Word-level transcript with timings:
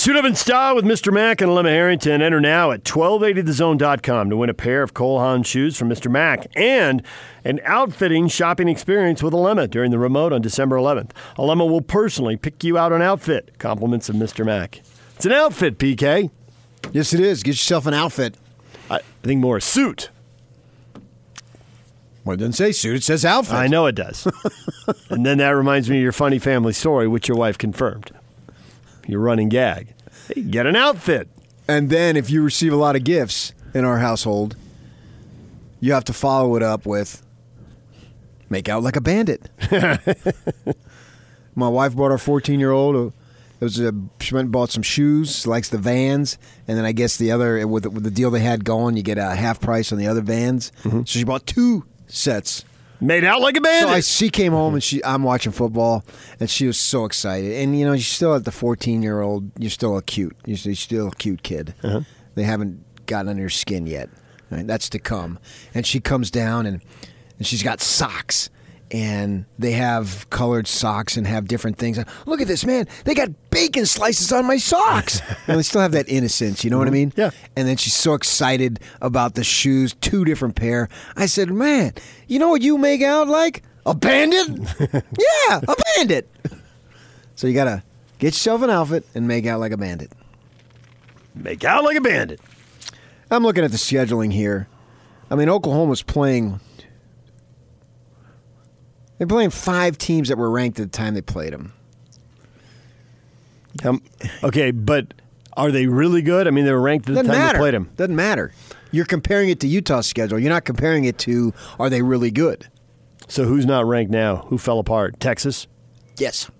Suit 0.00 0.16
up 0.16 0.24
in 0.24 0.34
style 0.34 0.74
with 0.74 0.86
Mr. 0.86 1.12
Mac 1.12 1.42
and 1.42 1.50
Lemma 1.50 1.68
Harrington. 1.68 2.22
Enter 2.22 2.40
now 2.40 2.70
at 2.70 2.84
1280thezone.com 2.84 4.30
to 4.30 4.36
win 4.38 4.48
a 4.48 4.54
pair 4.54 4.82
of 4.82 4.94
Cole 4.94 5.18
Haan 5.18 5.42
shoes 5.42 5.76
from 5.76 5.90
Mr. 5.90 6.10
Mac 6.10 6.46
and 6.56 7.02
an 7.44 7.60
outfitting 7.64 8.26
shopping 8.28 8.66
experience 8.66 9.22
with 9.22 9.34
Alema 9.34 9.68
during 9.68 9.90
the 9.90 9.98
remote 9.98 10.32
on 10.32 10.40
December 10.40 10.76
11th. 10.76 11.10
Alema 11.36 11.68
will 11.68 11.82
personally 11.82 12.38
pick 12.38 12.64
you 12.64 12.78
out 12.78 12.94
an 12.94 13.02
outfit. 13.02 13.58
Compliments 13.58 14.08
of 14.08 14.16
Mr. 14.16 14.42
Mac. 14.42 14.80
It's 15.16 15.26
an 15.26 15.32
outfit, 15.32 15.76
PK. 15.76 16.30
Yes, 16.92 17.12
it 17.12 17.20
is. 17.20 17.42
Get 17.42 17.50
yourself 17.50 17.84
an 17.84 17.92
outfit. 17.92 18.38
I 18.90 18.94
I 18.94 19.00
think 19.20 19.42
more 19.42 19.58
a 19.58 19.60
suit. 19.60 20.08
Well, 22.24 22.32
it 22.32 22.38
doesn't 22.38 22.54
say 22.54 22.72
suit. 22.72 22.96
It 22.96 23.02
says 23.02 23.26
outfit. 23.26 23.52
I 23.52 23.66
know 23.66 23.84
it 23.84 23.96
does. 23.96 24.26
and 25.10 25.26
then 25.26 25.36
that 25.36 25.50
reminds 25.50 25.90
me 25.90 25.98
of 25.98 26.02
your 26.02 26.12
funny 26.12 26.38
family 26.38 26.72
story, 26.72 27.06
which 27.06 27.28
your 27.28 27.36
wife 27.36 27.58
confirmed. 27.58 28.12
Your 29.10 29.20
running 29.20 29.48
gag. 29.48 29.94
Hey, 30.28 30.42
get 30.42 30.66
an 30.66 30.76
outfit. 30.76 31.28
And 31.68 31.90
then 31.90 32.16
if 32.16 32.30
you 32.30 32.42
receive 32.42 32.72
a 32.72 32.76
lot 32.76 32.96
of 32.96 33.04
gifts 33.04 33.52
in 33.74 33.84
our 33.84 33.98
household, 33.98 34.56
you 35.80 35.92
have 35.92 36.04
to 36.04 36.12
follow 36.12 36.56
it 36.56 36.62
up 36.62 36.86
with 36.86 37.22
make 38.48 38.68
out 38.68 38.82
like 38.82 38.96
a 38.96 39.00
bandit. 39.00 39.48
My 41.54 41.68
wife 41.68 41.96
bought 41.96 42.10
our 42.10 42.18
14 42.18 42.60
year 42.60 42.72
old. 42.72 43.12
It 43.60 43.64
was 43.64 43.78
a 43.78 43.92
she 44.20 44.34
went 44.34 44.46
and 44.46 44.52
bought 44.52 44.70
some 44.70 44.82
shoes. 44.82 45.46
Likes 45.46 45.68
the 45.68 45.78
Vans, 45.78 46.38
and 46.66 46.78
then 46.78 46.84
I 46.84 46.92
guess 46.92 47.18
the 47.18 47.30
other 47.30 47.66
with, 47.66 47.86
with 47.86 48.04
the 48.04 48.10
deal 48.10 48.30
they 48.30 48.40
had 48.40 48.64
going, 48.64 48.96
you 48.96 49.02
get 49.02 49.18
a 49.18 49.34
half 49.34 49.60
price 49.60 49.92
on 49.92 49.98
the 49.98 50.06
other 50.06 50.22
Vans. 50.22 50.72
Mm-hmm. 50.82 51.00
So 51.00 51.18
she 51.18 51.24
bought 51.24 51.46
two 51.46 51.84
sets. 52.06 52.64
Made 53.00 53.24
out 53.24 53.40
like 53.40 53.54
a 53.54 53.58
So 53.58 53.62
bandit. 53.62 53.88
I, 53.90 54.00
she 54.00 54.28
came 54.30 54.52
home 54.52 54.74
and 54.74 54.82
she 54.82 55.02
I'm 55.04 55.22
watching 55.22 55.52
football 55.52 56.04
and 56.38 56.50
she 56.50 56.66
was 56.66 56.78
so 56.78 57.04
excited. 57.04 57.52
And 57.52 57.78
you 57.78 57.84
know, 57.84 57.92
you're 57.92 58.00
still 58.00 58.34
at 58.34 58.44
the 58.44 58.52
14 58.52 59.02
year 59.02 59.20
old. 59.20 59.50
You're 59.58 59.70
still 59.70 59.96
a 59.96 60.02
cute. 60.02 60.36
You're 60.44 60.56
still- 60.74 61.08
a 61.08 61.10
cute 61.12 61.42
kid. 61.42 61.74
Uh-huh. 61.82 62.00
They 62.34 62.42
haven't 62.44 62.84
gotten 63.06 63.28
under 63.28 63.40
your 63.42 63.50
skin 63.50 63.86
yet. 63.86 64.10
Right? 64.50 64.66
That's 64.66 64.88
to 64.90 64.98
come. 64.98 65.38
And 65.74 65.86
she 65.86 66.00
comes 66.00 66.30
down 66.30 66.66
and 66.66 66.82
and 67.38 67.46
she's 67.46 67.62
got 67.62 67.80
socks. 67.80 68.50
And 68.90 69.44
they 69.58 69.72
have 69.72 70.28
colored 70.30 70.66
socks 70.66 71.16
and 71.16 71.26
have 71.26 71.46
different 71.46 71.78
things. 71.78 71.98
Look 72.26 72.40
at 72.40 72.48
this, 72.48 72.64
man. 72.64 72.88
They 73.04 73.14
got 73.14 73.28
bacon 73.50 73.86
slices 73.86 74.32
on 74.32 74.46
my 74.46 74.56
socks. 74.56 75.20
and 75.46 75.58
they 75.58 75.62
still 75.62 75.80
have 75.80 75.92
that 75.92 76.08
innocence, 76.08 76.64
you 76.64 76.70
know 76.70 76.78
what 76.78 76.88
I 76.88 76.90
mm-hmm. 76.90 76.94
mean? 76.94 77.12
Yeah. 77.16 77.30
And 77.54 77.68
then 77.68 77.76
she's 77.76 77.94
so 77.94 78.14
excited 78.14 78.80
about 79.00 79.34
the 79.34 79.44
shoes, 79.44 79.94
two 80.00 80.24
different 80.24 80.56
pair. 80.56 80.88
I 81.16 81.26
said, 81.26 81.50
"Man, 81.50 81.92
you 82.26 82.38
know 82.38 82.48
what 82.48 82.62
you 82.62 82.78
make 82.78 83.02
out 83.02 83.28
like? 83.28 83.62
A 83.86 83.94
bandit? 83.94 84.58
yeah, 84.90 85.60
a 85.66 85.76
bandit." 85.96 86.28
So 87.36 87.46
you 87.46 87.54
gotta 87.54 87.82
get 88.18 88.28
yourself 88.28 88.62
an 88.62 88.70
outfit 88.70 89.06
and 89.14 89.28
make 89.28 89.46
out 89.46 89.60
like 89.60 89.72
a 89.72 89.76
bandit. 89.76 90.10
Make 91.34 91.64
out 91.64 91.84
like 91.84 91.96
a 91.96 92.00
bandit. 92.00 92.40
I'm 93.30 93.44
looking 93.44 93.64
at 93.64 93.70
the 93.70 93.76
scheduling 93.76 94.32
here. 94.32 94.68
I 95.30 95.36
mean, 95.36 95.48
Oklahoma's 95.48 96.02
playing. 96.02 96.60
They're 99.20 99.26
playing 99.26 99.50
five 99.50 99.98
teams 99.98 100.28
that 100.30 100.38
were 100.38 100.50
ranked 100.50 100.80
at 100.80 100.90
the 100.90 100.96
time 100.96 101.12
they 101.12 101.20
played 101.20 101.52
them. 101.52 101.74
Um, 103.84 104.02
okay, 104.42 104.70
but 104.70 105.12
are 105.58 105.70
they 105.70 105.86
really 105.88 106.22
good? 106.22 106.46
I 106.48 106.50
mean, 106.50 106.64
they 106.64 106.72
were 106.72 106.80
ranked 106.80 107.06
at 107.06 107.12
the 107.12 107.16
Doesn't 107.16 107.30
time 107.30 107.38
matter. 107.38 107.58
they 107.58 107.60
played 107.60 107.74
them. 107.74 107.90
Doesn't 107.96 108.16
matter. 108.16 108.50
You're 108.92 109.04
comparing 109.04 109.50
it 109.50 109.60
to 109.60 109.66
Utah's 109.68 110.06
schedule. 110.06 110.38
You're 110.38 110.48
not 110.48 110.64
comparing 110.64 111.04
it 111.04 111.18
to 111.18 111.52
are 111.78 111.90
they 111.90 112.00
really 112.00 112.30
good? 112.30 112.68
So 113.28 113.44
who's 113.44 113.66
not 113.66 113.84
ranked 113.84 114.10
now? 114.10 114.36
Who 114.48 114.56
fell 114.56 114.78
apart? 114.78 115.20
Texas? 115.20 115.66
Yes. 116.16 116.50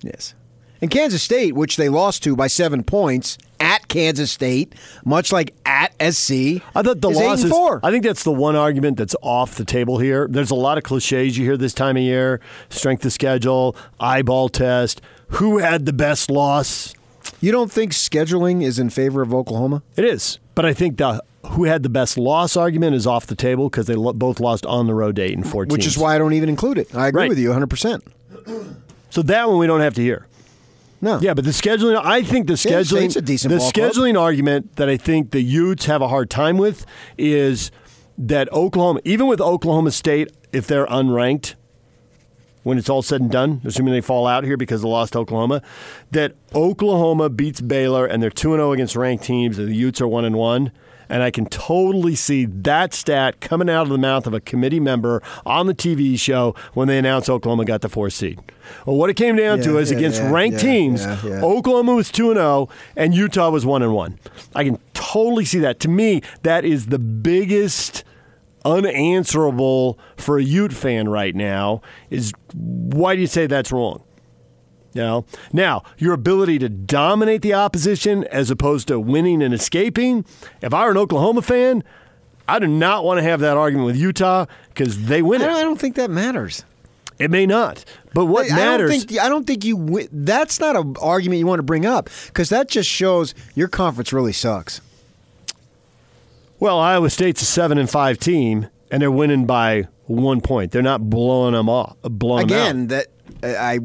Yes. 0.00 0.32
And 0.84 0.90
Kansas 0.90 1.22
State, 1.22 1.54
which 1.54 1.78
they 1.78 1.88
lost 1.88 2.22
to 2.24 2.36
by 2.36 2.46
seven 2.46 2.84
points 2.84 3.38
at 3.58 3.88
Kansas 3.88 4.30
State, 4.30 4.74
much 5.02 5.32
like 5.32 5.54
at 5.64 5.92
SC. 5.94 6.30
I 6.74 6.82
thought 6.82 7.00
the 7.00 7.08
is 7.08 7.42
and 7.44 7.50
four. 7.50 7.80
I 7.82 7.90
think 7.90 8.04
that's 8.04 8.22
the 8.22 8.30
one 8.30 8.54
argument 8.54 8.98
that's 8.98 9.16
off 9.22 9.54
the 9.54 9.64
table 9.64 9.96
here. 9.96 10.28
There's 10.28 10.50
a 10.50 10.54
lot 10.54 10.76
of 10.76 10.84
cliches 10.84 11.38
you 11.38 11.44
hear 11.46 11.56
this 11.56 11.72
time 11.72 11.96
of 11.96 12.02
year: 12.02 12.38
strength 12.68 13.02
of 13.06 13.14
schedule, 13.14 13.74
eyeball 13.98 14.50
test. 14.50 15.00
Who 15.28 15.56
had 15.56 15.86
the 15.86 15.94
best 15.94 16.30
loss? 16.30 16.92
you 17.40 17.50
don't 17.50 17.72
think 17.72 17.92
scheduling 17.92 18.62
is 18.62 18.78
in 18.78 18.90
favor 18.90 19.22
of 19.22 19.32
Oklahoma? 19.32 19.82
It 19.96 20.04
is, 20.04 20.38
but 20.54 20.66
I 20.66 20.74
think 20.74 20.98
the 20.98 21.24
who 21.52 21.64
had 21.64 21.82
the 21.82 21.88
best 21.88 22.18
loss 22.18 22.58
argument 22.58 22.94
is 22.94 23.06
off 23.06 23.26
the 23.26 23.34
table 23.34 23.70
because 23.70 23.86
they 23.86 23.94
lo- 23.94 24.12
both 24.12 24.38
lost 24.38 24.66
on 24.66 24.86
the 24.86 24.92
road 24.92 25.16
to 25.16 25.22
eight 25.22 25.32
and 25.34 25.48
four 25.48 25.64
Which 25.64 25.86
is 25.86 25.96
why 25.96 26.14
I 26.14 26.18
don't 26.18 26.34
even 26.34 26.50
include 26.50 26.76
it. 26.76 26.94
I 26.94 27.08
agree 27.08 27.22
Right. 27.22 27.28
with 27.30 27.38
you 27.38 27.48
100%. 27.52 28.02
So 29.08 29.22
that 29.22 29.48
one 29.48 29.56
we 29.58 29.66
don't 29.66 29.80
have 29.80 29.94
to 29.94 30.02
hear. 30.02 30.26
No. 31.04 31.20
Yeah, 31.20 31.34
but 31.34 31.44
the 31.44 31.50
scheduling, 31.50 32.00
I 32.02 32.22
think 32.22 32.46
the 32.46 32.54
Yeah, 32.54 32.80
scheduling, 32.80 32.86
State's 32.86 33.16
a 33.16 33.22
decent 33.22 33.52
the 33.52 33.58
ball 33.58 33.70
club. 33.70 33.92
scheduling 33.92 34.18
argument 34.18 34.76
that 34.76 34.88
I 34.88 34.96
think 34.96 35.32
the 35.32 35.42
Utes 35.42 35.84
have 35.84 36.00
a 36.00 36.08
hard 36.08 36.30
time 36.30 36.56
with 36.56 36.86
is 37.18 37.70
that 38.16 38.50
Oklahoma, 38.52 39.00
even 39.04 39.26
with 39.26 39.40
Oklahoma 39.40 39.90
State, 39.90 40.32
if 40.52 40.66
they're 40.66 40.86
unranked, 40.86 41.56
when 42.62 42.78
it's 42.78 42.88
all 42.88 43.02
said 43.02 43.20
and 43.20 43.30
done, 43.30 43.60
assuming 43.66 43.92
they 43.92 44.00
fall 44.00 44.26
out 44.26 44.44
here 44.44 44.56
because 44.56 44.80
they 44.80 44.88
lost 44.88 45.12
to 45.12 45.18
Oklahoma, 45.18 45.60
that 46.12 46.34
Oklahoma 46.54 47.28
beats 47.28 47.60
Baylor 47.60 48.06
and 48.06 48.22
they're 48.22 48.30
two 48.30 48.54
and 48.54 48.58
zero 48.60 48.72
against 48.72 48.96
ranked 48.96 49.24
teams, 49.24 49.58
and 49.58 49.68
the 49.68 49.76
Utes 49.76 50.00
are 50.00 50.08
one 50.08 50.24
and 50.24 50.36
one. 50.36 50.72
And 51.08 51.22
I 51.22 51.30
can 51.30 51.46
totally 51.46 52.14
see 52.14 52.44
that 52.46 52.94
stat 52.94 53.40
coming 53.40 53.68
out 53.68 53.82
of 53.82 53.88
the 53.90 53.98
mouth 53.98 54.26
of 54.26 54.34
a 54.34 54.40
committee 54.40 54.80
member 54.80 55.22
on 55.44 55.66
the 55.66 55.74
TV 55.74 56.18
show 56.18 56.54
when 56.72 56.88
they 56.88 56.98
announced 56.98 57.28
Oklahoma 57.28 57.64
got 57.64 57.80
the 57.80 57.88
fourth 57.88 58.14
seed. 58.14 58.40
Well, 58.86 58.96
what 58.96 59.10
it 59.10 59.14
came 59.14 59.36
down 59.36 59.60
to 59.60 59.78
is 59.78 59.90
yeah, 59.90 59.98
against 59.98 60.20
yeah, 60.20 60.30
ranked 60.30 60.62
yeah, 60.62 60.70
teams, 60.70 61.04
yeah, 61.04 61.18
yeah. 61.24 61.42
Oklahoma 61.42 61.94
was 61.94 62.10
2 62.10 62.34
0 62.34 62.68
and 62.96 63.14
Utah 63.14 63.50
was 63.50 63.66
1 63.66 63.92
1. 63.92 64.18
I 64.54 64.64
can 64.64 64.78
totally 64.94 65.44
see 65.44 65.58
that. 65.60 65.80
To 65.80 65.88
me, 65.88 66.22
that 66.42 66.64
is 66.64 66.86
the 66.86 66.98
biggest 66.98 68.04
unanswerable 68.64 69.98
for 70.16 70.38
a 70.38 70.42
Ute 70.42 70.72
fan 70.72 71.08
right 71.08 71.34
now 71.34 71.82
is 72.10 72.32
why 72.54 73.14
do 73.14 73.20
you 73.20 73.26
say 73.26 73.46
that's 73.46 73.70
wrong? 73.70 74.02
You 74.94 75.02
know? 75.02 75.24
Now, 75.52 75.82
your 75.98 76.14
ability 76.14 76.58
to 76.60 76.68
dominate 76.68 77.42
the 77.42 77.52
opposition 77.54 78.24
as 78.24 78.50
opposed 78.50 78.88
to 78.88 78.98
winning 78.98 79.42
and 79.42 79.52
escaping. 79.52 80.24
If 80.62 80.72
I 80.72 80.84
were 80.84 80.92
an 80.92 80.96
Oklahoma 80.96 81.42
fan, 81.42 81.84
I 82.48 82.58
do 82.58 82.66
not 82.66 83.04
want 83.04 83.18
to 83.18 83.22
have 83.22 83.40
that 83.40 83.56
argument 83.56 83.86
with 83.86 83.96
Utah 83.96 84.46
because 84.68 85.06
they 85.06 85.20
win 85.20 85.42
I 85.42 85.46
don't, 85.46 85.56
I 85.56 85.62
don't 85.62 85.80
think 85.80 85.96
that 85.96 86.10
matters. 86.10 86.64
It 87.18 87.30
may 87.30 87.46
not. 87.46 87.84
But 88.12 88.26
what 88.26 88.50
I- 88.50 88.56
matters. 88.56 88.90
I 88.90 88.94
don't 88.94 89.06
think, 89.08 89.20
I 89.20 89.28
don't 89.28 89.46
think 89.46 89.64
you 89.64 89.76
win. 89.76 90.08
That's 90.12 90.60
not 90.60 90.76
an 90.76 90.94
argument 91.00 91.40
you 91.40 91.46
want 91.46 91.58
to 91.58 91.64
bring 91.64 91.86
up 91.86 92.08
because 92.26 92.48
that 92.50 92.68
just 92.68 92.88
shows 92.88 93.34
your 93.54 93.68
conference 93.68 94.12
really 94.12 94.32
sucks. 94.32 94.80
Well, 96.60 96.78
Iowa 96.78 97.10
State's 97.10 97.42
a 97.42 97.44
seven 97.44 97.78
and 97.78 97.90
five 97.90 98.18
team, 98.18 98.68
and 98.90 99.02
they're 99.02 99.10
winning 99.10 99.44
by 99.44 99.88
one 100.06 100.40
point. 100.40 100.70
They're 100.70 100.82
not 100.82 101.10
blowing 101.10 101.52
them 101.52 101.68
off. 101.68 101.96
Blowing 102.02 102.44
Again, 102.44 102.86
them 102.86 103.06
that 103.42 103.58
I. 103.60 103.80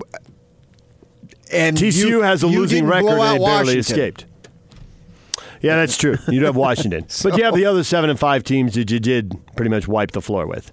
And. 1.52 1.78
TCU 1.78 2.08
you- 2.08 2.22
has 2.22 2.44
a 2.44 2.48
losing 2.48 2.86
record, 2.86 3.10
and 3.12 3.20
they 3.20 3.24
barely 3.26 3.40
Washington. 3.40 3.80
escaped. 3.80 4.26
Yeah, 5.62 5.76
that's 5.76 5.98
true. 5.98 6.18
You 6.30 6.40
do 6.40 6.46
have 6.46 6.56
Washington, 6.56 7.06
but 7.24 7.38
you 7.38 7.44
have 7.44 7.54
the 7.56 7.66
other 7.66 7.84
seven 7.84 8.10
and 8.10 8.18
five 8.18 8.44
teams 8.44 8.76
that 8.76 8.90
you 8.90 9.00
did 9.00 9.36
pretty 9.58 9.70
much 9.70 9.88
wipe 9.88 10.12
the 10.12 10.22
floor 10.22 10.48
with. 10.48 10.72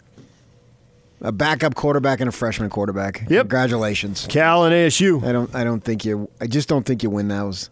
A 1.22 1.32
backup 1.32 1.74
quarterback 1.74 2.20
and 2.20 2.28
a 2.28 2.32
freshman 2.32 2.68
quarterback. 2.70 3.22
Yep. 3.28 3.44
Congratulations. 3.48 4.26
Cal 4.28 4.64
and 4.64 4.72
ASU. 4.72 5.24
I 5.26 5.32
don't. 5.32 5.52
I 5.54 5.64
don't 5.64 5.82
think 5.82 6.04
you. 6.04 6.28
I 6.40 6.46
just 6.46 6.68
don't 6.68 6.84
think 6.84 7.02
you 7.02 7.10
win 7.10 7.28
those. 7.28 7.70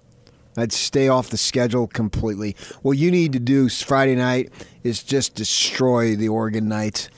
I'd 0.57 0.73
stay 0.73 1.09
off 1.09 1.31
the 1.31 1.37
schedule 1.37 1.87
completely. 1.87 2.57
What 2.83 2.93
you 2.93 3.11
need 3.11 3.33
to 3.33 3.41
do 3.41 3.69
Friday 3.69 4.15
night 4.15 4.51
is 4.83 5.03
just 5.03 5.35
destroy 5.35 6.15
the 6.17 6.29
Oregon 6.29 6.69
Knights, 6.69 7.09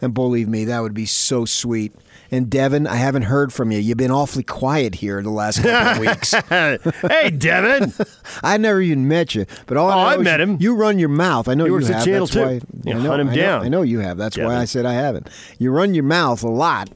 and 0.00 0.14
believe 0.14 0.48
me, 0.48 0.64
that 0.64 0.80
would 0.80 0.94
be 0.94 1.06
so 1.06 1.44
sweet. 1.44 1.94
And 2.30 2.50
Devin, 2.50 2.86
I 2.86 2.96
haven't 2.96 3.22
heard 3.22 3.52
from 3.52 3.70
you. 3.70 3.78
You've 3.78 3.98
been 3.98 4.10
awfully 4.10 4.42
quiet 4.42 4.96
here 4.96 5.22
the 5.22 5.30
last 5.30 5.62
couple 5.62 5.92
of 5.92 5.98
weeks. 6.08 6.32
hey, 7.02 7.30
Devin. 7.30 7.92
I 8.42 8.56
never 8.56 8.80
even 8.80 9.06
met 9.06 9.34
you, 9.34 9.46
but 9.66 9.76
all 9.76 9.88
Oh, 9.90 9.92
I 9.92 10.14
I 10.14 10.16
met 10.16 10.40
you- 10.40 10.42
him. 10.44 10.56
You 10.60 10.74
run 10.74 10.98
your 10.98 11.08
mouth. 11.08 11.48
I 11.48 11.54
know 11.54 11.64
He 11.64 11.70
you 11.70 11.76
have. 11.76 12.04
That's 12.04 12.32
2. 12.32 12.40
why 12.40 12.60
You 12.84 12.92
I 12.92 12.92
know, 12.94 13.10
hunt 13.10 13.20
him 13.20 13.28
I 13.28 13.34
know- 13.34 13.42
down. 13.42 13.62
I 13.64 13.68
know 13.68 13.82
you 13.82 14.00
have. 14.00 14.16
That's 14.18 14.36
why 14.36 14.56
I 14.56 14.64
said 14.64 14.86
I 14.86 14.94
haven't. 14.94 15.28
You 15.58 15.70
run 15.70 15.94
your 15.94 16.04
mouth 16.04 16.42
a 16.42 16.48
lot, 16.48 16.90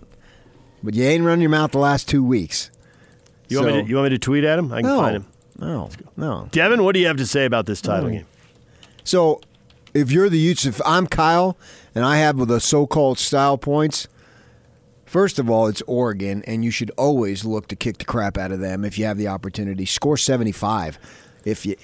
but 0.82 0.94
you 0.94 1.04
ain't 1.04 1.24
run 1.24 1.40
your 1.40 1.50
mouth 1.50 1.70
the 1.70 1.78
last 1.78 2.08
two 2.08 2.24
weeks. 2.24 2.70
You 3.48 3.60
want, 3.60 3.74
me 3.74 3.82
to, 3.82 3.88
you 3.88 3.94
want 3.96 4.04
me 4.04 4.10
to 4.10 4.18
tweet 4.18 4.44
at 4.44 4.58
him? 4.58 4.72
I 4.72 4.80
can 4.80 4.90
no, 4.90 5.00
find 5.00 5.16
him. 5.16 5.26
no, 5.58 5.90
no. 6.16 6.48
Devin, 6.52 6.84
what 6.84 6.94
do 6.94 7.00
you 7.00 7.06
have 7.08 7.16
to 7.16 7.26
say 7.26 7.44
about 7.44 7.66
this 7.66 7.80
title 7.80 8.08
hmm. 8.08 8.16
game? 8.16 8.26
So, 9.02 9.40
if 9.92 10.12
you're 10.12 10.28
the 10.28 10.38
Utes, 10.38 10.64
if 10.66 10.80
I'm 10.86 11.06
Kyle 11.08 11.56
and 11.94 12.04
I 12.04 12.18
have 12.18 12.36
with 12.36 12.48
the 12.48 12.60
so-called 12.60 13.18
style 13.18 13.58
points, 13.58 14.08
first 15.04 15.38
of 15.38 15.50
all, 15.50 15.66
it's 15.66 15.82
Oregon, 15.86 16.42
and 16.46 16.64
you 16.64 16.70
should 16.70 16.90
always 16.96 17.44
look 17.44 17.68
to 17.68 17.76
kick 17.76 17.98
the 17.98 18.04
crap 18.04 18.38
out 18.38 18.52
of 18.52 18.60
them 18.60 18.84
if 18.84 18.98
you 18.98 19.04
have 19.04 19.18
the 19.18 19.28
opportunity. 19.28 19.86
Score 19.86 20.16
75 20.16 20.98
if 21.44 21.64
you 21.64 21.74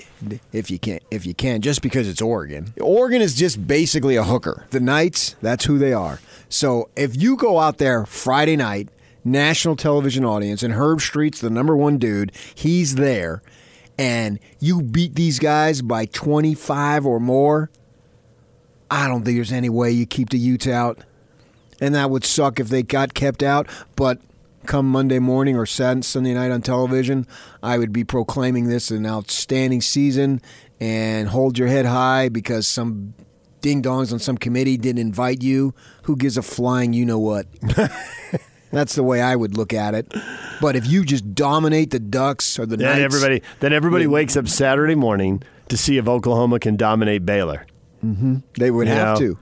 if 0.53 0.71
you 0.71 0.79
can 0.79 1.01
if 1.11 1.25
you 1.25 1.35
can 1.35 1.63
just 1.63 1.83
because 1.83 2.09
it's 2.09 2.21
Oregon. 2.21 2.75
Oregon 2.81 3.23
is 3.23 3.35
just 3.35 3.67
basically 3.67 4.17
a 4.17 4.25
hooker. 4.25 4.67
The 4.71 4.81
Knights, 4.81 5.37
that's 5.41 5.65
who 5.65 5.79
they 5.79 5.93
are. 5.93 6.21
So 6.49 6.91
if 6.97 7.21
you 7.21 7.37
go 7.37 7.59
out 7.59 7.79
there 7.79 8.05
Friday 8.07 8.57
night, 8.57 8.91
national 9.25 9.77
television 9.77 10.25
audience, 10.25 10.63
and 10.63 10.75
Herbstreit's 10.75 11.41
the 11.41 11.51
number 11.51 11.77
one 11.77 11.99
dude. 11.99 12.33
He's 12.55 12.95
there, 12.95 13.43
and 13.99 14.39
you 14.61 14.83
beat 14.83 15.15
these 15.15 15.39
guys 15.39 15.83
by 15.83 16.07
25 16.07 17.05
or 17.05 17.21
more. 17.21 17.71
I 18.91 19.09
don't 19.09 19.25
think 19.25 19.37
there's 19.37 19.53
any 19.53 19.69
way 19.69 19.91
you 19.91 20.07
keep 20.07 20.31
the 20.31 20.39
Utes 20.39 20.67
out, 20.67 21.01
and 21.81 21.95
that 21.95 22.11
would 22.11 22.25
suck 22.25 22.61
if 22.61 22.69
they 22.69 22.83
got 22.83 23.15
kept 23.15 23.43
out. 23.43 23.69
But 23.97 24.21
come 24.67 24.91
Monday 24.91 25.19
morning 25.19 25.57
or 25.57 25.67
Sunday 25.67 26.35
night 26.35 26.51
on 26.51 26.63
television, 26.63 27.27
I 27.63 27.79
would 27.79 27.93
be 27.93 28.05
proclaiming 28.05 28.69
this 28.69 28.91
an 28.91 29.07
outstanding 29.07 29.81
season 29.81 30.41
and 30.81 31.29
hold 31.29 31.59
your 31.59 31.69
head 31.69 31.87
high 31.87 32.29
because 32.29 32.67
some 32.67 33.15
ding 33.61 33.83
dongs 33.83 34.13
on 34.13 34.19
some 34.19 34.37
committee 34.37 34.77
didn't 34.77 35.01
invite 35.01 35.43
you. 35.43 35.75
Who 36.03 36.17
gives 36.17 36.37
a 36.37 36.43
flying 36.43 36.93
you 36.93 37.07
know 37.07 37.19
what? 37.19 37.47
That's 38.73 38.95
the 38.95 39.03
way 39.03 39.23
I 39.23 39.37
would 39.37 39.57
look 39.57 39.73
at 39.73 39.95
it. 39.95 40.13
But 40.61 40.77
if 40.77 40.87
you 40.87 41.05
just 41.05 41.35
dominate 41.35 41.91
the 41.91 42.01
Ducks 42.01 42.59
or 42.59 42.67
the 42.67 42.77
Then 42.77 43.01
Knights, 43.01 43.15
everybody 43.15 43.43
then 43.61 43.73
everybody 43.73 44.07
wakes 44.07 44.37
up 44.37 44.49
Saturday 44.49 44.95
morning 44.95 45.43
to 45.69 45.77
see 45.77 45.99
if 45.99 46.09
Oklahoma 46.09 46.59
can 46.59 46.77
dominate 46.77 47.25
Baylor. 47.25 47.67
They 48.59 48.71
would 48.71 48.87
you 48.89 48.95
have 48.95 49.21
know, 49.21 49.27
to. 49.35 49.39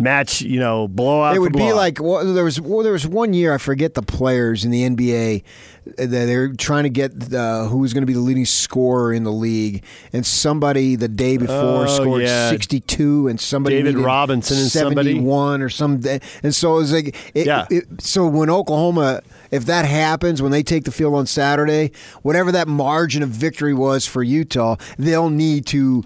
Match, 0.00 0.42
you 0.42 0.60
know, 0.60 0.86
blowout. 0.86 1.34
It 1.34 1.40
would 1.40 1.52
be 1.54 1.72
like 1.72 2.00
well, 2.00 2.24
there 2.32 2.44
was 2.44 2.60
well, 2.60 2.84
there 2.84 2.92
was 2.92 3.04
one 3.04 3.34
year 3.34 3.52
I 3.52 3.58
forget 3.58 3.94
the 3.94 4.02
players 4.02 4.64
in 4.64 4.70
the 4.70 4.88
NBA 4.88 5.42
that 5.96 6.06
they're 6.06 6.52
trying 6.52 6.84
to 6.84 6.88
get 6.88 7.34
uh, 7.34 7.64
who 7.64 7.78
was 7.78 7.92
going 7.94 8.02
to 8.02 8.06
be 8.06 8.12
the 8.12 8.20
leading 8.20 8.44
scorer 8.44 9.12
in 9.12 9.24
the 9.24 9.32
league, 9.32 9.82
and 10.12 10.24
somebody 10.24 10.94
the 10.94 11.08
day 11.08 11.36
before 11.36 11.56
Oh, 11.56 11.86
scored 11.88 12.22
yeah. 12.22 12.48
sixty 12.48 12.78
two, 12.78 13.26
and 13.26 13.40
somebody 13.40 13.82
David 13.82 13.96
Robinson 13.98 14.58
and 14.58 14.70
somebody. 14.70 15.14
seventy 15.14 15.20
one 15.26 15.62
or 15.62 15.68
some, 15.68 16.00
and 16.44 16.54
so 16.54 16.76
it 16.76 16.78
was 16.78 16.92
like 16.92 17.16
it, 17.34 17.46
Yeah. 17.48 17.66
it- 17.68 18.00
so 18.00 18.24
when 18.28 18.50
Oklahoma. 18.50 19.22
If 19.50 19.64
that 19.64 19.86
happens 19.86 20.42
when 20.42 20.52
they 20.52 20.62
take 20.62 20.84
the 20.84 20.90
field 20.92 21.14
on 21.14 21.24
Saturday, 21.26 21.90
whatever 22.20 22.52
that 22.52 22.68
margin 22.68 23.22
of 23.22 23.30
victory 23.30 23.72
was 23.72 24.04
for 24.06 24.22
Utah, 24.22 24.76
they'll 24.98 25.30
need 25.30 25.64
to 25.68 26.04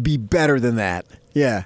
be 0.00 0.16
better 0.16 0.60
than 0.60 0.76
that. 0.76 1.04
Yeah. 1.34 1.64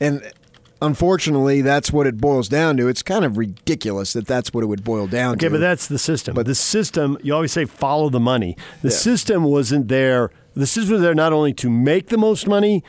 And 0.00 0.32
unfortunately, 0.80 1.60
that's 1.60 1.92
what 1.92 2.06
it 2.06 2.18
boils 2.18 2.48
down 2.48 2.76
to. 2.78 2.88
It's 2.88 3.02
kind 3.02 3.24
of 3.24 3.36
ridiculous 3.36 4.12
that 4.12 4.26
that's 4.26 4.54
what 4.54 4.62
it 4.64 4.68
would 4.68 4.84
boil 4.84 5.06
down 5.06 5.32
Okay, 5.32 5.40
to. 5.40 5.46
Okay, 5.46 5.52
but 5.52 5.58
that's 5.60 5.86
the 5.88 5.98
system. 5.98 6.34
But 6.34 6.46
the 6.46 6.54
system, 6.54 7.18
you 7.22 7.34
always 7.34 7.52
say 7.52 7.64
follow 7.64 8.08
the 8.08 8.20
money. 8.20 8.56
The 8.82 8.90
system 8.90 9.44
wasn't 9.44 9.88
there. 9.88 10.30
The 10.54 10.66
system 10.66 10.94
was 10.94 11.02
there 11.02 11.14
not 11.14 11.32
only 11.32 11.52
to 11.54 11.68
make 11.70 12.08
the 12.08 12.18
most 12.18 12.46
money, 12.46 12.82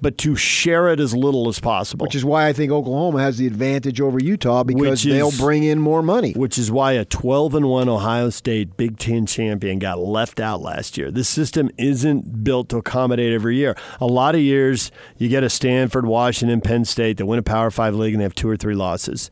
but 0.00 0.18
to 0.18 0.36
share 0.36 0.88
it 0.88 1.00
as 1.00 1.14
little 1.14 1.48
as 1.48 1.58
possible. 1.58 2.04
which 2.04 2.14
is 2.14 2.24
why 2.24 2.46
I 2.46 2.52
think 2.52 2.70
Oklahoma 2.70 3.20
has 3.20 3.38
the 3.38 3.46
advantage 3.46 4.00
over 4.00 4.18
Utah 4.22 4.62
because 4.62 5.04
Which 5.04 5.12
they'll 5.12 5.30
bring 5.32 5.64
in 5.64 5.78
more 5.80 6.02
money. 6.02 6.32
which 6.34 6.58
is 6.58 6.70
why 6.70 6.92
a 6.92 7.04
12 7.04 7.54
and 7.54 7.66
1 7.68 7.88
Ohio 7.88 8.30
State 8.30 8.76
Big 8.76 8.98
10 8.98 9.26
champion 9.26 9.78
got 9.78 9.98
left 9.98 10.38
out 10.38 10.60
last 10.60 10.98
year. 10.98 11.10
This 11.10 11.28
system 11.28 11.70
isn't 11.78 12.44
built 12.44 12.68
to 12.70 12.76
accommodate 12.76 13.32
every 13.32 13.56
year. 13.56 13.74
A 14.00 14.06
lot 14.06 14.34
of 14.34 14.40
years 14.40 14.90
you 15.16 15.28
get 15.28 15.42
a 15.42 15.48
Stanford, 15.50 16.06
Washington, 16.06 16.60
Penn 16.60 16.84
State 16.84 17.16
that 17.16 17.26
win 17.26 17.38
a 17.38 17.42
Power 17.42 17.70
5 17.70 17.94
league 17.94 18.12
and 18.12 18.20
they 18.20 18.24
have 18.24 18.34
two 18.34 18.48
or 18.48 18.56
three 18.56 18.74
losses. 18.74 19.30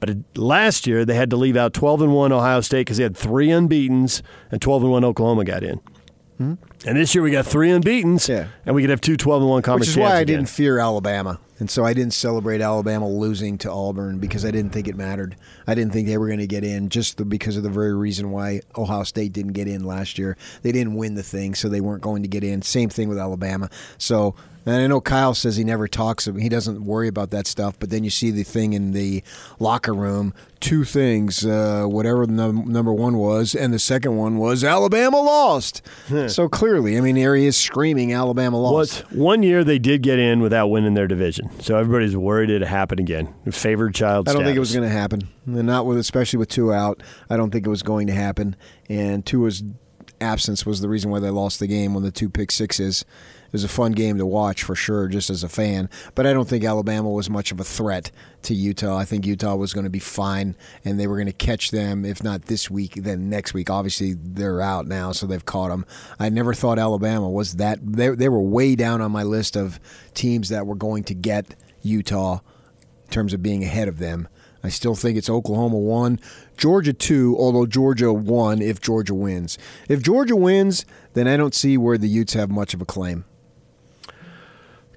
But 0.00 0.16
last 0.34 0.86
year 0.86 1.04
they 1.04 1.14
had 1.14 1.30
to 1.30 1.36
leave 1.36 1.56
out 1.56 1.72
12 1.74 2.02
and 2.02 2.14
1 2.14 2.32
Ohio 2.32 2.60
State 2.62 2.80
because 2.80 2.96
they 2.96 3.02
had 3.04 3.16
three 3.16 3.48
unbeatens 3.48 4.22
and 4.50 4.60
12 4.60 4.82
and 4.84 4.90
1 4.92 5.04
Oklahoma 5.04 5.44
got 5.44 5.62
in. 5.62 5.80
Hmm? 6.38 6.54
And 6.86 6.96
this 6.96 7.14
year 7.14 7.22
we 7.22 7.30
got 7.30 7.44
three 7.46 7.68
unbeatens, 7.70 8.26
Hmm? 8.26 8.32
Yeah. 8.32 8.46
and 8.64 8.74
we 8.74 8.82
could 8.82 8.90
have 8.90 9.02
two 9.02 9.16
12 9.18 9.42
and 9.42 9.50
1 9.50 9.62
conference 9.62 9.88
Which 9.88 9.96
is 9.96 9.96
why 9.98 10.16
I 10.16 10.20
again. 10.20 10.38
didn't 10.38 10.48
fear 10.48 10.78
Alabama. 10.78 11.38
And 11.58 11.70
so 11.70 11.84
I 11.84 11.92
didn't 11.92 12.14
celebrate 12.14 12.62
Alabama 12.62 13.06
losing 13.06 13.58
to 13.58 13.70
Auburn 13.70 14.18
because 14.18 14.46
I 14.46 14.50
didn't 14.50 14.70
think 14.72 14.88
it 14.88 14.96
mattered. 14.96 15.36
I 15.66 15.74
didn't 15.74 15.92
think 15.92 16.08
they 16.08 16.16
were 16.16 16.26
going 16.26 16.38
to 16.38 16.46
get 16.46 16.64
in 16.64 16.88
just 16.88 17.18
the, 17.18 17.26
because 17.26 17.58
of 17.58 17.62
the 17.64 17.68
very 17.68 17.94
reason 17.94 18.30
why 18.30 18.62
Ohio 18.78 19.02
State 19.04 19.34
didn't 19.34 19.52
get 19.52 19.68
in 19.68 19.84
last 19.84 20.18
year. 20.18 20.38
They 20.62 20.72
didn't 20.72 20.94
win 20.94 21.16
the 21.16 21.22
thing, 21.22 21.54
so 21.54 21.68
they 21.68 21.82
weren't 21.82 22.00
going 22.02 22.22
to 22.22 22.28
get 22.28 22.42
in. 22.42 22.62
Same 22.62 22.88
thing 22.88 23.10
with 23.10 23.18
Alabama. 23.18 23.68
So, 23.98 24.34
and 24.66 24.76
I 24.76 24.86
know 24.86 25.00
Kyle 25.00 25.34
says 25.34 25.56
he 25.56 25.64
never 25.64 25.88
talks, 25.88 26.26
he 26.26 26.48
doesn't 26.48 26.84
worry 26.84 27.08
about 27.08 27.30
that 27.30 27.46
stuff, 27.46 27.78
but 27.78 27.90
then 27.90 28.04
you 28.04 28.10
see 28.10 28.30
the 28.30 28.42
thing 28.42 28.72
in 28.72 28.92
the 28.92 29.22
locker 29.58 29.94
room 29.94 30.34
two 30.60 30.84
things, 30.84 31.44
uh, 31.44 31.84
whatever 31.86 32.26
the 32.26 32.32
num- 32.32 32.70
number 32.70 32.92
one 32.92 33.16
was, 33.16 33.54
and 33.54 33.72
the 33.72 33.78
second 33.78 34.16
one 34.16 34.36
was 34.36 34.62
Alabama 34.62 35.18
lost. 35.20 35.82
so 36.28 36.48
clearly, 36.48 36.96
I 36.96 37.00
mean, 37.00 37.16
there 37.16 37.34
he 37.34 37.46
is 37.46 37.56
screaming 37.56 38.12
Alabama 38.12 38.60
lost. 38.60 39.04
What 39.06 39.12
one 39.12 39.42
year 39.42 39.64
they 39.64 39.78
did 39.78 40.02
get 40.02 40.18
in 40.18 40.40
without 40.40 40.68
winning 40.68 40.94
their 40.94 41.08
division, 41.08 41.50
so 41.60 41.76
everybody's 41.76 42.16
worried 42.16 42.50
it'd 42.50 42.68
happen 42.68 42.98
again. 42.98 43.34
Favored 43.50 43.94
child. 43.94 44.28
I 44.28 44.32
don't 44.32 44.44
think 44.44 44.56
it 44.56 44.60
was 44.60 44.74
going 44.74 44.88
to 44.88 44.94
happen. 44.94 45.28
And 45.46 45.66
not 45.66 45.86
with, 45.86 45.98
especially 45.98 46.38
with 46.38 46.48
two 46.48 46.72
out. 46.72 47.02
I 47.28 47.36
don't 47.36 47.50
think 47.50 47.66
it 47.66 47.70
was 47.70 47.82
going 47.82 48.06
to 48.06 48.12
happen. 48.12 48.54
And 48.88 49.24
Tua's 49.24 49.64
absence 50.20 50.66
was 50.66 50.80
the 50.80 50.88
reason 50.88 51.10
why 51.10 51.18
they 51.18 51.30
lost 51.30 51.60
the 51.60 51.66
game 51.66 51.94
when 51.94 52.02
the 52.02 52.10
two 52.10 52.28
pick 52.28 52.50
sixes. 52.50 53.04
It 53.50 53.54
was 53.54 53.64
a 53.64 53.68
fun 53.68 53.90
game 53.92 54.16
to 54.18 54.26
watch 54.26 54.62
for 54.62 54.76
sure, 54.76 55.08
just 55.08 55.28
as 55.28 55.42
a 55.42 55.48
fan. 55.48 55.90
But 56.14 56.24
I 56.24 56.32
don't 56.32 56.48
think 56.48 56.62
Alabama 56.62 57.10
was 57.10 57.28
much 57.28 57.50
of 57.50 57.58
a 57.58 57.64
threat 57.64 58.12
to 58.42 58.54
Utah. 58.54 58.96
I 58.96 59.04
think 59.04 59.26
Utah 59.26 59.56
was 59.56 59.72
going 59.72 59.82
to 59.82 59.90
be 59.90 59.98
fine, 59.98 60.54
and 60.84 61.00
they 61.00 61.08
were 61.08 61.16
going 61.16 61.26
to 61.26 61.32
catch 61.32 61.72
them. 61.72 62.04
If 62.04 62.22
not 62.22 62.42
this 62.42 62.70
week, 62.70 62.94
then 62.94 63.28
next 63.28 63.52
week. 63.52 63.68
Obviously, 63.68 64.14
they're 64.14 64.60
out 64.60 64.86
now, 64.86 65.10
so 65.10 65.26
they've 65.26 65.44
caught 65.44 65.70
them. 65.70 65.84
I 66.20 66.28
never 66.28 66.54
thought 66.54 66.78
Alabama 66.78 67.28
was 67.28 67.56
that. 67.56 67.80
They, 67.82 68.10
they 68.10 68.28
were 68.28 68.40
way 68.40 68.76
down 68.76 69.00
on 69.00 69.10
my 69.10 69.24
list 69.24 69.56
of 69.56 69.80
teams 70.14 70.48
that 70.50 70.64
were 70.64 70.76
going 70.76 71.02
to 71.04 71.14
get 71.14 71.56
Utah 71.82 72.38
in 73.06 73.10
terms 73.10 73.32
of 73.34 73.42
being 73.42 73.64
ahead 73.64 73.88
of 73.88 73.98
them. 73.98 74.28
I 74.62 74.68
still 74.68 74.94
think 74.94 75.18
it's 75.18 75.30
Oklahoma 75.30 75.78
one, 75.78 76.20
Georgia 76.56 76.92
two, 76.92 77.34
although 77.36 77.66
Georgia 77.66 78.12
one 78.12 78.62
if 78.62 78.80
Georgia 78.80 79.14
wins. 79.14 79.58
If 79.88 80.02
Georgia 80.02 80.36
wins, 80.36 80.84
then 81.14 81.26
I 81.26 81.36
don't 81.36 81.54
see 81.54 81.76
where 81.78 81.98
the 81.98 82.08
Utes 82.08 82.34
have 82.34 82.50
much 82.50 82.74
of 82.74 82.80
a 82.80 82.84
claim. 82.84 83.24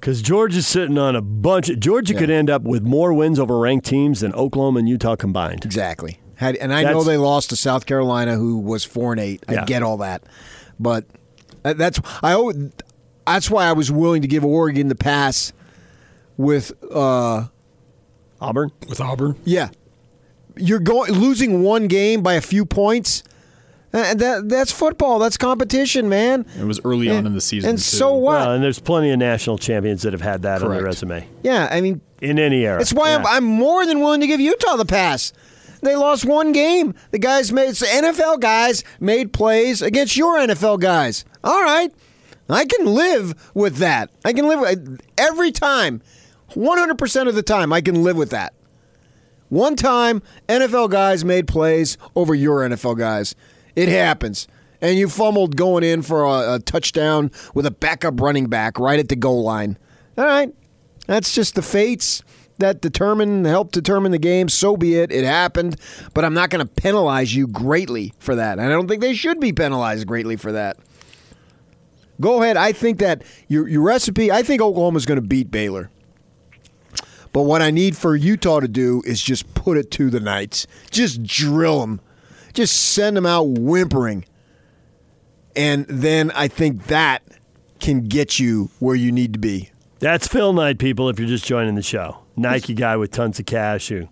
Because 0.03 0.21
Georgia's 0.21 0.67
sitting 0.67 0.97
on 0.97 1.15
a 1.15 1.21
bunch. 1.21 1.67
Georgia 1.79 2.13
Yeah. 2.13 2.19
could 2.19 2.29
end 2.29 2.49
up 2.49 2.63
with 2.63 2.83
more 2.83 3.13
wins 3.13 3.39
over 3.39 3.57
ranked 3.57 3.85
teams 3.85 4.19
than 4.19 4.33
Oklahoma 4.33 4.79
and 4.79 4.89
Utah 4.89 5.15
combined. 5.15 5.63
Exactly. 5.63 6.19
Had, 6.35 6.57
and 6.57 6.73
I 6.73 6.83
know 6.83 7.05
they 7.05 7.15
lost 7.15 7.51
to 7.51 7.55
South 7.55 7.85
Carolina, 7.85 8.35
who 8.35 8.57
was 8.57 8.83
four 8.83 9.13
and 9.13 9.21
eight. 9.21 9.45
I 9.47 9.53
Yeah. 9.53 9.63
get 9.65 9.81
all 9.81 9.95
that, 9.99 10.23
but 10.77 11.05
that's 11.63 12.01
I. 12.21 12.33
al- 12.33 12.51
That's 13.25 13.49
why 13.49 13.63
I 13.65 13.71
was 13.71 13.89
willing 13.93 14.21
to 14.23 14.27
give 14.27 14.43
Oregon 14.43 14.89
the 14.89 14.95
pass 14.95 15.53
with 16.35 16.73
uh, 16.93 17.45
Auburn. 18.41 18.71
with 18.89 18.99
Auburn. 18.99 19.37
Yeah, 19.45 19.69
you're 20.57 20.79
going 20.79 21.13
losing 21.13 21.63
one 21.63 21.87
game 21.87 22.21
by 22.21 22.33
a 22.33 22.41
few 22.41 22.65
points. 22.65 23.23
And 23.93 24.19
that 24.19 24.49
that's 24.49 24.71
football. 24.71 25.19
That's 25.19 25.37
competition, 25.37 26.09
man. 26.09 26.47
It 26.59 26.63
was 26.63 26.81
early 26.83 27.11
on 27.11 27.27
in 27.27 27.33
the 27.33 27.41
season. 27.41 27.69
And 27.69 27.77
too. 27.77 27.83
so 27.83 28.15
what? 28.15 28.39
Well, 28.39 28.51
and 28.53 28.63
there's 28.63 28.79
plenty 28.79 29.11
of 29.11 29.19
national 29.19 29.59
champions 29.59 30.01
that 30.01 30.13
have 30.13 30.21
had 30.21 30.41
that 30.41 30.63
on 30.63 30.71
their 30.71 30.83
resume 30.83 31.27
yeah, 31.43 31.67
I 31.69 31.79
mean, 31.79 32.01
in 32.19 32.39
any 32.39 32.65
era. 32.65 32.79
that's 32.79 32.91
why 32.91 33.11
Yeah. 33.11 33.17
I'm, 33.17 33.27
I'm 33.27 33.43
more 33.43 33.85
than 33.85 33.99
willing 33.99 34.21
to 34.21 34.27
give 34.27 34.39
Utah 34.39 34.77
the 34.77 34.85
pass. 34.85 35.31
They 35.83 35.95
lost 35.95 36.25
one 36.25 36.53
game. 36.53 36.95
The 37.11 37.19
guys 37.19 37.51
made 37.51 37.75
the 37.75 37.85
NFL 37.85 38.39
guys 38.39 38.83
made 38.99 39.31
plays 39.31 39.81
against 39.83 40.17
your 40.17 40.39
NFL 40.39 40.79
guys. 40.79 41.23
All 41.43 41.61
right, 41.61 41.93
I 42.49 42.65
can 42.65 42.87
live 42.87 43.51
with 43.53 43.75
that. 43.77 44.09
I 44.25 44.33
can 44.33 44.47
live 44.47 44.59
with 44.59 45.01
every 45.19 45.51
time, 45.51 46.01
100 46.55 46.97
percent 46.97 47.29
of 47.29 47.35
the 47.35 47.43
time. 47.43 47.71
I 47.71 47.81
can 47.81 48.01
live 48.01 48.17
with 48.17 48.31
that. 48.31 48.53
One 49.49 49.75
time, 49.75 50.23
NFL 50.49 50.89
guys 50.89 51.23
made 51.23 51.47
plays 51.47 51.95
over 52.15 52.33
your 52.33 52.67
NFL 52.67 52.97
guys. 52.97 53.35
It 53.75 53.89
happens. 53.89 54.47
And 54.81 54.97
you 54.97 55.07
fumbled 55.07 55.55
going 55.55 55.83
in 55.83 56.01
for 56.01 56.25
a, 56.25 56.55
a 56.55 56.59
touchdown 56.59 57.31
with 57.53 57.65
a 57.65 57.71
backup 57.71 58.19
running 58.19 58.47
back 58.47 58.77
right 58.79 58.99
at 58.99 59.09
the 59.09 59.15
goal 59.15 59.43
line. 59.43 59.77
All 60.17 60.25
right. 60.25 60.53
That's 61.07 61.33
just 61.33 61.55
the 61.55 61.61
fates 61.61 62.21
that 62.59 62.81
determine, 62.81 63.45
help 63.45 63.71
determine 63.71 64.11
the 64.11 64.19
game. 64.19 64.49
So 64.49 64.77
be 64.77 64.95
it. 64.95 65.11
It 65.11 65.23
happened. 65.23 65.77
But 66.13 66.25
I'm 66.25 66.33
not 66.33 66.49
going 66.49 66.65
to 66.65 66.71
penalize 66.81 67.35
you 67.35 67.47
greatly 67.47 68.13
for 68.19 68.35
that. 68.35 68.59
And 68.59 68.67
I 68.67 68.69
don't 68.69 68.87
think 68.87 69.01
they 69.01 69.13
should 69.13 69.39
be 69.39 69.53
penalized 69.53 70.05
greatly 70.05 70.35
for 70.35 70.51
that. 70.51 70.77
Go 72.21 72.43
ahead. 72.43 72.57
I 72.57 72.73
think 72.73 72.99
that 72.99 73.23
your, 73.47 73.67
your 73.67 73.81
recipe, 73.81 74.31
I 74.31 74.43
think 74.43 74.61
Oklahoma's 74.61 75.05
going 75.05 75.19
to 75.19 75.27
beat 75.27 75.49
Baylor. 75.49 75.89
But 77.31 77.43
what 77.43 77.61
I 77.63 77.71
need 77.71 77.97
for 77.97 78.15
Utah 78.15 78.59
to 78.59 78.67
do 78.67 79.01
is 79.05 79.21
just 79.21 79.51
put 79.55 79.77
it 79.77 79.89
to 79.91 80.11
the 80.11 80.19
Knights. 80.19 80.67
Just 80.91 81.23
drill 81.23 81.81
them. 81.81 81.99
Just 82.53 82.75
send 82.93 83.17
them 83.17 83.25
out 83.25 83.43
whimpering. 83.47 84.25
And 85.55 85.85
then 85.87 86.31
I 86.31 86.47
think 86.47 86.85
that 86.87 87.21
can 87.79 88.07
get 88.07 88.39
you 88.39 88.69
where 88.79 88.95
you 88.95 89.11
need 89.11 89.33
to 89.33 89.39
be. 89.39 89.69
That's 89.99 90.27
Phil 90.27 90.51
Knight, 90.53 90.79
people, 90.79 91.09
if 91.09 91.19
you're 91.19 91.27
just 91.27 91.45
joining 91.45 91.75
the 91.75 91.81
show. 91.83 92.19
Nike 92.35 92.73
guy 92.73 92.97
with 92.97 93.11
tons 93.11 93.39
of 93.39 93.45
cash 93.45 93.87
who 93.89 94.09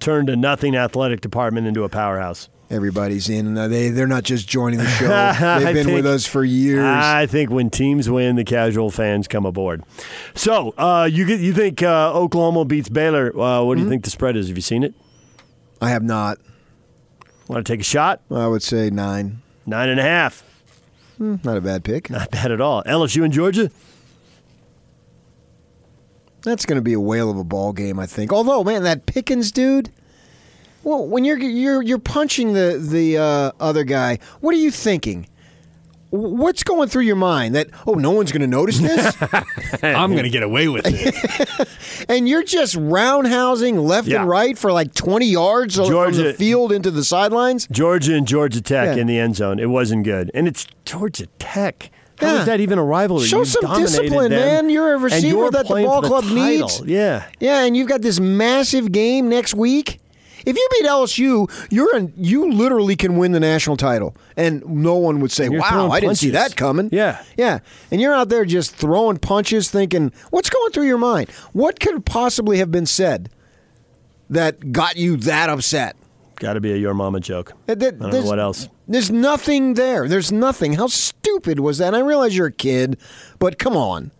turned 0.00 0.28
a 0.30 0.36
nothing 0.36 0.74
athletic 0.76 1.20
department 1.20 1.66
into 1.66 1.84
a 1.84 1.88
powerhouse. 1.88 2.48
Everybody's 2.70 3.28
in. 3.28 3.52
They 3.52 3.90
they're 3.90 4.06
not 4.06 4.22
just 4.22 4.48
joining 4.48 4.78
the 4.78 4.86
show. 4.88 5.06
They've 5.62 5.74
been 5.74 5.84
think- 5.84 5.96
with 5.96 6.06
us 6.06 6.26
for 6.26 6.42
years. 6.42 6.82
I 6.82 7.26
think 7.26 7.50
when 7.50 7.68
teams 7.68 8.08
win, 8.08 8.36
the 8.36 8.44
casual 8.44 8.90
fans 8.90 9.28
come 9.28 9.44
aboard. 9.44 9.82
So 10.34 10.70
uh, 10.78 11.06
you 11.12 11.26
get- 11.26 11.40
you 11.40 11.52
think 11.52 11.82
uh, 11.82 12.14
Oklahoma 12.14 12.64
beats 12.64 12.88
Baylor? 12.88 13.28
Uh, 13.38 13.62
what 13.62 13.74
do 13.74 13.80
Mm-hmm. 13.80 13.84
you 13.84 13.90
think 13.90 14.04
the 14.04 14.10
spread 14.10 14.36
is? 14.36 14.48
Have 14.48 14.56
you 14.56 14.62
seen 14.62 14.82
it? 14.84 14.94
I 15.82 15.90
have 15.90 16.02
not. 16.02 16.38
Want 17.48 17.66
to 17.66 17.72
take 17.72 17.80
a 17.80 17.84
shot? 17.84 18.20
I 18.30 18.46
would 18.46 18.62
say 18.62 18.90
nine. 18.90 19.42
Nine 19.66 19.88
and 19.88 20.00
a 20.00 20.02
half. 20.02 20.44
Not 21.18 21.56
a 21.56 21.60
bad 21.60 21.84
pick. 21.84 22.10
Not 22.10 22.30
bad 22.30 22.50
at 22.50 22.60
all. 22.60 22.82
LSU 22.84 23.22
and 23.24 23.32
Georgia? 23.32 23.70
That's 26.42 26.66
going 26.66 26.76
to 26.76 26.82
be 26.82 26.92
a 26.92 27.00
whale 27.00 27.30
of 27.30 27.36
a 27.36 27.44
ball 27.44 27.72
game, 27.72 28.00
I 28.00 28.06
think. 28.06 28.32
Although, 28.32 28.64
man, 28.64 28.82
that 28.82 29.06
Pickens 29.06 29.52
dude. 29.52 29.90
Well, 30.82 31.06
when 31.06 31.24
you're 31.24 31.38
you're 31.38 31.80
you're 31.80 32.00
punching 32.00 32.54
the 32.54 32.76
the 32.84 33.16
uh, 33.18 33.52
other 33.60 33.84
guy, 33.84 34.18
what 34.40 34.52
are 34.52 34.58
you 34.58 34.72
thinking? 34.72 35.28
What's 36.14 36.62
going 36.62 36.90
through 36.90 37.04
your 37.04 37.16
mind? 37.16 37.54
That 37.54 37.68
oh, 37.86 37.94
no 37.94 38.10
one's 38.10 38.32
going 38.32 38.42
to 38.42 38.46
notice 38.46 38.78
this, 38.78 39.16
I'm 39.82 40.12
going 40.12 40.24
to 40.24 40.28
get 40.30 40.42
away 40.42 40.68
with 40.68 40.84
it. 40.86 41.68
and 42.10 42.28
you're 42.28 42.42
just 42.42 42.76
roundhousing 42.76 43.82
left 43.82 44.08
Yeah. 44.08 44.20
and 44.20 44.28
right 44.28 44.58
for 44.58 44.72
like 44.72 44.92
20 44.92 45.24
yards 45.26 45.76
from 45.76 45.88
the 46.12 46.34
field 46.34 46.70
into 46.70 46.90
the 46.90 47.02
sidelines. 47.02 47.66
Georgia 47.70 48.14
and 48.14 48.28
Georgia 48.28 48.60
Tech 48.60 48.94
Yeah. 48.94 49.00
in 49.00 49.06
the 49.06 49.18
end 49.18 49.36
zone. 49.36 49.58
It 49.58 49.70
wasn't 49.70 50.04
good. 50.04 50.30
And 50.34 50.46
it's 50.46 50.66
Georgia 50.84 51.28
Tech. 51.38 51.90
How 52.18 52.26
is 52.26 52.38
Yeah. 52.40 52.44
that 52.44 52.60
even 52.60 52.78
a 52.78 52.84
rivalry? 52.84 53.26
Show 53.26 53.38
You've 53.38 53.48
some 53.48 53.80
discipline, 53.80 54.30
them, 54.32 54.40
man. 54.66 54.68
You're 54.70 54.94
a 54.94 54.98
receiver 54.98 55.26
you're 55.26 55.50
that 55.50 55.66
the 55.66 55.82
ball 55.82 56.02
club 56.02 56.24
title. 56.24 56.36
needs. 56.36 56.82
Yeah. 56.84 57.24
Yeah, 57.40 57.64
and 57.64 57.74
you've 57.74 57.88
got 57.88 58.02
this 58.02 58.20
massive 58.20 58.92
game 58.92 59.30
next 59.30 59.54
week. 59.54 59.98
If 60.44 60.56
you 60.56 60.68
beat 60.72 60.86
LSU, 60.86 61.48
you're 61.70 61.94
in, 61.96 62.12
you 62.16 62.52
literally 62.52 62.96
can 62.96 63.16
win 63.16 63.32
the 63.32 63.40
national 63.40 63.76
title, 63.76 64.14
and 64.36 64.64
no 64.66 64.94
one 64.96 65.20
would 65.20 65.30
say, 65.32 65.48
"Wow, 65.48 65.90
I 65.90 66.00
didn't 66.00 66.16
see 66.18 66.30
that 66.30 66.56
coming." 66.56 66.88
Yeah. 66.92 67.22
yeah, 67.36 67.60
and 67.90 68.00
you're 68.00 68.14
out 68.14 68.28
there 68.28 68.44
just 68.44 68.74
throwing 68.74 69.18
punches, 69.18 69.70
thinking, 69.70 70.12
"What's 70.30 70.50
going 70.50 70.72
through 70.72 70.86
your 70.86 70.98
mind? 70.98 71.30
What 71.52 71.80
could 71.80 72.04
possibly 72.04 72.58
have 72.58 72.70
been 72.70 72.86
said 72.86 73.28
that 74.30 74.72
got 74.72 74.96
you 74.96 75.16
that 75.18 75.48
upset?" 75.48 75.96
Got 76.36 76.54
to 76.54 76.60
be 76.60 76.72
a 76.72 76.76
your 76.76 76.94
mama 76.94 77.20
joke. 77.20 77.52
Uh, 77.68 77.74
there- 77.74 77.90
I 77.90 77.92
don't 77.92 78.12
know 78.12 78.22
what 78.22 78.40
else. 78.40 78.68
There's 78.88 79.10
nothing 79.12 79.74
there. 79.74 80.08
There's 80.08 80.32
nothing. 80.32 80.72
How 80.74 80.88
stupid 80.88 81.60
was 81.60 81.78
that? 81.78 81.88
And 81.88 81.96
I 81.96 82.00
realize 82.00 82.36
you're 82.36 82.48
a 82.48 82.52
kid, 82.52 82.96
but 83.38 83.58
come 83.58 83.76
on. 83.76 84.10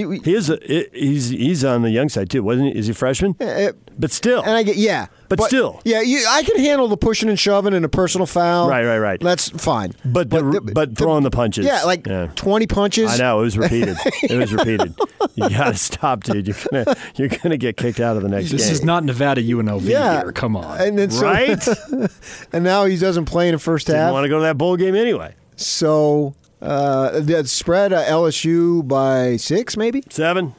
You- 0.00 0.10
He 0.10 0.34
is 0.34 0.50
a, 0.50 0.58
he's 0.92 1.28
he's 1.30 1.64
on 1.64 1.82
the 1.82 1.90
young 1.90 2.08
side 2.08 2.30
too, 2.30 2.42
wasn't 2.42 2.72
he? 2.72 2.78
Is 2.78 2.86
he 2.86 2.92
a 2.92 2.94
freshman? 2.94 3.34
uh, 3.40 3.72
But 3.98 4.10
still, 4.12 4.42
And 4.42 4.52
I 4.52 4.62
get 4.62 4.76
yeah, 4.76 5.06
But 5.28 5.42
still. 5.42 5.80
yeah, 5.84 6.00
you, 6.00 6.24
I 6.28 6.42
can 6.42 6.58
handle 6.58 6.88
the 6.88 6.96
pushing 6.96 7.28
and 7.28 7.38
shoving 7.38 7.74
and 7.74 7.84
a 7.84 7.88
personal 7.88 8.26
foul. 8.26 8.68
Right, 8.68 8.84
right, 8.84 8.98
right. 8.98 9.20
That's 9.20 9.48
fine. 9.50 9.92
but 10.04 10.30
the, 10.30 10.70
but, 10.74 10.96
throwing 10.96 11.24
the 11.24 11.30
punches. 11.30 11.66
yeah, 11.66 11.82
like 11.84 12.06
Yeah. 12.06 12.28
twenty 12.36 12.66
punches. 12.66 13.10
I 13.10 13.16
know 13.18 13.40
it 13.40 13.42
was 13.42 13.58
repeated. 13.64 13.96
it 14.22 14.36
was 14.36 14.52
repeated. 14.52 14.94
You 15.34 15.48
got 15.50 15.72
to 15.72 15.74
stop, 15.78 16.24
dude. 16.24 16.46
You're 16.48 16.56
gonna 16.70 16.96
you're 17.16 17.28
gonna 17.28 17.56
get 17.56 17.76
kicked 17.76 18.00
out 18.00 18.16
of 18.16 18.22
the 18.22 18.28
next 18.28 18.50
year. 18.50 18.58
this 18.58 18.66
game. 18.66 18.72
is 18.74 18.84
not 18.84 19.04
Nevada 19.04 19.42
UNLV 19.42 19.82
Yeah, 19.82 20.22
here. 20.22 20.32
Come 20.32 20.56
on. 20.56 20.80
And 20.80 20.98
then 20.98 21.10
so, 21.10 21.24
right. 21.26 21.68
and 22.52 22.64
now 22.64 22.84
he 22.84 22.96
doesn't 22.96 23.24
play 23.26 23.48
in 23.48 23.52
the 23.54 23.58
first 23.58 23.86
Didn't 23.88 24.00
half. 24.02 24.12
want 24.12 24.24
to 24.24 24.28
go 24.28 24.36
to 24.36 24.42
that 24.42 24.58
bowl 24.58 24.76
game 24.76 24.94
anyway. 24.94 25.34
So 25.56 26.34
uh, 26.60 27.20
the 27.20 27.46
spread 27.46 27.92
uh, 27.92 28.04
LSU 28.04 28.86
by 28.86 29.36
six, 29.36 29.76
maybe. 29.76 30.02
Seven. 30.10 30.54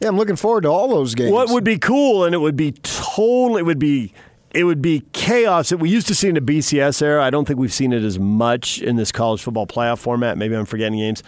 Yeah, 0.00 0.08
I'm 0.08 0.16
looking 0.16 0.36
forward 0.36 0.62
to 0.62 0.68
all 0.68 0.88
those 0.88 1.14
games. 1.14 1.32
What 1.32 1.50
would 1.50 1.64
be 1.64 1.78
cool, 1.78 2.24
and 2.24 2.34
it 2.34 2.38
would 2.38 2.56
be 2.56 2.72
totally, 2.72 3.60
it 3.60 3.64
would 3.64 3.78
be, 3.78 4.12
it 4.52 4.64
would 4.64 4.80
be 4.80 5.02
chaos 5.12 5.70
that 5.70 5.78
we 5.78 5.90
used 5.90 6.06
to 6.06 6.14
see 6.14 6.28
in 6.28 6.34
the 6.34 6.40
BCS 6.40 7.02
era. 7.02 7.24
I 7.24 7.30
don't 7.30 7.46
think 7.46 7.58
we've 7.58 7.72
seen 7.72 7.92
it 7.92 8.02
as 8.02 8.18
much 8.18 8.80
in 8.80 8.96
this 8.96 9.10
college 9.10 9.42
football 9.42 9.66
playoff 9.66 9.98
format. 9.98 10.38
Maybe 10.38 10.54
I'm 10.54 10.66
forgetting 10.66 10.98
games. 10.98 11.22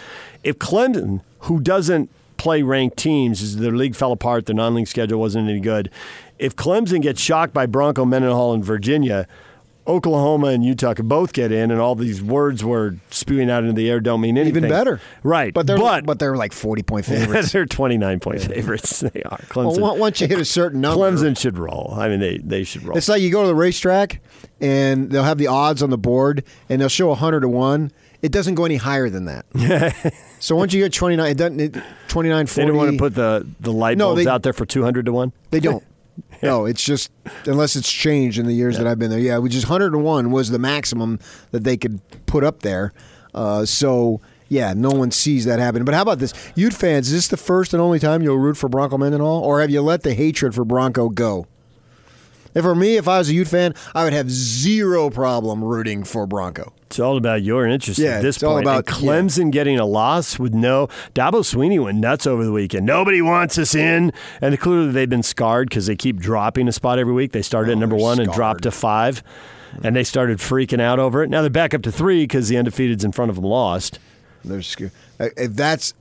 If 0.44 0.58
Clemson, 0.58 1.20
who 1.40 1.60
doesn't 1.60 2.10
play 2.36 2.62
ranked 2.62 2.96
teams, 2.96 3.42
is 3.42 3.56
their 3.56 3.72
league 3.72 3.96
fell 3.96 4.12
apart, 4.12 4.46
their 4.46 4.54
non-league 4.54 4.88
schedule 4.88 5.18
wasn't 5.18 5.48
any 5.48 5.60
good. 5.60 5.90
If 6.38 6.54
Clemson 6.56 7.02
gets 7.02 7.20
shocked 7.20 7.52
by 7.52 7.66
Bronco 7.66 8.04
Mendenhall 8.04 8.54
in 8.54 8.62
Virginia, 8.62 9.26
Oklahoma 9.86 10.48
and 10.48 10.64
Utah 10.64 10.94
could 10.94 11.08
both 11.08 11.32
get 11.32 11.50
in, 11.50 11.70
and 11.70 11.80
all 11.80 11.94
these 11.94 12.22
words 12.22 12.62
we're 12.64 12.94
spewing 13.10 13.50
out 13.50 13.62
into 13.64 13.72
the 13.74 13.90
air 13.90 13.98
don't 14.00 14.20
mean 14.20 14.36
anything. 14.38 14.58
even 14.64 14.70
better? 14.70 15.00
right? 15.22 15.52
But 15.52 15.66
they're 15.66 15.78
but, 15.78 16.06
but 16.06 16.18
they're 16.18 16.36
like 16.36 16.52
forty 16.52 16.82
point 16.82 17.06
favorites. 17.06 17.52
they're 17.52 17.66
29 17.66 18.20
point 18.20 18.42
favorites. 18.42 19.00
They 19.12 19.22
are. 19.24 19.40
well, 19.56 19.72
Clemson. 19.72 19.82
on- 19.92 19.98
once 19.98 20.20
you 20.20 20.28
hit 20.28 20.38
a 20.38 20.44
certain 20.44 20.80
number, 20.80 21.10
Clemson 21.10 21.36
should 21.38 21.58
roll. 21.58 21.94
I 21.98 22.08
mean, 22.08 22.20
they, 22.20 22.38
they 22.38 22.64
should 22.64 22.82
roll. 22.84 22.96
It's 22.96 23.08
like 23.08 23.22
you 23.22 23.30
go 23.30 23.42
to 23.42 23.48
the 23.48 23.54
racetrack 23.54 24.20
and 24.60 25.10
they'll 25.10 25.22
have 25.24 25.38
the 25.38 25.46
odds 25.48 25.82
on 25.82 25.90
the 25.90 25.98
board 25.98 26.44
and 26.68 26.80
they'll 26.80 26.88
show 26.88 27.08
100 27.08 27.40
to 27.40 27.48
1. 27.48 27.90
It 28.22 28.32
doesn't 28.32 28.54
go 28.54 28.66
any 28.66 28.76
higher 28.76 29.08
than 29.08 29.24
that. 29.24 30.14
so 30.40 30.54
once 30.54 30.74
you 30.74 30.82
get 30.82 30.92
29, 30.92 31.30
it 31.30 31.36
doesn't, 31.38 31.58
it, 31.60 31.82
29, 32.08 32.46
40. 32.46 32.60
they 32.60 32.66
don't 32.68 32.76
want 32.76 32.92
to 32.92 32.98
put 32.98 33.14
the, 33.14 33.46
the 33.60 33.72
light 33.72 33.96
No, 33.96 34.08
bulbs 34.08 34.24
they- 34.24 34.30
out 34.30 34.42
there 34.42 34.52
for 34.52 34.66
200 34.66 35.06
to 35.06 35.12
1. 35.12 35.32
They 35.50 35.60
don't. 35.60 35.82
No, 36.42 36.64
it's 36.64 36.82
just, 36.82 37.10
unless 37.44 37.76
it's 37.76 37.92
changed 37.92 38.38
in 38.38 38.46
the 38.46 38.54
years 38.54 38.78
that 38.78 38.86
I've 38.86 38.98
been 38.98 39.10
there. 39.10 39.18
Yeah, 39.18 39.36
which 39.38 39.54
is 39.54 39.68
101 39.68 40.30
was 40.30 40.48
the 40.48 40.58
maximum 40.58 41.18
that 41.50 41.64
they 41.64 41.76
could 41.76 42.00
put 42.24 42.44
up 42.44 42.62
there. 42.62 42.94
Uh, 43.34 43.66
so, 43.66 44.22
yeah, 44.48 44.72
no 44.74 44.90
one 44.90 45.10
sees 45.10 45.44
that 45.44 45.58
happen. 45.58 45.84
But 45.84 45.94
how 45.94 46.00
about 46.00 46.18
this? 46.18 46.32
Ute 46.54 46.72
fans, 46.72 47.08
is 47.08 47.12
this 47.12 47.28
the 47.28 47.36
first 47.36 47.74
and 47.74 47.82
only 47.82 47.98
time 47.98 48.22
you'll 48.22 48.38
root 48.38 48.56
for 48.56 48.70
Bronco 48.70 48.96
Mendenhall? 48.96 49.42
Or 49.42 49.60
have 49.60 49.68
you 49.70 49.82
let 49.82 50.02
the 50.02 50.14
hatred 50.14 50.54
for 50.54 50.64
Bronco 50.64 51.10
go? 51.10 51.46
And 52.54 52.64
for 52.64 52.74
me, 52.74 52.96
if 52.96 53.06
I 53.06 53.18
was 53.18 53.28
a 53.28 53.34
Ute 53.34 53.48
fan, 53.48 53.74
I 53.94 54.04
would 54.04 54.12
have 54.12 54.30
zero 54.30 55.10
problem 55.10 55.62
rooting 55.62 56.04
for 56.04 56.26
Bronco. 56.26 56.72
It's 56.86 56.98
all 56.98 57.16
about 57.16 57.42
your 57.42 57.66
interest 57.68 58.00
Yeah, 58.00 58.16
at 58.16 58.22
this 58.22 58.36
it's 58.36 58.42
all 58.42 58.58
about- 58.58 58.78
and 58.78 58.86
Clemson 58.86 59.52
getting 59.52 59.78
a 59.78 59.84
loss 59.86 60.38
with 60.40 60.52
no. 60.52 60.88
Dabo 61.14 61.42
Swinney 61.44 61.80
went 61.82 61.98
nuts 61.98 62.26
over 62.26 62.44
the 62.44 62.50
weekend. 62.50 62.84
Nobody 62.84 63.22
wants 63.22 63.56
us 63.58 63.76
in. 63.76 64.12
And 64.40 64.58
clearly 64.58 64.90
they've 64.90 65.08
been 65.08 65.22
scarred 65.22 65.68
because 65.68 65.86
they 65.86 65.94
keep 65.94 66.18
dropping 66.18 66.66
a 66.66 66.72
spot 66.72 66.98
every 66.98 67.12
week. 67.12 67.30
They 67.30 67.42
started 67.42 67.70
at 67.72 67.78
number 67.78 67.94
Oh, 67.94 68.00
one 68.00 68.18
and 68.18 68.32
dropped 68.32 68.64
to 68.64 68.72
five. 68.72 69.22
And 69.84 69.94
they 69.94 70.02
started 70.02 70.38
freaking 70.38 70.80
out 70.80 70.98
over 70.98 71.22
it. 71.22 71.30
Now 71.30 71.42
they're 71.42 71.50
back 71.50 71.74
up 71.74 71.82
to 71.82 71.92
three 71.92 72.24
because 72.24 72.48
the 72.48 72.56
undefeateds 72.56 73.04
in 73.04 73.12
front 73.12 73.28
of 73.30 73.36
them 73.36 73.44
lost. 73.44 74.00
They're 74.44 74.60
scared. 74.62 74.90
Uh, 75.20 75.28
If 75.36 75.54
that's 75.54 75.94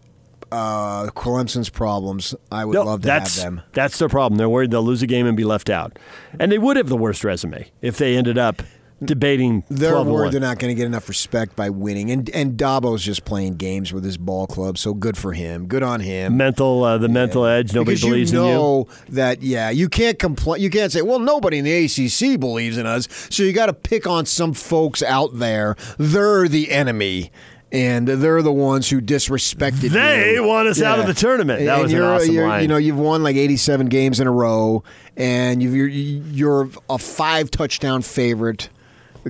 uh, 0.52 1.08
Clemson's 1.12 1.70
problems, 1.70 2.36
I 2.52 2.66
would 2.66 2.74
No, 2.74 2.84
love 2.84 3.02
to 3.02 3.12
have 3.12 3.36
them. 3.36 3.62
That's 3.74 4.00
their 4.00 4.10
problem. 4.10 4.38
They're 4.38 4.50
worried 4.50 4.72
they'll 4.72 4.84
lose 4.84 5.02
a 5.02 5.08
game 5.08 5.26
and 5.26 5.36
be 5.38 5.44
left 5.46 5.70
out. 5.70 5.98
And 6.40 6.52
they 6.52 6.58
would 6.58 6.78
have 6.78 6.90
the 6.90 6.98
worst 6.98 7.24
resume 7.24 7.70
if 7.82 7.98
they 7.98 8.16
ended 8.18 8.38
up 8.38 8.62
debating 9.04 9.64
They're 9.70 10.02
worried 10.02 10.34
they're 10.34 10.42
not 10.42 10.60
going 10.60 10.72
to 10.72 10.76
get 10.76 10.86
enough 10.86 11.08
respect 11.08 11.56
by 11.56 11.70
winning, 11.70 12.12
and 12.12 12.30
and 12.32 12.58
Dabo's 12.58 13.04
just 13.04 13.26
playing 13.26 13.56
games 13.56 13.94
with 13.94 14.04
his 14.04 14.18
ball 14.18 14.48
club. 14.48 14.78
So 14.78 14.94
good 14.94 15.18
for 15.18 15.34
him. 15.34 15.68
Good 15.68 15.84
on 15.84 16.02
him. 16.02 16.38
mental 16.38 16.84
uh, 16.84 16.98
the 16.98 17.10
mental 17.10 17.46
edge. 17.46 17.74
Nobody 17.74 17.96
because 17.96 18.10
believes 18.10 18.34
you 18.34 18.44
in 18.44 18.50
you. 18.50 18.88
that 19.10 19.42
yeah, 19.42 19.70
you 19.70 19.90
can't 19.90 20.20
complain. 20.20 20.62
You 20.62 20.70
can't 20.70 20.92
say, 20.92 21.02
well, 21.02 21.20
nobody 21.20 21.60
in 21.60 21.66
the 21.66 21.86
ACC 21.86 22.40
believes 22.40 22.78
in 22.78 22.86
us. 22.86 23.08
So 23.30 23.44
you 23.44 23.54
got 23.54 23.68
to 23.68 23.74
pick 23.74 24.06
on 24.08 24.26
some 24.26 24.54
folks 24.54 25.02
out 25.02 25.38
there. 25.40 25.76
They're 25.98 26.48
the 26.48 26.72
enemy. 26.72 27.32
And 27.72 28.08
they're 28.08 28.42
the 28.42 28.52
ones 28.52 28.90
who 28.90 29.00
disrespected 29.00 29.84
you. 29.84 29.90
They 29.90 30.34
you. 30.36 30.44
want 30.44 30.68
us 30.68 30.82
out 30.82 31.00
of 31.00 31.06
the 31.06 31.14
tournament. 31.14 31.64
That 31.64 31.76
And 31.76 31.84
was 31.84 31.94
an 31.94 32.02
awesome 32.02 32.36
line. 32.36 32.62
You 32.64 32.68
know, 32.68 32.78
you've 32.78 32.98
won 32.98 33.22
like 33.22 33.36
87 33.36 33.88
games 33.88 34.20
in 34.20 34.26
a 34.26 34.32
row, 34.32 34.84
and 35.16 35.62
you've, 35.62 35.76
you're 35.76 35.88
you're 35.88 36.70
a 36.90 36.98
five 36.98 37.52
touchdown 37.52 38.02
favorite 38.02 38.70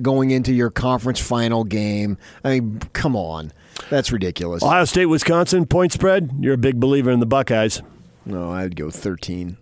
going 0.00 0.30
into 0.30 0.54
your 0.54 0.70
conference 0.70 1.20
final 1.20 1.64
game. 1.64 2.16
I 2.42 2.60
mean, 2.60 2.78
come 2.94 3.14
on, 3.14 3.52
that's 3.90 4.10
ridiculous. 4.10 4.62
Ohio 4.62 4.86
State, 4.86 5.06
Wisconsin 5.06 5.66
point 5.66 5.92
spread. 5.92 6.30
You're 6.40 6.54
a 6.54 6.58
big 6.58 6.80
believer 6.80 7.10
in 7.10 7.20
the 7.20 7.26
Buckeyes. 7.26 7.82
No, 8.24 8.50
I'd 8.52 8.76
go 8.76 8.90
13. 8.90 9.56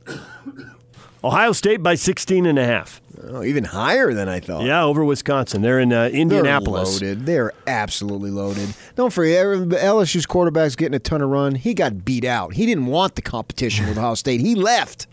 Ohio 1.25 1.53
State 1.53 1.83
by 1.83 1.95
16 1.95 2.47
and 2.47 2.59
a 2.59 2.65
half. 2.65 3.01
Oh, 3.25 3.43
even 3.43 3.65
higher 3.65 4.15
than 4.15 4.29
I 4.29 4.39
thought. 4.41 4.63
Yeah, 4.65 4.85
over 4.85 5.05
Wisconsin. 5.05 5.61
They're 5.63 5.81
in 5.81 5.93
uh, 5.93 6.03
They're 6.09 6.21
Indianapolis. 6.21 6.93
loaded. 7.03 7.27
They're 7.27 7.53
absolutely 7.67 8.31
loaded. 8.31 8.73
Don't 8.95 9.13
forget, 9.13 9.45
LSU's 9.45 10.25
quarterback's 10.27 10.77
getting 10.77 10.95
a 10.95 11.01
ton 11.01 11.21
of 11.21 11.29
run. 11.29 11.57
He 11.57 11.75
got 11.75 12.05
beat 12.05 12.25
out. 12.25 12.55
He 12.55 12.65
didn't 12.67 12.87
want 12.87 13.17
the 13.17 13.23
competition 13.23 13.89
with 13.89 13.99
Ohio 13.99 14.15
State. 14.15 14.41
He 14.41 14.55
left. 14.55 15.09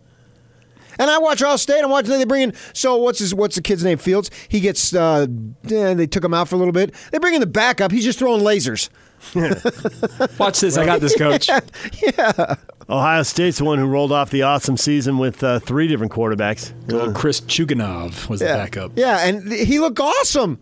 And 0.98 1.10
I 1.10 1.18
watch 1.18 1.42
Ohio 1.42 1.58
State. 1.58 1.84
I'm 1.84 1.90
watching. 1.90 2.12
They 2.12 2.24
bring 2.26 2.44
in. 2.44 2.54
So 2.74 2.96
what's 2.98 3.20
his? 3.20 3.34
What's 3.34 3.56
the 3.56 3.62
kid's 3.62 3.84
name? 3.84 3.98
Fields. 3.98 4.30
He 4.48 4.60
gets. 4.62 4.94
Uh, 4.94 5.26
they 5.64 6.08
took 6.08 6.24
him 6.24 6.34
out 6.34 6.48
for 6.48 6.56
a 6.56 6.60
little 6.60 6.72
bit. 6.72 6.94
They 7.12 7.18
bring 7.18 7.34
in 7.34 7.42
the 7.42 7.48
backup. 7.48 7.92
He's 7.92 8.06
just 8.06 8.20
throwing 8.20 8.42
lasers. 8.44 8.90
Watch 10.40 10.60
this. 10.62 10.78
I 10.78 10.86
got 10.86 11.02
this, 11.02 11.18
coach. 11.18 11.50
Ohio 12.88 13.24
State's 13.24 13.58
the 13.58 13.64
one 13.66 13.80
who 13.80 13.86
rolled 13.88 14.12
off 14.12 14.30
the 14.30 14.44
awesome 14.44 14.78
season 14.78 15.18
with 15.18 15.44
uh, 15.44 15.60
three 15.60 15.88
different 15.88 16.12
quarterbacks. 16.12 16.72
Little 16.88 17.14
Chris 17.14 17.42
Chugunov 17.42 18.30
was 18.30 18.42
the 18.42 18.46
backup. 18.46 18.92
Yeah, 18.96 19.26
and 19.26 19.52
he 19.52 19.80
looked 19.80 20.00
awesome. 20.00 20.60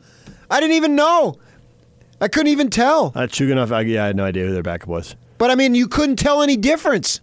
I 0.50 0.62
didn't 0.62 0.76
even 0.78 0.96
know. 0.96 1.38
I 2.22 2.30
couldn't 2.30 2.48
even 2.52 2.70
tell. 2.70 3.12
Uh, 3.14 3.24
Chuganov, 3.24 3.72
I, 3.74 3.82
yeah, 3.82 4.04
I 4.04 4.08
had 4.08 4.16
no 4.16 4.24
idea 4.24 4.46
who 4.46 4.54
their 4.54 4.64
backup 4.64 4.88
was. 4.88 5.16
But 5.38 5.52
I 5.52 5.56
mean, 5.56 5.76
you 5.76 5.88
couldn't 5.90 6.16
tell 6.16 6.42
any 6.42 6.56
difference. 6.56 7.20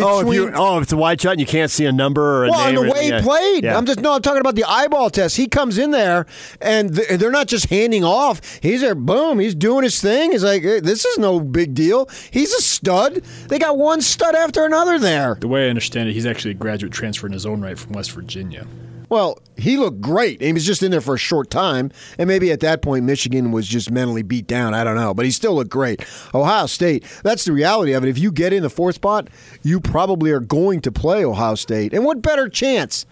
Oh, 0.00 0.26
if 0.28 0.34
you 0.34 0.50
oh, 0.54 0.78
if 0.78 0.84
it's 0.84 0.92
a 0.92 0.96
wide 0.96 1.20
shot 1.20 1.32
and 1.32 1.40
you 1.40 1.46
can't 1.46 1.70
see 1.70 1.84
a 1.84 1.92
number 1.92 2.20
or 2.22 2.44
a 2.46 2.50
Well, 2.50 2.60
and 2.60 2.74
name. 2.74 2.84
the 2.84 2.90
or- 2.90 2.94
way 2.94 3.08
yeah. 3.08 3.18
he 3.20 3.22
played. 3.22 3.64
Yeah. 3.64 3.76
I'm 3.76 3.86
just 3.86 4.00
no. 4.00 4.12
I'm 4.14 4.22
talking 4.22 4.40
about 4.40 4.54
the 4.56 4.64
eyeball 4.64 5.10
test. 5.10 5.36
He 5.36 5.46
comes 5.46 5.78
in 5.78 5.90
there, 5.92 6.26
and 6.60 6.90
they're 6.94 7.30
not 7.30 7.46
just 7.46 7.66
handing 7.70 8.04
off. 8.04 8.40
He's 8.60 8.80
there. 8.80 8.94
Boom. 8.94 9.38
He's 9.38 9.54
doing 9.54 9.84
his 9.84 10.00
thing. 10.00 10.32
He's 10.32 10.42
like, 10.44 10.62
"Hey, 10.62 10.80
this 10.80 11.04
is 11.04 11.18
no 11.18 11.38
big 11.40 11.74
deal. 11.74 12.08
He's 12.30 12.52
a 12.52 12.60
stud. 12.60 13.22
They 13.48 13.58
got 13.58 13.78
one 13.78 14.00
stud 14.00 14.34
after 14.34 14.64
another 14.64 14.98
there. 14.98 15.36
The 15.40 15.48
way 15.48 15.66
I 15.66 15.68
understand 15.68 16.08
it, 16.08 16.12
he's 16.14 16.26
actually 16.26 16.52
a 16.52 16.54
graduate 16.54 16.92
transfer 16.92 17.26
in 17.26 17.32
his 17.32 17.46
own 17.46 17.60
right 17.60 17.78
from 17.78 17.92
West 17.92 18.12
Virginia. 18.12 18.66
Well, 19.14 19.38
he 19.56 19.76
looked 19.76 20.00
great. 20.00 20.42
He 20.42 20.52
was 20.52 20.66
just 20.66 20.82
in 20.82 20.90
there 20.90 21.00
for 21.00 21.14
a 21.14 21.18
short 21.18 21.48
time, 21.48 21.92
and 22.18 22.26
maybe 22.26 22.50
at 22.50 22.58
that 22.58 22.82
point 22.82 23.04
Michigan 23.04 23.52
was 23.52 23.68
just 23.68 23.88
mentally 23.88 24.24
beat 24.24 24.48
down. 24.48 24.74
I 24.74 24.82
don't 24.82 24.96
know, 24.96 25.14
but 25.14 25.24
he 25.24 25.30
still 25.30 25.54
looked 25.54 25.70
great. 25.70 26.04
Ohio 26.34 26.66
State. 26.66 27.04
That's 27.22 27.44
the 27.44 27.52
reality 27.52 27.92
of 27.92 28.02
it. 28.02 28.08
If 28.08 28.18
you 28.18 28.32
get 28.32 28.52
in 28.52 28.64
the 28.64 28.68
fourth 28.68 28.96
spot, 28.96 29.28
you 29.62 29.78
probably 29.78 30.32
are 30.32 30.40
going 30.40 30.80
to 30.80 30.90
play 30.90 31.24
Ohio 31.24 31.54
State, 31.54 31.94
and 31.94 32.04
what 32.04 32.22
better 32.22 32.48
chance? 32.48 33.06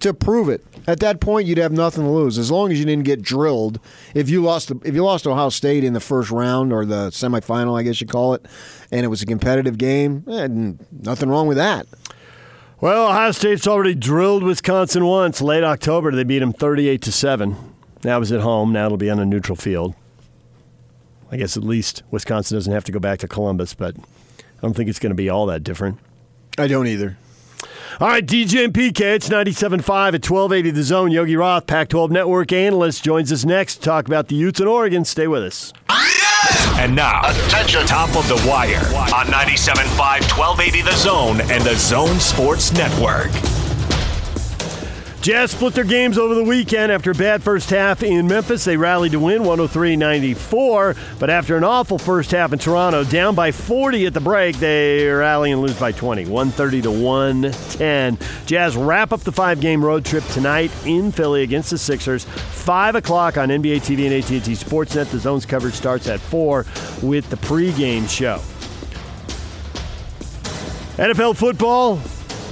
to 0.00 0.14
prove 0.14 0.48
it. 0.48 0.64
At 0.86 1.00
that 1.00 1.20
point, 1.20 1.48
you'd 1.48 1.58
have 1.58 1.72
nothing 1.72 2.04
to 2.04 2.10
lose 2.10 2.38
as 2.38 2.52
long 2.52 2.70
as 2.70 2.78
you 2.78 2.84
didn't 2.84 3.02
get 3.02 3.20
drilled. 3.20 3.80
If 4.14 4.30
you 4.30 4.40
lost, 4.44 4.70
if 4.84 4.94
you 4.94 5.02
lost 5.02 5.26
Ohio 5.26 5.48
State 5.48 5.82
in 5.82 5.92
the 5.92 5.98
first 5.98 6.30
round 6.30 6.72
or 6.72 6.84
the 6.84 7.08
semifinal, 7.08 7.76
I 7.76 7.82
guess 7.82 8.00
you 8.00 8.06
call 8.06 8.34
it, 8.34 8.46
and 8.92 9.04
it 9.04 9.08
was 9.08 9.22
a 9.22 9.26
competitive 9.26 9.76
game, 9.76 10.22
eh, 10.30 10.46
nothing 10.92 11.28
wrong 11.28 11.48
with 11.48 11.56
that. 11.56 11.88
Well, 12.80 13.08
Ohio 13.08 13.32
State's 13.32 13.66
already 13.66 13.94
drilled 13.94 14.44
Wisconsin 14.44 15.04
once. 15.04 15.40
Late 15.40 15.64
October, 15.64 16.12
they 16.12 16.22
beat 16.22 16.38
them 16.38 16.52
thirty-eight 16.52 17.02
to 17.02 17.12
seven. 17.12 17.56
That 18.02 18.18
was 18.18 18.30
at 18.30 18.40
home. 18.40 18.72
Now 18.72 18.86
it'll 18.86 18.96
be 18.98 19.10
on 19.10 19.18
a 19.18 19.26
neutral 19.26 19.56
field. 19.56 19.94
I 21.30 21.36
guess 21.36 21.56
at 21.56 21.64
least 21.64 22.04
Wisconsin 22.10 22.56
doesn't 22.56 22.72
have 22.72 22.84
to 22.84 22.92
go 22.92 23.00
back 23.00 23.18
to 23.18 23.28
Columbus, 23.28 23.74
but 23.74 23.96
I 23.98 24.60
don't 24.62 24.74
think 24.74 24.88
it's 24.88 25.00
going 25.00 25.10
to 25.10 25.16
be 25.16 25.28
all 25.28 25.46
that 25.46 25.64
different. 25.64 25.98
I 26.56 26.68
don't 26.68 26.86
either. 26.86 27.18
All 28.00 28.06
right, 28.06 28.24
DJ 28.24 28.64
and 28.64 28.72
PK, 28.72 29.00
it's 29.00 29.28
97.5 29.28 29.80
at 29.80 30.30
1280 30.30 30.70
The 30.70 30.82
Zone. 30.84 31.10
Yogi 31.10 31.34
Roth, 31.34 31.66
Pac 31.66 31.88
12 31.88 32.12
Network 32.12 32.52
analyst, 32.52 33.02
joins 33.02 33.32
us 33.32 33.44
next 33.44 33.76
to 33.76 33.80
talk 33.80 34.06
about 34.06 34.28
the 34.28 34.36
Utes 34.36 34.60
in 34.60 34.68
Oregon. 34.68 35.04
Stay 35.04 35.26
with 35.26 35.42
us. 35.42 35.72
And 36.78 36.94
now, 36.94 37.22
attention, 37.28 37.84
top 37.86 38.14
of 38.14 38.28
the 38.28 38.36
wire 38.48 38.86
on 39.12 39.26
97.5, 39.26 39.98
1280 39.98 40.82
The 40.82 40.94
Zone 40.94 41.40
and 41.50 41.64
the 41.64 41.74
Zone 41.74 42.20
Sports 42.20 42.70
Network. 42.70 43.32
Jazz 45.20 45.50
split 45.50 45.74
their 45.74 45.84
games 45.84 46.16
over 46.16 46.34
the 46.34 46.44
weekend 46.44 46.92
after 46.92 47.10
a 47.10 47.14
bad 47.14 47.42
first 47.42 47.70
half 47.70 48.04
in 48.04 48.28
Memphis. 48.28 48.64
They 48.64 48.76
rallied 48.76 49.12
to 49.12 49.18
win 49.20 49.40
103 49.40 49.96
94. 49.96 50.94
But 51.18 51.28
after 51.28 51.56
an 51.56 51.64
awful 51.64 51.98
first 51.98 52.30
half 52.30 52.52
in 52.52 52.58
Toronto, 52.60 53.02
down 53.02 53.34
by 53.34 53.50
40 53.50 54.06
at 54.06 54.14
the 54.14 54.20
break, 54.20 54.56
they 54.56 55.06
rally 55.06 55.50
and 55.50 55.60
lose 55.60 55.78
by 55.78 55.90
20, 55.90 56.22
130 56.26 56.82
to 56.82 56.90
110. 56.90 58.18
Jazz 58.46 58.76
wrap 58.76 59.12
up 59.12 59.20
the 59.20 59.32
five 59.32 59.60
game 59.60 59.84
road 59.84 60.04
trip 60.04 60.24
tonight 60.26 60.70
in 60.86 61.10
Philly 61.10 61.42
against 61.42 61.70
the 61.70 61.78
Sixers. 61.78 62.24
5 62.24 62.94
o'clock 62.94 63.36
on 63.36 63.48
NBA 63.48 63.78
TV 63.78 64.06
and 64.06 64.14
AT&T 64.14 64.52
Sportsnet. 64.52 65.10
The 65.10 65.18
zone's 65.18 65.44
coverage 65.44 65.74
starts 65.74 66.06
at 66.08 66.20
4 66.20 66.64
with 67.02 67.28
the 67.28 67.36
pregame 67.36 68.08
show. 68.08 68.40
NFL 70.96 71.36
football, 71.36 72.00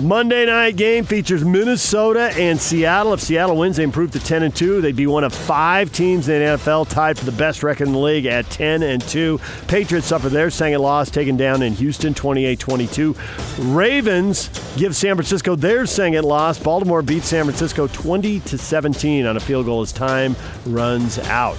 Monday 0.01 0.45
night 0.45 0.77
game 0.77 1.07
features 1.07 1.43
Minnesota 1.43 2.31
and 2.37 2.61
Seattle. 2.61 3.15
If 3.15 3.21
Seattle 3.21 3.57
wins, 3.57 3.79
they 3.79 3.83
improve 3.83 4.11
to 4.11 4.21
10 4.21 4.43
and 4.43 4.55
2. 4.55 4.83
They'd 4.83 4.95
be 4.95 5.07
one 5.07 5.25
of 5.25 5.33
five 5.33 5.91
teams 5.91 6.29
in 6.29 6.39
the 6.41 6.59
NFL 6.59 6.91
tied 6.91 7.19
for 7.19 7.25
the 7.25 7.33
best 7.33 7.63
record 7.63 7.87
in 7.87 7.95
the 7.95 7.99
league 7.99 8.27
at 8.27 8.45
10 8.51 8.83
and 8.83 9.01
2. 9.01 9.41
Patriots 9.69 10.07
suffer 10.07 10.29
their 10.29 10.51
second 10.51 10.83
loss, 10.83 11.09
taken 11.09 11.39
down 11.39 11.63
in 11.63 11.73
Houston 11.73 12.13
28-22. 12.13 13.75
Ravens 13.75 14.51
give 14.77 14.95
San 14.95 15.17
Francisco 15.17 15.57
their 15.57 15.87
second 15.87 16.25
loss. 16.25 16.59
Baltimore 16.59 17.01
beats 17.01 17.29
San 17.29 17.45
Francisco 17.45 17.87
20 17.87 18.41
to 18.41 18.59
17 18.59 19.25
on 19.25 19.39
a 19.39 19.41
field 19.41 19.65
goal 19.65 19.81
as 19.81 19.93
time 19.93 20.37
runs 20.67 21.19
out. 21.21 21.57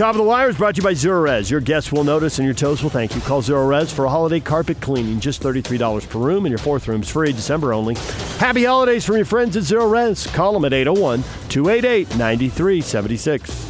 Top 0.00 0.14
of 0.14 0.16
the 0.16 0.22
Wire 0.22 0.48
is 0.48 0.56
brought 0.56 0.76
to 0.76 0.78
you 0.78 0.82
by 0.82 0.94
Zerorez. 0.94 1.50
Your 1.50 1.60
guests 1.60 1.92
will 1.92 2.04
notice 2.04 2.38
and 2.38 2.46
your 2.46 2.54
toes 2.54 2.82
will 2.82 2.88
thank 2.88 3.14
you. 3.14 3.20
Call 3.20 3.42
Zerorez 3.42 3.92
for 3.92 4.06
a 4.06 4.08
holiday 4.08 4.40
carpet 4.40 4.80
cleaning, 4.80 5.20
just 5.20 5.42
$33 5.42 6.08
per 6.08 6.18
room, 6.18 6.46
and 6.46 6.50
your 6.50 6.58
fourth 6.58 6.88
room's 6.88 7.10
free, 7.10 7.32
December 7.34 7.74
only. 7.74 7.96
Happy 8.38 8.64
holidays 8.64 9.04
from 9.04 9.16
your 9.16 9.26
friends 9.26 9.58
at 9.58 9.64
Zerorez. 9.64 10.26
Call 10.32 10.54
them 10.54 10.64
at 10.64 10.72
801 10.72 11.22
288 11.50 12.16
9376. 12.16 13.69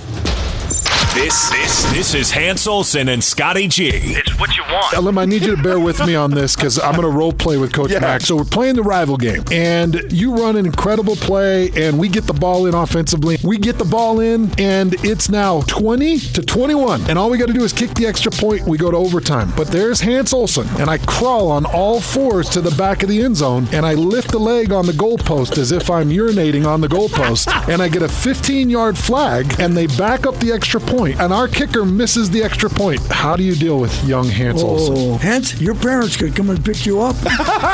This, 1.15 1.51
this, 1.51 1.93
this 1.93 2.15
is 2.15 2.31
Hans 2.31 2.69
Olsen 2.69 3.09
and 3.09 3.23
Scotty 3.23 3.67
G. 3.67 3.91
It's 3.93 4.39
what 4.39 4.57
you 4.57 4.63
want. 4.63 4.95
Elim, 4.95 5.19
I 5.19 5.25
need 5.25 5.43
you 5.43 5.57
to 5.57 5.63
bear 5.63 5.81
with 5.81 5.99
me 6.07 6.15
on 6.15 6.31
this 6.31 6.55
because 6.55 6.79
I'm 6.79 6.93
going 6.93 7.03
to 7.03 7.11
role 7.11 7.33
play 7.33 7.57
with 7.59 7.73
Coach 7.73 7.91
Mack. 8.01 8.21
So 8.21 8.37
we're 8.37 8.45
playing 8.45 8.77
the 8.77 8.85
rival 8.85 9.17
game, 9.17 9.43
and 9.51 10.01
you 10.13 10.37
run 10.37 10.57
an 10.57 10.67
incredible 10.67 11.17
play, 11.17 11.71
and 11.75 11.99
we 11.99 12.09
get 12.09 12.29
the 12.29 12.33
ball 12.33 12.67
in 12.67 12.75
offensively. 12.75 13.39
We 13.43 13.59
get 13.59 13.77
the 13.77 13.85
ball 13.85 14.21
in, 14.21 14.53
and 14.57 14.95
it's 15.05 15.29
now 15.29 15.63
20 15.63 16.21
to 16.21 16.43
21, 16.43 17.11
and 17.11 17.19
all 17.19 17.29
we 17.29 17.39
got 17.39 17.49
to 17.49 17.55
do 17.55 17.65
is 17.65 17.73
kick 17.73 17.93
the 17.95 18.07
extra 18.07 18.31
point. 18.31 18.67
We 18.69 18.79
go 18.79 18.93
to 18.93 18.97
overtime. 18.97 19.53
But 19.57 19.67
there's 19.67 20.01
Hans 20.01 20.33
Olsen, 20.33 20.69
and 20.79 20.89
I 20.89 20.99
crawl 20.99 21.51
on 21.51 21.67
all 21.67 22.01
fours 22.01 22.49
to 22.51 22.61
the 22.61 22.75
back 22.77 23.03
of 23.03 23.09
the 23.09 23.21
end 23.21 23.37
zone, 23.37 23.67
and 23.73 23.85
I 23.85 23.95
lift 23.95 24.31
the 24.31 24.39
leg 24.39 24.73
on 24.73 24.87
the 24.87 24.93
goalpost 24.93 25.59
as 25.59 25.73
if 25.73 25.91
I'm 25.91 26.09
urinating 26.11 26.67
on 26.67 26.81
the 26.81 26.89
goalpost, 26.89 27.53
and 27.69 27.83
I 27.83 27.89
get 27.89 28.03
a 28.03 28.09
15 28.09 28.71
yard 28.71 28.97
flag, 28.97 29.59
and 29.59 29.77
they 29.77 29.89
back 29.89 30.25
up 30.25 30.37
the 30.37 30.53
extra 30.53 30.79
point, 30.79 31.00
and 31.09 31.33
our 31.33 31.49
kicker 31.49 31.85
misses 31.85 32.31
the 32.31 32.43
extra 32.43 32.69
point. 32.69 33.01
How 33.09 33.37
do 33.37 33.43
you 33.43 33.55
deal 33.55 33.79
with 33.81 34.05
young 34.05 34.29
Hans 34.29 34.63
oh. 34.63 34.69
Olsen? 34.69 34.95
Oh, 34.97 35.17
hence 35.17 35.61
your 35.61 35.75
parents 35.75 36.17
could 36.17 36.37
come 36.37 36.51
and 36.51 36.65
pick 36.65 36.87
you 36.87 37.01
up 37.01 37.17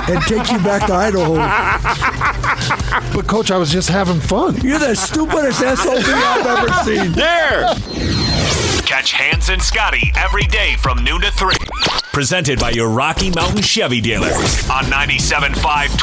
and 0.09 0.23
take 0.23 0.51
you 0.51 0.59
back 0.59 0.87
to 0.87 0.95
Idaho. 0.95 1.35
But 3.15 3.27
coach, 3.27 3.51
I 3.51 3.59
was 3.59 3.71
just 3.71 3.89
having 3.89 4.21
fun. 4.21 4.57
You're 4.61 4.79
the 4.79 4.95
stupidest 4.95 5.61
SOB 5.61 6.05
I've 6.05 6.47
ever 6.47 6.73
seen. 6.85 7.12
There! 7.12 7.75
Catch 8.87 9.12
Hans 9.12 9.49
and 9.49 9.61
Scotty 9.61 10.12
every 10.17 10.45
day 10.45 10.77
from 10.77 11.03
noon 11.03 11.23
to 11.23 11.31
3. 11.33 11.55
Presented 12.12 12.61
by 12.61 12.71
your 12.71 12.89
Rocky 12.89 13.31
Mountain 13.31 13.62
Chevy 13.62 14.01
dealers 14.01 14.69
on 14.71 14.85
97.5, 14.85 15.57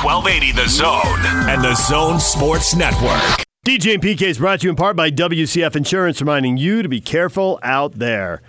1280 0.03 0.51
The 0.51 0.67
Zone 0.67 1.49
and 1.49 1.63
the 1.63 1.75
Zone 1.75 2.19
Sports 2.19 2.75
Network. 2.75 3.43
DJ 3.65 3.93
and 3.93 4.03
PK 4.03 4.23
is 4.23 4.39
brought 4.39 4.59
to 4.59 4.65
you 4.65 4.71
in 4.71 4.75
part 4.75 4.97
by 4.97 5.09
WCF 5.09 5.77
Insurance, 5.77 6.19
reminding 6.19 6.57
you 6.57 6.83
to 6.83 6.89
be 6.89 6.99
careful 6.99 7.61
out 7.63 7.93
there. 7.93 8.41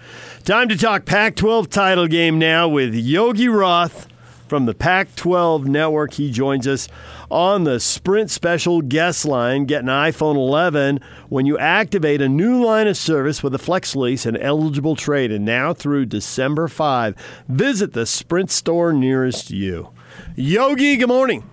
Time 0.43 0.69
to 0.69 0.77
talk 0.77 1.05
Pac 1.05 1.37
12 1.37 1.71
title 1.71 2.09
game 2.09 2.37
now 2.37 2.67
with 2.67 2.93
Yogi 2.97 3.47
Roth 3.47 4.09
from 4.49 4.67
the 4.67 4.75
Pac 4.75 5.15
12 5.15 5.69
network. 5.69 6.15
He 6.15 6.33
joins 6.33 6.67
us 6.67 6.89
on 7.31 7.63
the 7.63 7.79
Sprint 7.79 8.29
Special 8.29 8.83
guest 8.83 9.25
line. 9.25 9.67
Get 9.67 9.83
an 9.83 9.87
iPhone 9.89 10.35
11 10.35 10.99
when 11.29 11.47
you 11.47 11.57
activate 11.59 12.21
a 12.21 12.29
new 12.29 12.65
line 12.65 12.89
of 12.89 12.97
service 12.97 13.41
with 13.41 13.55
a 13.55 13.59
flex 13.59 13.95
lease 13.95 14.27
and 14.27 14.37
eligible 14.39 14.97
trade. 14.97 15.31
And 15.31 15.45
now 15.45 15.73
through 15.73 16.07
December 16.07 16.67
5, 16.67 17.15
visit 17.47 17.93
the 17.93 18.05
Sprint 18.05 18.51
store 18.51 18.93
nearest 18.93 19.53
you. 19.53 19.91
Yogi, 20.35 20.97
good 20.97 21.07
morning. 21.07 21.49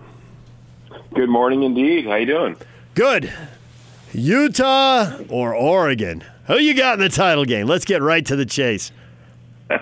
Good 1.14 1.28
morning, 1.28 1.62
indeed. 1.62 2.06
How 2.06 2.16
you 2.16 2.26
doing? 2.26 2.56
Good. 2.94 3.32
Utah 4.14 5.18
or 5.28 5.54
Oregon? 5.54 6.24
Who 6.46 6.58
you 6.58 6.74
got 6.74 6.94
in 6.94 7.00
the 7.00 7.08
title 7.08 7.44
game? 7.44 7.66
Let's 7.66 7.84
get 7.84 8.02
right 8.02 8.24
to 8.26 8.36
the 8.36 8.46
chase. 8.46 8.92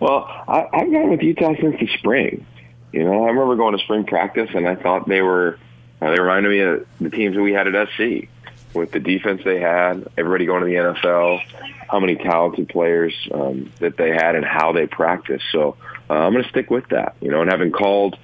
Well, 0.00 0.24
I, 0.48 0.66
I've 0.72 0.90
gone 0.90 1.10
with 1.10 1.20
Utah 1.20 1.52
since 1.60 1.78
the 1.78 1.86
spring. 1.98 2.46
You 2.90 3.04
know, 3.04 3.24
I 3.24 3.28
remember 3.28 3.54
going 3.54 3.76
to 3.76 3.84
spring 3.84 4.04
practice, 4.04 4.48
and 4.54 4.66
I 4.66 4.74
thought 4.74 5.06
they 5.06 5.20
were 5.20 5.58
uh, 6.00 6.10
they 6.10 6.18
reminded 6.18 6.48
me 6.48 6.60
of 6.60 6.86
the 7.00 7.10
teams 7.10 7.36
that 7.36 7.42
we 7.42 7.52
had 7.52 7.72
at 7.72 7.88
SC 7.90 8.28
with 8.72 8.92
the 8.92 9.00
defense 9.00 9.42
they 9.44 9.60
had, 9.60 10.08
everybody 10.16 10.46
going 10.46 10.60
to 10.62 10.66
the 10.66 10.74
NFL, 10.74 11.42
how 11.88 12.00
many 12.00 12.16
talented 12.16 12.68
players 12.68 13.12
um, 13.32 13.70
that 13.80 13.96
they 13.98 14.10
had, 14.10 14.36
and 14.36 14.44
how 14.44 14.72
they 14.72 14.86
practiced. 14.86 15.44
So 15.52 15.76
uh, 16.08 16.14
I'm 16.14 16.32
going 16.32 16.44
to 16.44 16.50
stick 16.50 16.70
with 16.70 16.88
that. 16.88 17.14
You 17.20 17.30
know, 17.30 17.42
and 17.42 17.50
having 17.50 17.70
called 17.70 18.16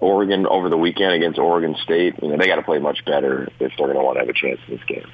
Oregon 0.00 0.46
over 0.46 0.68
the 0.68 0.76
weekend 0.76 1.12
against 1.12 1.38
Oregon 1.38 1.76
State, 1.82 2.14
you 2.22 2.28
know, 2.28 2.36
they 2.36 2.46
got 2.46 2.56
to 2.56 2.62
play 2.62 2.78
much 2.78 3.04
better 3.04 3.48
if 3.58 3.72
they're 3.76 3.86
going 3.86 3.98
to 3.98 4.02
want 4.02 4.16
to 4.16 4.20
have 4.20 4.28
a 4.28 4.32
chance 4.32 4.60
in 4.68 4.76
this 4.76 4.84
game. 4.84 5.06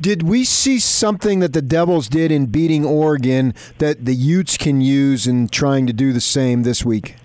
Did 0.00 0.22
we 0.22 0.44
see 0.44 0.78
something 0.78 1.40
that 1.40 1.52
the 1.52 1.62
Devils 1.62 2.08
did 2.08 2.30
in 2.30 2.46
beating 2.46 2.84
Oregon 2.84 3.52
that 3.78 4.04
the 4.04 4.14
Utes 4.14 4.56
can 4.56 4.80
use 4.80 5.26
in 5.26 5.48
trying 5.48 5.86
to 5.88 5.92
do 5.92 6.12
the 6.12 6.20
same 6.20 6.62
this 6.62 6.84
week? 6.84 7.16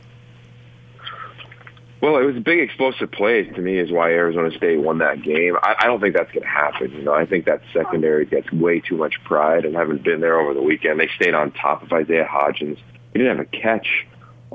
Well, 2.01 2.17
it 2.17 2.25
was 2.25 2.35
a 2.35 2.41
big 2.41 2.59
explosive 2.59 3.11
plays 3.11 3.53
to 3.55 3.61
me 3.61 3.77
is 3.77 3.89
why 3.91 4.11
Arizona 4.11 4.51
State 4.57 4.81
won 4.81 4.97
that 4.97 5.21
game. 5.21 5.55
I, 5.63 5.75
I 5.81 5.85
don't 5.85 6.01
think 6.01 6.15
that's 6.15 6.31
going 6.31 6.43
to 6.43 6.49
happen. 6.49 6.91
You 6.91 7.03
know, 7.03 7.13
I 7.13 7.25
think 7.25 7.45
that 7.45 7.61
secondary 7.71 8.25
gets 8.25 8.51
way 8.51 8.81
too 8.81 8.97
much 8.97 9.13
pride 9.23 9.63
and 9.63 9.75
having 9.75 9.99
been 9.99 10.19
there 10.19 10.37
over 10.37 10.53
the 10.53 10.61
weekend, 10.61 10.99
they 10.99 11.09
stayed 11.15 11.33
on 11.33 11.51
top 11.51 11.81
of 11.81 11.93
Isaiah 11.93 12.27
Hodgins. 12.29 12.77
He 13.13 13.19
didn't 13.19 13.37
have 13.37 13.47
a 13.47 13.57
catch 13.57 14.05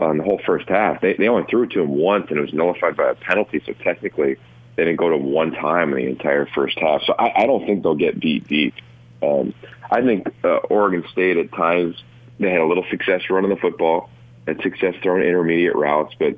on 0.02 0.18
the 0.18 0.24
whole 0.24 0.40
first 0.44 0.68
half. 0.68 1.00
They, 1.00 1.14
they 1.14 1.28
only 1.28 1.44
threw 1.48 1.64
it 1.64 1.70
to 1.72 1.80
him 1.80 1.90
once, 1.90 2.26
and 2.30 2.38
it 2.38 2.42
was 2.42 2.52
nullified 2.52 2.96
by 2.96 3.10
a 3.10 3.14
penalty. 3.14 3.62
So 3.64 3.72
technically, 3.72 4.36
they 4.76 4.84
didn't 4.84 4.96
go 4.96 5.10
to 5.10 5.16
one 5.16 5.52
time 5.52 5.92
in 5.92 5.96
the 5.96 6.10
entire 6.10 6.46
first 6.46 6.78
half. 6.78 7.02
So 7.04 7.14
I, 7.18 7.42
I 7.42 7.46
don't 7.46 7.66
think 7.66 7.82
they'll 7.82 7.94
get 7.94 8.20
beat 8.20 8.46
deep. 8.46 8.74
Um, 9.22 9.54
I 9.90 10.02
think 10.02 10.32
uh, 10.44 10.56
Oregon 10.70 11.04
State 11.10 11.36
at 11.36 11.52
times 11.52 11.96
they 12.38 12.50
had 12.50 12.60
a 12.60 12.66
little 12.66 12.84
success 12.90 13.22
running 13.30 13.50
the 13.50 13.56
football, 13.56 14.10
and 14.46 14.60
success 14.62 14.94
throwing 15.02 15.22
intermediate 15.22 15.74
routes, 15.74 16.14
but 16.18 16.36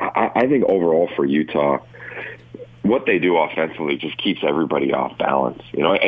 I, 0.00 0.30
I 0.34 0.46
think 0.46 0.64
overall 0.64 1.08
for 1.16 1.24
Utah, 1.24 1.78
what 2.82 3.06
they 3.06 3.18
do 3.18 3.36
offensively 3.36 3.96
just 3.96 4.18
keeps 4.18 4.40
everybody 4.46 4.92
off 4.92 5.16
balance. 5.18 5.62
You 5.72 5.82
know, 5.82 5.98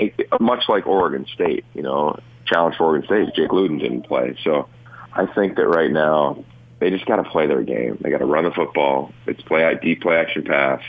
much 0.40 0.64
like 0.68 0.86
Oregon 0.86 1.26
State. 1.32 1.64
You 1.74 1.82
know, 1.82 2.18
challenge 2.46 2.76
for 2.76 2.84
Oregon 2.84 3.06
State, 3.06 3.34
Jake 3.34 3.52
Luton 3.52 3.78
didn't 3.78 4.02
play, 4.02 4.36
so 4.44 4.68
I 5.12 5.26
think 5.26 5.56
that 5.56 5.66
right 5.66 5.90
now 5.90 6.44
they 6.78 6.90
just 6.90 7.06
got 7.06 7.16
to 7.16 7.24
play 7.24 7.46
their 7.46 7.62
game. 7.62 7.98
They 8.00 8.10
got 8.10 8.18
to 8.18 8.26
run 8.26 8.44
the 8.44 8.50
football. 8.50 9.12
It's 9.26 9.40
play 9.42 9.78
deep 9.82 10.02
play 10.02 10.16
action 10.16 10.44
pass. 10.44 10.82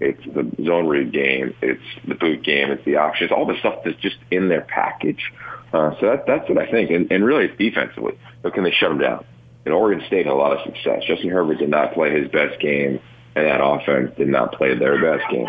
it's 0.00 0.24
the 0.24 0.50
zone 0.64 0.86
read 0.86 1.12
game, 1.12 1.54
it's 1.62 1.82
the 2.06 2.14
boot 2.14 2.42
game, 2.42 2.70
it's 2.70 2.84
the 2.84 2.96
options, 2.96 3.30
all 3.30 3.46
the 3.46 3.58
stuff 3.58 3.80
that's 3.84 4.00
just 4.00 4.16
in 4.30 4.48
their 4.48 4.62
package. 4.62 5.32
Uh, 5.72 5.94
so 6.00 6.06
that, 6.06 6.26
that's 6.26 6.48
what 6.48 6.58
I 6.58 6.70
think. 6.70 6.90
And, 6.90 7.10
and 7.10 7.24
really, 7.24 7.46
it's 7.46 7.58
defensively. 7.58 8.18
So 8.42 8.50
can 8.50 8.64
they 8.64 8.70
shut 8.70 8.90
them 8.90 8.98
down? 8.98 9.24
And 9.64 9.74
Oregon 9.74 10.04
State 10.06 10.26
had 10.26 10.32
a 10.32 10.36
lot 10.36 10.52
of 10.56 10.64
success. 10.64 11.02
Justin 11.06 11.30
Herbert 11.30 11.58
did 11.58 11.70
not 11.70 11.94
play 11.94 12.10
his 12.10 12.30
best 12.30 12.60
game, 12.60 13.00
and 13.34 13.46
that 13.46 13.64
offense 13.64 14.12
did 14.16 14.28
not 14.28 14.52
play 14.52 14.78
their 14.78 15.00
best 15.00 15.30
game. 15.30 15.48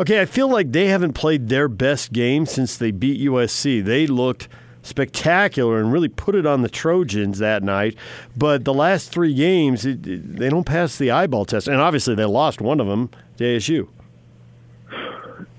Okay, 0.00 0.20
I 0.20 0.26
feel 0.26 0.48
like 0.48 0.70
they 0.70 0.86
haven't 0.86 1.14
played 1.14 1.48
their 1.48 1.68
best 1.68 2.12
game 2.12 2.46
since 2.46 2.76
they 2.76 2.90
beat 2.90 3.20
USC. 3.20 3.84
They 3.84 4.06
looked 4.06 4.48
spectacular 4.88 5.78
and 5.78 5.92
really 5.92 6.08
put 6.08 6.34
it 6.34 6.46
on 6.46 6.62
the 6.62 6.68
Trojans 6.68 7.38
that 7.38 7.62
night. 7.62 7.96
But 8.36 8.64
the 8.64 8.74
last 8.74 9.10
three 9.12 9.34
games, 9.34 9.86
it, 9.86 10.06
it, 10.06 10.36
they 10.36 10.48
don't 10.48 10.64
pass 10.64 10.96
the 10.96 11.10
eyeball 11.10 11.44
test. 11.44 11.68
And 11.68 11.80
obviously, 11.80 12.14
they 12.14 12.24
lost 12.24 12.60
one 12.60 12.80
of 12.80 12.86
them 12.86 13.10
to 13.36 13.44
ASU. 13.44 13.88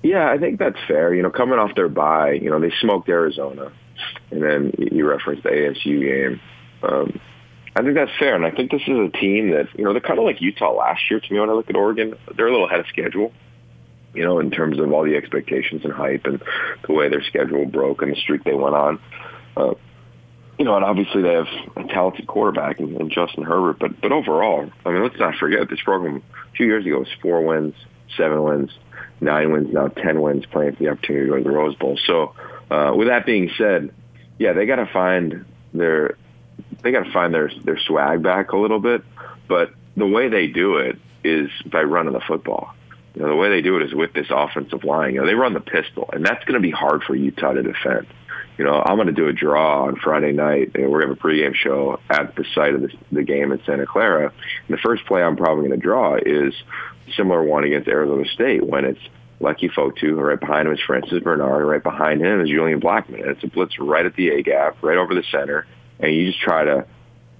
Yeah, 0.02 0.30
I 0.30 0.38
think 0.38 0.58
that's 0.58 0.78
fair. 0.88 1.14
You 1.14 1.22
know, 1.22 1.30
coming 1.30 1.58
off 1.58 1.74
their 1.74 1.88
bye, 1.88 2.32
you 2.32 2.50
know, 2.50 2.58
they 2.58 2.72
smoked 2.80 3.08
Arizona, 3.08 3.72
and 4.30 4.42
then 4.42 4.72
you 4.78 5.08
referenced 5.08 5.42
the 5.42 5.50
ASU 5.50 6.00
game. 6.00 6.40
Um, 6.82 7.20
I 7.76 7.82
think 7.82 7.94
that's 7.94 8.10
fair, 8.18 8.34
and 8.34 8.44
I 8.44 8.50
think 8.50 8.70
this 8.70 8.82
is 8.82 8.98
a 8.98 9.10
team 9.10 9.50
that 9.50 9.68
you 9.76 9.84
know 9.84 9.92
they're 9.92 10.00
kind 10.00 10.18
of 10.18 10.24
like 10.24 10.40
Utah 10.40 10.72
last 10.72 11.02
year 11.10 11.20
to 11.20 11.32
me. 11.32 11.38
When 11.38 11.50
I 11.50 11.52
look 11.52 11.70
at 11.70 11.76
Oregon, 11.76 12.14
they're 12.34 12.48
a 12.48 12.50
little 12.50 12.66
ahead 12.66 12.80
of 12.80 12.86
schedule. 12.86 13.32
You 14.14 14.24
know, 14.24 14.40
in 14.40 14.50
terms 14.50 14.78
of 14.78 14.92
all 14.92 15.04
the 15.04 15.16
expectations 15.16 15.84
and 15.84 15.92
hype 15.92 16.24
and 16.26 16.42
the 16.86 16.92
way 16.92 17.08
their 17.08 17.22
schedule 17.22 17.64
broke 17.66 18.02
and 18.02 18.10
the 18.10 18.16
streak 18.16 18.42
they 18.44 18.54
went 18.54 18.74
on. 18.74 19.00
Uh, 19.56 19.74
you 20.58 20.64
know, 20.64 20.76
and 20.76 20.84
obviously 20.84 21.22
they 21.22 21.32
have 21.32 21.48
a 21.76 21.84
talented 21.84 22.26
quarterback 22.26 22.80
in, 22.80 23.00
in 23.00 23.08
Justin 23.08 23.44
Herbert, 23.44 23.78
but 23.78 23.98
but 24.00 24.12
overall, 24.12 24.70
I 24.84 24.90
mean, 24.90 25.02
let's 25.02 25.18
not 25.18 25.36
forget 25.36 25.70
this 25.70 25.80
program 25.80 26.22
a 26.52 26.56
few 26.56 26.66
years 26.66 26.84
ago 26.84 26.98
was 26.98 27.08
four 27.22 27.40
wins, 27.42 27.74
seven 28.16 28.42
wins, 28.42 28.70
nine 29.22 29.52
wins, 29.52 29.72
now 29.72 29.88
ten 29.88 30.20
wins, 30.20 30.44
playing 30.46 30.76
for 30.76 30.82
the 30.82 30.90
opportunity 30.90 31.26
to 31.26 31.30
go 31.30 31.38
to 31.38 31.44
the 31.44 31.50
Rose 31.50 31.76
Bowl. 31.76 31.98
So, 32.04 32.34
uh, 32.70 32.92
with 32.94 33.08
that 33.08 33.24
being 33.24 33.50
said, 33.56 33.94
yeah, 34.38 34.52
they 34.52 34.66
got 34.66 34.76
to 34.76 34.86
find 34.86 35.46
their 35.72 36.16
they 36.82 36.92
got 36.92 37.04
to 37.04 37.12
find 37.12 37.32
their 37.32 37.50
their 37.64 37.78
swag 37.78 38.22
back 38.22 38.52
a 38.52 38.56
little 38.58 38.80
bit, 38.80 39.02
but 39.48 39.72
the 39.96 40.06
way 40.06 40.28
they 40.28 40.46
do 40.46 40.76
it 40.76 40.98
is 41.24 41.50
by 41.64 41.82
running 41.82 42.12
the 42.12 42.20
football. 42.20 42.74
You 43.14 43.22
know, 43.22 43.28
the 43.28 43.36
way 43.36 43.48
they 43.48 43.60
do 43.60 43.76
it 43.76 43.82
is 43.82 43.94
with 43.94 44.12
this 44.12 44.28
offensive 44.30 44.84
line. 44.84 45.14
You 45.14 45.20
know, 45.20 45.26
they 45.26 45.34
run 45.34 45.52
the 45.52 45.60
pistol, 45.60 46.08
and 46.12 46.24
that's 46.24 46.44
going 46.44 46.54
to 46.54 46.60
be 46.60 46.70
hard 46.70 47.02
for 47.02 47.14
Utah 47.14 47.52
to 47.52 47.62
defend. 47.62 48.06
You 48.56 48.64
know, 48.64 48.82
I'm 48.84 48.96
going 48.96 49.06
to 49.06 49.12
do 49.12 49.26
a 49.26 49.32
draw 49.32 49.86
on 49.86 49.96
Friday 49.96 50.32
night, 50.32 50.72
and 50.74 50.90
we're 50.90 51.02
going 51.02 51.14
to 51.14 51.20
have 51.20 51.24
a 51.24 51.28
pregame 51.28 51.54
show 51.54 51.98
at 52.10 52.36
the 52.36 52.44
site 52.54 52.74
of 52.74 52.82
the, 52.82 52.92
the 53.10 53.22
game 53.22 53.52
in 53.52 53.60
Santa 53.64 53.86
Clara. 53.86 54.26
And 54.68 54.76
the 54.76 54.80
first 54.80 55.06
play 55.06 55.22
I'm 55.22 55.36
probably 55.36 55.66
going 55.66 55.80
to 55.80 55.84
draw 55.84 56.16
is 56.16 56.54
similar 57.16 57.42
one 57.42 57.64
against 57.64 57.88
Arizona 57.88 58.28
State 58.28 58.64
when 58.64 58.84
it's 58.84 59.00
Leki 59.40 59.72
Fotu, 59.72 60.16
right 60.16 60.38
behind 60.38 60.68
him 60.68 60.74
is 60.74 60.80
Francis 60.86 61.22
Bernard, 61.22 61.66
right 61.66 61.82
behind 61.82 62.20
him 62.20 62.42
is 62.42 62.50
Julian 62.50 62.80
Blackmon. 62.80 63.22
And 63.22 63.30
it's 63.30 63.42
a 63.42 63.46
blitz 63.46 63.78
right 63.78 64.04
at 64.04 64.14
the 64.14 64.28
A 64.28 64.42
gap, 64.42 64.82
right 64.82 64.98
over 64.98 65.14
the 65.14 65.24
center, 65.32 65.66
and 65.98 66.14
you 66.14 66.26
just 66.30 66.42
try 66.42 66.64
to 66.64 66.86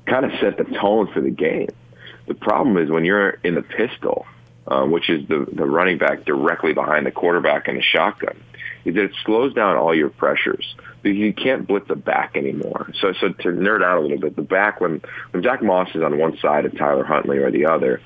kind 0.06 0.24
of 0.24 0.32
set 0.40 0.56
the 0.56 0.64
tone 0.64 1.12
for 1.12 1.20
the 1.20 1.30
game. 1.30 1.68
The 2.26 2.34
problem 2.34 2.78
is 2.78 2.90
when 2.90 3.04
you're 3.04 3.30
in 3.44 3.54
the 3.54 3.62
pistol, 3.62 4.24
um, 4.66 4.90
which 4.90 5.08
is 5.10 5.26
the, 5.28 5.46
the 5.52 5.64
running 5.64 5.98
back 5.98 6.24
directly 6.24 6.72
behind 6.72 7.06
the 7.06 7.10
quarterback 7.10 7.68
in 7.68 7.76
the 7.76 7.82
shotgun, 7.82 8.36
is 8.84 8.94
that 8.94 9.04
it 9.04 9.12
slows 9.24 9.54
down 9.54 9.76
all 9.76 9.94
your 9.94 10.10
pressures 10.10 10.74
because 11.02 11.16
you 11.16 11.32
can't 11.32 11.66
blitz 11.66 11.88
the 11.88 11.96
back 11.96 12.36
anymore. 12.36 12.90
So, 13.00 13.12
so 13.20 13.28
to 13.28 13.48
nerd 13.48 13.82
out 13.82 13.98
a 13.98 14.00
little 14.00 14.18
bit, 14.18 14.36
the 14.36 14.42
back 14.42 14.80
when 14.80 15.00
when 15.30 15.42
Zach 15.42 15.62
Moss 15.62 15.88
is 15.94 16.02
on 16.02 16.18
one 16.18 16.38
side 16.38 16.64
of 16.66 16.76
Tyler 16.76 17.04
Huntley 17.04 17.38
or 17.38 17.50
the 17.50 17.66
other, 17.66 18.00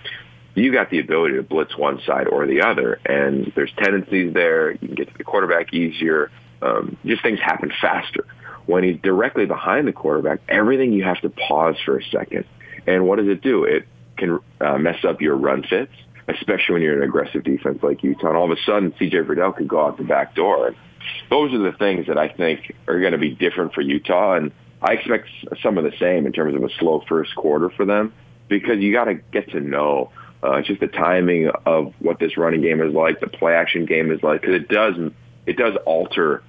you 0.54 0.72
got 0.72 0.90
the 0.90 1.00
ability 1.00 1.34
to 1.36 1.42
blitz 1.42 1.76
one 1.76 2.00
side 2.06 2.28
or 2.28 2.46
the 2.46 2.62
other, 2.62 3.00
and 3.04 3.52
there's 3.56 3.72
tendencies 3.76 4.32
there. 4.34 4.72
You 4.72 4.78
can 4.78 4.94
get 4.94 5.08
to 5.10 5.18
the 5.18 5.24
quarterback 5.24 5.72
easier. 5.74 6.30
Um, 6.62 6.96
just 7.04 7.22
things 7.22 7.40
happen 7.40 7.72
faster. 7.80 8.26
When 8.66 8.84
he's 8.84 8.98
directly 9.02 9.44
behind 9.44 9.86
the 9.86 9.92
quarterback, 9.92 10.40
everything 10.48 10.92
you 10.92 11.04
have 11.04 11.20
to 11.20 11.28
pause 11.28 11.76
for 11.84 11.98
a 11.98 12.04
second. 12.04 12.44
And 12.86 13.06
what 13.06 13.18
does 13.18 13.28
it 13.28 13.42
do? 13.42 13.64
It 13.64 13.86
can 14.16 14.38
uh, 14.60 14.78
mess 14.78 15.04
up 15.04 15.20
your 15.20 15.36
run 15.36 15.64
fits, 15.64 15.92
especially 16.28 16.74
when 16.74 16.82
you're 16.82 17.02
an 17.02 17.08
aggressive 17.08 17.44
defense 17.44 17.82
like 17.82 18.02
Utah. 18.02 18.28
And 18.28 18.36
all 18.36 18.50
of 18.50 18.56
a 18.56 18.62
sudden, 18.64 18.92
CJ 18.92 19.26
Verdell 19.26 19.56
could 19.56 19.68
go 19.68 19.84
out 19.84 19.98
the 19.98 20.04
back 20.04 20.34
door. 20.34 20.68
And 20.68 20.76
those 21.30 21.52
are 21.52 21.58
the 21.58 21.76
things 21.76 22.06
that 22.06 22.18
I 22.18 22.28
think 22.28 22.74
are 22.88 23.00
going 23.00 23.12
to 23.12 23.18
be 23.18 23.34
different 23.34 23.74
for 23.74 23.80
Utah. 23.80 24.34
And 24.34 24.52
I 24.82 24.92
expect 24.92 25.28
some 25.62 25.78
of 25.78 25.84
the 25.84 25.92
same 25.98 26.26
in 26.26 26.32
terms 26.32 26.54
of 26.54 26.62
a 26.62 26.70
slow 26.78 27.02
first 27.08 27.34
quarter 27.34 27.70
for 27.70 27.84
them 27.84 28.12
because 28.48 28.78
you 28.78 28.92
got 28.92 29.04
to 29.04 29.14
get 29.14 29.50
to 29.50 29.60
know 29.60 30.10
uh, 30.42 30.60
just 30.60 30.80
the 30.80 30.88
timing 30.88 31.50
of 31.64 31.94
what 32.00 32.18
this 32.18 32.36
running 32.36 32.60
game 32.60 32.80
is 32.80 32.92
like, 32.92 33.20
the 33.20 33.26
play 33.26 33.54
action 33.54 33.86
game 33.86 34.12
is 34.12 34.22
like, 34.22 34.42
because 34.42 34.54
it 34.54 34.68
does 34.68 34.94
it 35.46 35.56
does 35.56 35.74
alter 35.84 36.42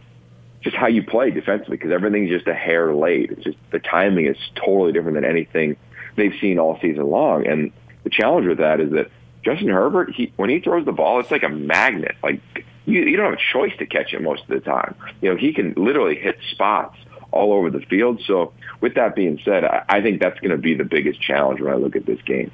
just 0.61 0.75
how 0.75 0.88
you 0.88 1.03
play 1.03 1.29
defensively 1.31 1.77
because 1.77 1.91
everything's 1.91 2.29
just 2.29 2.47
a 2.47 2.53
hair 2.53 2.93
late. 2.93 3.31
It's 3.31 3.43
just 3.43 3.57
the 3.71 3.79
timing 3.79 4.25
is 4.25 4.38
totally 4.55 4.91
different 4.91 5.15
than 5.15 5.25
anything 5.25 5.77
they've 6.15 6.33
seen 6.41 6.59
all 6.59 6.79
season 6.81 7.07
long. 7.09 7.45
And 7.45 7.71
the 8.03 8.09
challenge 8.09 8.47
with 8.47 8.57
that 8.57 8.79
is 8.79 8.91
that 8.91 9.11
Justin 9.45 9.69
Herbert, 9.69 10.12
he 10.13 10.34
when 10.36 10.49
he 10.49 10.60
throws 10.60 10.86
the 10.86 10.91
ball, 10.91 11.19
it's 11.19 11.29
like 11.29 11.43
a 11.43 11.49
magnet. 11.49 12.15
Like 12.23 12.41
you, 12.86 13.01
you 13.03 13.15
don't 13.15 13.25
have 13.25 13.39
a 13.39 13.53
choice 13.53 13.77
to 13.77 13.86
catch 13.86 14.13
it 14.13 14.21
most 14.21 14.41
of 14.41 14.47
the 14.49 14.60
time. 14.60 14.95
You 15.21 15.29
know, 15.29 15.38
he 15.38 15.53
can 15.53 15.73
literally 15.77 16.15
hit 16.15 16.38
spots 16.51 16.97
all 17.31 17.53
over 17.53 17.69
the 17.69 17.81
field. 17.81 18.21
So 18.25 18.53
with 18.81 18.95
that 18.95 19.15
being 19.15 19.39
said, 19.45 19.63
I, 19.63 19.86
I 19.88 20.01
think 20.01 20.19
that's 20.19 20.39
going 20.39 20.51
to 20.51 20.58
be 20.58 20.73
the 20.73 20.84
biggest 20.84 21.21
challenge 21.21 21.62
when 21.62 21.71
I 21.71 21.75
look 21.75 21.95
at 21.95 22.05
this 22.08 22.21
game. 22.23 22.51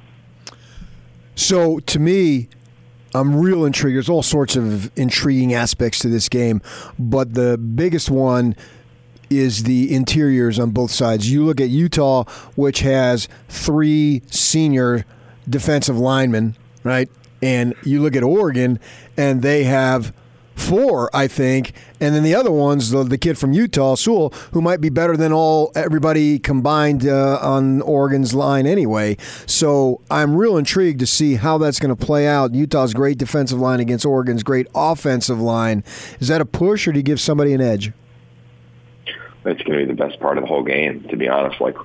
So 1.36 1.80
to 1.80 2.00
me, 2.00 2.50
I'm 3.16 3.40
real 3.40 3.64
intrigued. 3.64 3.96
There's 3.96 4.10
all 4.10 4.24
sorts 4.24 4.58
of 4.58 4.96
intriguing 4.98 5.54
aspects 5.54 6.00
to 6.00 6.10
this 6.10 6.28
game, 6.28 6.62
but 7.00 7.36
the 7.36 7.58
biggest 7.58 8.10
one 8.10 8.56
is 9.30 9.64
the 9.64 9.94
interiors 9.94 10.60
on 10.60 10.72
both 10.72 10.92
sides. 10.92 11.32
You 11.32 11.46
look 11.46 11.62
at 11.62 11.70
Utah, 11.70 12.26
which 12.56 12.82
has 12.82 13.30
three 13.48 14.24
senior 14.30 15.06
defensive 15.50 15.98
linemen, 15.98 16.58
right? 16.84 17.10
And 17.42 17.74
you 17.84 18.02
look 18.02 18.16
at 18.16 18.24
Oregon, 18.24 18.80
and 19.18 19.42
they 19.42 19.64
have 19.64 20.14
four, 20.56 21.10
I 21.16 21.28
think, 21.28 21.74
and 22.00 22.14
then 22.14 22.24
the 22.24 22.36
other 22.36 22.52
one's 22.52 22.92
the, 22.92 23.04
the 23.04 23.18
kid 23.18 23.38
from 23.38 23.52
Utah, 23.52 23.96
Sewell, 23.96 24.30
who 24.52 24.62
might 24.62 24.80
be 24.80 24.90
better 24.90 25.18
than 25.18 25.34
all 25.34 25.72
everybody 25.76 26.38
combined 26.40 27.08
uh, 27.08 27.40
on 27.42 27.82
Oregon's 27.82 28.34
line 28.34 28.68
anyway. 28.68 29.18
So 29.48 30.02
I'm 30.12 30.36
real 30.36 30.58
intrigued 30.58 31.00
to 31.00 31.08
see 31.08 31.36
how 31.36 31.58
that's 31.58 31.80
going 31.80 31.96
to 31.96 32.06
play 32.06 32.28
out. 32.28 32.54
Utah's 32.54 32.94
great 32.94 33.18
defensive 33.18 33.60
line 33.60 33.80
against 33.80 34.06
Oregon's 34.06 34.44
great 34.44 34.68
offensive 34.76 35.42
line. 35.42 35.84
Is 36.20 36.28
that 36.28 36.42
a 36.42 36.46
push, 36.46 36.88
or 36.88 36.92
do 36.92 37.00
you 37.00 37.04
give 37.04 37.20
somebody 37.20 37.54
an 37.54 37.62
edge? 37.62 37.92
It's 39.44 39.64
going 39.64 39.80
to 39.80 39.86
be 39.86 39.86
the 39.86 39.96
best 39.96 40.20
part 40.20 40.38
of 40.38 40.44
the 40.44 40.48
whole 40.48 40.64
game, 40.64 41.04
to 41.10 41.18
be 41.18 41.28
honest. 41.28 41.60
Like 41.60 41.76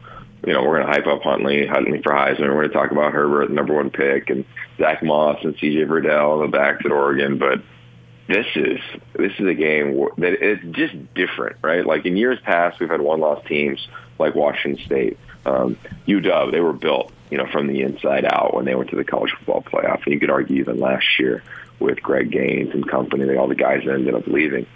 you 0.47 0.53
know, 0.53 0.63
we're 0.63 0.81
going 0.81 0.87
to 0.87 0.93
hype 0.93 1.07
up 1.09 1.23
Huntley, 1.23 1.67
Huntley 1.67 2.01
for 2.03 2.13
Heisman. 2.13 2.49
We're 2.49 2.63
going 2.63 2.69
to 2.69 2.75
talk 2.75 2.93
about 2.93 3.13
Herbert, 3.13 3.49
the 3.49 3.55
number 3.55 3.75
one 3.75 3.91
pick, 3.91 4.31
and 4.31 4.45
Zach 4.79 5.03
Moss 5.03 5.39
and 5.43 5.57
C.J. 5.61 5.85
Verdell, 5.85 6.45
the 6.45 6.51
backs 6.51 6.85
at 6.85 6.93
Oregon. 6.93 7.39
But 7.39 7.63
this 8.29 8.47
is 8.55 8.79
this 9.15 9.33
is 9.39 9.47
a 9.47 9.55
game 9.55 10.09
that 10.19 10.35
it's 10.41 10.65
just 10.77 11.15
different, 11.15 11.57
right? 11.63 11.85
Like 11.85 12.07
in 12.07 12.17
years 12.17 12.39
past, 12.45 12.79
we've 12.79 12.89
had 12.89 13.01
one-loss 13.01 13.45
teams 13.47 13.87
like 14.19 14.35
Washington 14.37 14.85
State, 14.85 15.19
um, 15.45 15.77
UW. 16.07 16.53
They 16.53 16.61
were 16.61 16.73
built, 16.73 17.13
you 17.31 17.39
know, 17.39 17.47
from 17.51 17.67
the 17.67 17.83
inside 17.83 18.25
out 18.25 18.55
when 18.55 18.65
they 18.65 18.75
went 18.75 18.91
to 18.91 18.97
the 18.97 19.05
college 19.05 19.33
football 19.33 19.63
playoff, 19.63 20.05
and 20.05 20.15
you 20.15 20.21
could 20.21 20.31
argue 20.31 20.61
even 20.61 20.79
last 20.79 21.07
year 21.19 21.43
with 21.81 22.01
Greg 22.01 22.31
Gaines 22.31 22.73
and 22.73 22.89
company, 22.89 23.37
all 23.37 23.49
the 23.49 23.55
guys 23.57 23.83
that 23.85 23.95
ended 23.95 24.15
up 24.15 24.27
leaving. 24.27 24.67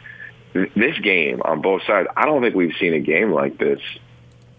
This 0.52 0.98
game 0.98 1.40
on 1.42 1.62
both 1.62 1.82
sides, 1.86 2.08
I 2.16 2.26
don't 2.26 2.42
think 2.42 2.56
we've 2.56 2.74
seen 2.78 2.92
a 2.92 2.98
game 2.98 3.30
like 3.30 3.56
this, 3.56 3.80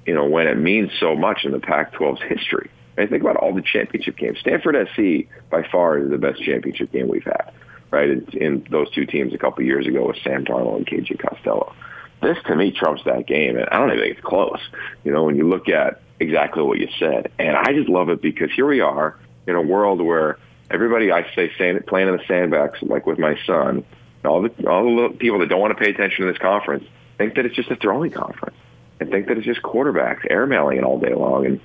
you 0.05 0.13
know, 0.13 0.25
when 0.25 0.47
it 0.47 0.57
means 0.57 0.91
so 0.99 1.15
much 1.15 1.45
in 1.45 1.51
the 1.51 1.59
Pac-12's 1.59 2.21
history. 2.23 2.69
I 2.97 3.07
think 3.07 3.23
about 3.23 3.37
all 3.37 3.53
the 3.53 3.61
championship 3.61 4.17
games. 4.17 4.37
Stanford 4.39 4.75
SC 4.93 5.27
by 5.49 5.63
far 5.71 5.97
is 5.97 6.09
the 6.09 6.17
best 6.17 6.43
championship 6.43 6.91
game 6.91 7.07
we've 7.07 7.23
had 7.23 7.51
right? 7.91 8.09
In, 8.33 8.65
those 8.71 8.89
two 8.91 9.05
teams 9.05 9.33
a 9.33 9.37
couple 9.37 9.63
years 9.63 9.85
ago 9.85 10.07
with 10.07 10.17
Sam 10.23 10.45
Darnold 10.45 10.77
and 10.77 10.87
KJ 10.87 11.19
Costello. 11.19 11.75
This 12.21 12.37
to 12.45 12.55
me 12.55 12.71
trumps 12.71 13.03
that 13.05 13.27
game, 13.27 13.57
and 13.57 13.67
I 13.69 13.77
don't 13.77 13.89
even 13.89 14.03
think 14.03 14.17
it's 14.17 14.25
close. 14.25 14.59
You 15.03 15.11
know, 15.11 15.23
when 15.23 15.35
you 15.35 15.47
look 15.47 15.69
at 15.69 16.01
exactly 16.19 16.63
what 16.63 16.79
you 16.79 16.87
said, 16.99 17.31
and 17.37 17.57
I 17.57 17.73
just 17.73 17.89
love 17.89 18.09
it 18.09 18.21
because 18.21 18.51
here 18.51 18.67
we 18.67 18.79
are 18.79 19.17
in 19.47 19.55
a 19.55 19.61
world 19.61 20.01
where 20.01 20.37
everybody 20.69 21.11
I 21.11 21.23
say 21.35 21.49
playing 21.87 22.07
in 22.07 22.17
the 22.17 22.23
sandbox, 22.27 22.81
like 22.83 23.05
with 23.05 23.19
my 23.19 23.37
son, 23.45 23.83
all 24.23 24.43
the 24.43 24.69
all 24.69 25.09
the 25.09 25.17
people 25.17 25.39
that 25.39 25.49
don't 25.49 25.59
want 25.59 25.75
to 25.75 25.83
pay 25.83 25.89
attention 25.89 26.25
to 26.25 26.31
this 26.31 26.39
conference 26.39 26.85
think 27.17 27.35
that 27.35 27.45
it's 27.45 27.55
just 27.55 27.71
a 27.71 27.75
throwing 27.75 28.11
conference 28.11 28.55
and 29.01 29.11
think 29.11 29.27
that 29.27 29.37
it's 29.37 29.45
just 29.45 29.61
quarterbacks 29.61 30.25
airmailing 30.31 30.77
it 30.77 30.83
all 30.85 30.99
day 30.99 31.13
long. 31.13 31.45
And 31.45 31.59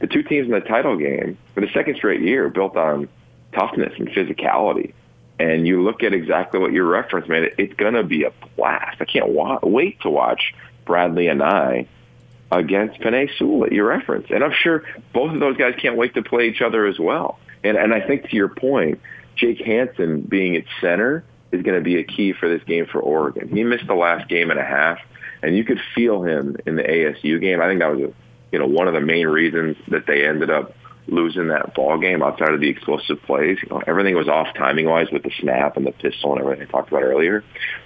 the 0.00 0.08
two 0.08 0.24
teams 0.24 0.46
in 0.46 0.52
the 0.52 0.60
title 0.60 0.96
game 0.96 1.38
for 1.54 1.60
the 1.60 1.68
second 1.68 1.96
straight 1.96 2.20
year 2.20 2.48
built 2.48 2.76
on 2.76 3.08
toughness 3.52 3.92
and 3.98 4.08
physicality 4.08 4.92
and 5.38 5.66
you 5.66 5.82
look 5.82 6.02
at 6.02 6.12
exactly 6.12 6.58
what 6.58 6.72
you 6.72 6.84
referenced, 6.84 7.28
man, 7.28 7.48
it's 7.58 7.74
going 7.74 7.94
to 7.94 8.02
be 8.02 8.24
a 8.24 8.32
blast. 8.56 9.00
I 9.00 9.04
can't 9.04 9.28
wa- 9.28 9.60
wait 9.62 10.00
to 10.00 10.10
watch 10.10 10.54
Bradlee 10.86 11.30
Anae 11.32 11.86
against 12.50 13.00
Penei 13.00 13.30
Sewell 13.38 13.60
that 13.60 13.72
you 13.72 13.84
referenced. 13.84 14.30
And 14.30 14.42
I'm 14.42 14.52
sure 14.52 14.84
both 15.12 15.32
of 15.32 15.40
those 15.40 15.56
guys 15.56 15.74
can't 15.80 15.96
wait 15.96 16.14
to 16.14 16.22
play 16.22 16.48
each 16.48 16.60
other 16.60 16.86
as 16.86 16.98
well. 16.98 17.38
And 17.62 17.76
and 17.76 17.92
I 17.92 18.00
think 18.00 18.30
to 18.30 18.36
your 18.36 18.48
point, 18.48 19.00
Jake 19.36 19.60
Hanson 19.60 20.22
being 20.22 20.56
at 20.56 20.64
center 20.80 21.24
is 21.52 21.62
going 21.62 21.76
to 21.76 21.84
be 21.84 21.98
a 21.98 22.04
key 22.04 22.32
for 22.32 22.48
this 22.48 22.62
game 22.64 22.86
for 22.86 23.00
Oregon. 23.00 23.48
He 23.48 23.64
missed 23.64 23.86
the 23.86 23.94
last 23.94 24.28
game 24.28 24.50
and 24.50 24.58
a 24.58 24.64
half, 24.64 24.98
and 25.42 25.56
you 25.56 25.64
could 25.64 25.80
feel 25.94 26.22
him 26.22 26.56
in 26.66 26.76
the 26.76 26.82
ASU 26.82 27.40
game. 27.40 27.60
I 27.60 27.68
think 27.68 27.80
that 27.80 27.94
was 27.94 28.12
you 28.52 28.58
know 28.58 28.66
one 28.66 28.88
of 28.88 28.94
the 28.94 29.00
main 29.00 29.26
reasons 29.26 29.76
that 29.88 30.06
they 30.06 30.26
ended 30.26 30.50
up 30.50 30.74
losing 31.06 31.48
that 31.48 31.74
ball 31.74 31.98
game 31.98 32.22
outside 32.22 32.52
of 32.52 32.60
the 32.60 32.68
explosive 32.68 33.20
plays. 33.22 33.58
You 33.62 33.68
know, 33.70 33.82
everything 33.86 34.14
was 34.14 34.28
off 34.28 34.48
timing 34.54 34.86
wise 34.86 35.08
with 35.10 35.22
the 35.22 35.32
snap 35.40 35.76
and 35.76 35.86
the 35.86 35.92
pistol 35.92 36.32
and 36.32 36.42
everything 36.42 36.66
I 36.66 36.70
talked 36.70 36.88
about 36.88 37.02
earlier. 37.02 37.42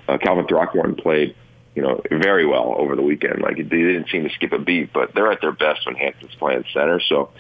Uh, 0.08 0.18
Calvin 0.18 0.46
Throckmorton 0.46 0.96
played, 0.96 1.36
you 1.74 1.82
know, 1.82 2.00
very 2.10 2.44
well 2.46 2.74
over 2.76 2.96
the 2.96 3.02
weekend. 3.02 3.40
Like 3.40 3.56
they 3.56 3.62
didn't 3.62 4.08
seem 4.10 4.24
to 4.24 4.30
skip 4.30 4.52
a 4.52 4.58
beat, 4.58 4.92
but 4.92 5.14
they're 5.14 5.30
at 5.30 5.40
their 5.40 5.52
best 5.52 5.86
when 5.86 5.94
Hanson's 5.94 6.34
playing 6.34 6.64
center. 6.72 7.00
So 7.00 7.30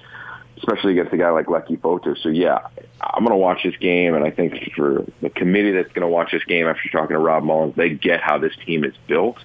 especially 0.58 0.92
against 0.92 1.12
a 1.12 1.16
guy 1.16 1.30
like 1.30 1.46
Leki 1.46 1.78
Fotu. 1.78 2.16
So 2.22 2.28
yeah, 2.28 2.58
I'm 3.00 3.24
going 3.24 3.30
to 3.30 3.36
watch 3.36 3.62
this 3.64 3.76
game, 3.76 4.14
and 4.14 4.24
I 4.24 4.30
think 4.30 4.54
for 4.76 5.04
the 5.20 5.30
committee 5.30 5.72
that's 5.72 5.92
going 5.92 6.02
to 6.02 6.08
watch 6.08 6.30
this 6.32 6.44
game 6.44 6.66
after 6.66 6.88
talking 6.90 7.14
to 7.14 7.18
Rob 7.18 7.42
Mullens, 7.42 7.74
they 7.76 7.90
get 7.90 8.20
how 8.20 8.38
this 8.38 8.52
team 8.64 8.84
is 8.84 8.94
built, 9.08 9.38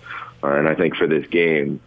and 0.56 0.68
I 0.68 0.76
think 0.76 0.96
for 0.96 1.08
this 1.08 1.28
game, 1.28 1.82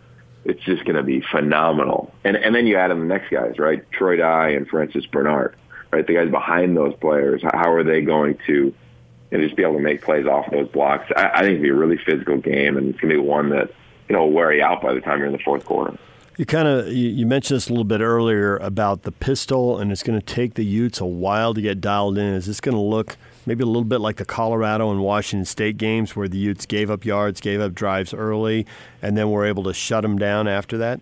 it's 0.45 0.63
just 0.63 0.85
going 0.85 0.97
to 0.97 1.03
be 1.03 1.21
phenomenal. 1.21 2.13
And 2.25 2.37
and 2.37 2.55
then 2.55 2.67
you 2.67 2.77
add 2.77 2.91
in 2.91 2.99
the 2.99 3.07
next 3.07 3.31
guys, 3.31 3.59
right? 3.59 3.89
Troy 3.91 4.17
Dye 4.17 4.51
and 4.51 4.67
Francis 4.69 5.07
Bernard, 5.07 5.57
right? 5.93 6.07
The 6.07 6.15
guys 6.15 6.31
behind 6.31 6.77
those 6.77 6.95
players. 7.01 7.43
How 7.43 7.73
are 7.73 7.85
they 7.85 8.03
going 8.03 8.39
to? 8.47 8.75
Just 9.33 9.55
be 9.55 9.63
able 9.63 9.75
to 9.75 9.81
make 9.81 10.03
plays 10.03 10.27
off 10.27 10.51
those 10.51 10.67
blocks. 10.71 11.09
I, 11.15 11.31
I 11.33 11.41
think 11.43 11.53
it'll 11.55 11.63
be 11.63 11.69
a 11.69 11.75
really 11.75 11.99
physical 11.99 12.39
game, 12.39 12.77
and 12.77 12.89
it's 12.89 12.99
going 12.99 13.15
to 13.15 13.23
be 13.23 13.25
one 13.25 13.51
that 13.51 13.71
you 14.09 14.17
know 14.17 14.25
will 14.25 14.33
wear 14.33 14.53
you 14.53 14.65
out 14.65 14.83
by 14.83 14.93
the 14.93 15.01
time 15.01 15.19
you're 15.19 15.29
in 15.29 15.33
the 15.33 15.39
fourth 15.39 15.65
quarter. 15.65 15.97
You 16.37 16.47
kind 16.47 16.67
of 16.67 16.89
you 16.89 17.27
mentioned 17.27 17.57
this 17.57 17.69
a 17.69 17.71
little 17.71 17.85
bit 17.85 18.01
earlier 18.01 18.57
about 18.57 19.03
the 19.03 19.13
pistol, 19.13 19.79
and 19.79 19.93
it's 19.93 20.03
going 20.03 20.19
to 20.19 20.25
take 20.25 20.55
the 20.55 20.65
Utes 20.65 21.01
a 21.01 21.07
while 21.07 21.55
to 21.55 21.61
get 21.61 21.81
dialed 21.81 22.19
in. 22.19 22.35
Is 22.35 22.47
this 22.47 22.61
going 22.61 22.75
to 22.75 22.81
look 22.81 23.17
maybe 23.47 23.63
a 23.63 23.67
little 23.67 23.85
bit 23.85 24.01
like 24.01 24.17
the 24.17 24.25
Colorado 24.25 24.91
and 24.91 25.01
Washington 25.01 25.45
State 25.45 25.77
games, 25.77 26.15
where 26.15 26.29
the 26.29 26.39
Utes 26.39 26.67
gave 26.67 26.91
up 26.91 27.05
yards, 27.05 27.41
gave 27.41 27.61
up 27.61 27.75
drives 27.75 28.13
early, 28.15 28.67
and 29.03 29.17
then 29.17 29.31
were 29.31 29.45
able 29.45 29.63
to 29.65 29.75
shut 29.75 30.03
them 30.03 30.19
down 30.19 30.49
after 30.49 30.79
that? 30.79 31.01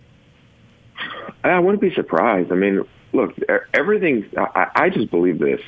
I 1.43 1.59
wouldn't 1.59 1.81
be 1.81 1.93
surprised. 1.93 2.51
I 2.51 2.55
mean, 2.55 2.85
look, 3.13 3.35
everything. 3.73 4.29
I, 4.37 4.67
I 4.75 4.89
just 4.89 5.09
believe 5.09 5.39
this 5.39 5.61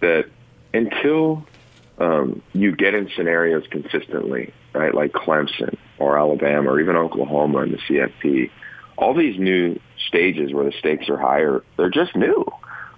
that 0.00 0.26
until 0.72 1.46
um, 1.98 2.42
you 2.52 2.74
get 2.74 2.94
in 2.94 3.08
scenarios 3.16 3.64
consistently, 3.70 4.52
right, 4.74 4.92
like 4.92 5.12
Clemson 5.12 5.76
or 5.98 6.18
Alabama 6.18 6.70
or 6.70 6.80
even 6.80 6.96
Oklahoma 6.96 7.60
in 7.60 7.72
the 7.72 7.78
CFP 7.78 8.50
all 8.96 9.14
these 9.14 9.38
new 9.38 9.78
stages 10.08 10.52
where 10.52 10.64
the 10.64 10.72
stakes 10.78 11.08
are 11.08 11.18
higher, 11.18 11.62
they're 11.76 11.90
just 11.90 12.14
new, 12.14 12.44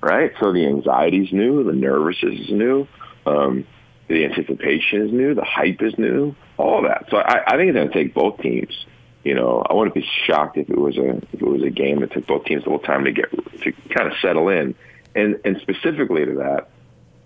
right? 0.07 0.33
So 0.41 0.53
the 0.53 0.67
anxiety's 0.67 1.33
new, 1.33 1.65
the 1.65 1.73
nervousness 1.73 2.41
is 2.41 2.51
new, 2.51 2.87
um, 3.27 3.67
the 4.09 4.25
anticipation 4.25 5.03
is 5.03 5.13
new, 5.13 5.35
the 5.35 5.45
hype 5.45 5.83
is 5.83 5.99
new, 5.99 6.35
all 6.57 6.83
that. 6.83 7.07
So 7.11 7.17
I, 7.17 7.43
I 7.47 7.57
think 7.57 7.71
it's 7.71 7.77
going 7.77 7.89
to 7.89 7.95
take 7.95 8.15
both 8.15 8.41
teams. 8.41 8.87
You 9.25 9.35
know, 9.35 9.65
I 9.69 9.75
wouldn't 9.75 9.95
be 9.95 10.07
shocked 10.27 10.57
if 10.57 10.71
it 10.71 10.79
was 10.79 10.97
a 10.97 11.17
if 11.17 11.35
it 11.35 11.43
was 11.43 11.63
a 11.65 11.71
game 11.71 12.01
that 12.01 12.13
took 12.13 12.29
both 12.29 12.45
teams 12.45 12.63
a 12.63 12.67
little 12.67 12.79
time 12.79 13.05
to 13.05 13.13
get 13.13 13.29
to 13.33 13.73
kind 13.91 14.07
of 14.07 14.17
settle 14.23 14.49
in, 14.49 14.77
and 15.17 15.41
and 15.45 15.59
specifically 15.61 16.25
to 16.25 16.35
that, 16.37 16.71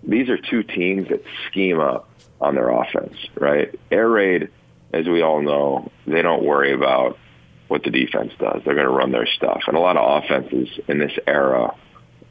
these 0.01 0.27
are 0.29 0.37
two 0.37 0.63
teams 0.63 1.09
that 1.09 1.23
scheme 1.47 1.79
up 1.79 2.09
on 2.39 2.55
their 2.55 2.69
offense, 2.69 3.15
right? 3.35 3.79
Air 3.91 4.09
raid, 4.09 4.49
as 4.91 5.05
we 5.05 5.21
all 5.21 5.43
know, 5.43 5.91
they 6.07 6.23
don't 6.23 6.43
worry 6.43 6.73
about 6.73 7.19
what 7.67 7.83
the 7.83 7.91
defense 7.91 8.33
does. 8.39 8.63
They're 8.65 8.73
going 8.73 8.87
to 8.87 8.91
run 8.91 9.11
their 9.11 9.27
stuff. 9.27 9.61
And 9.67 9.77
a 9.77 9.79
lot 9.79 9.95
of 9.95 10.23
offenses 10.23 10.67
in 10.87 10.97
this 10.97 11.13
era, 11.27 11.75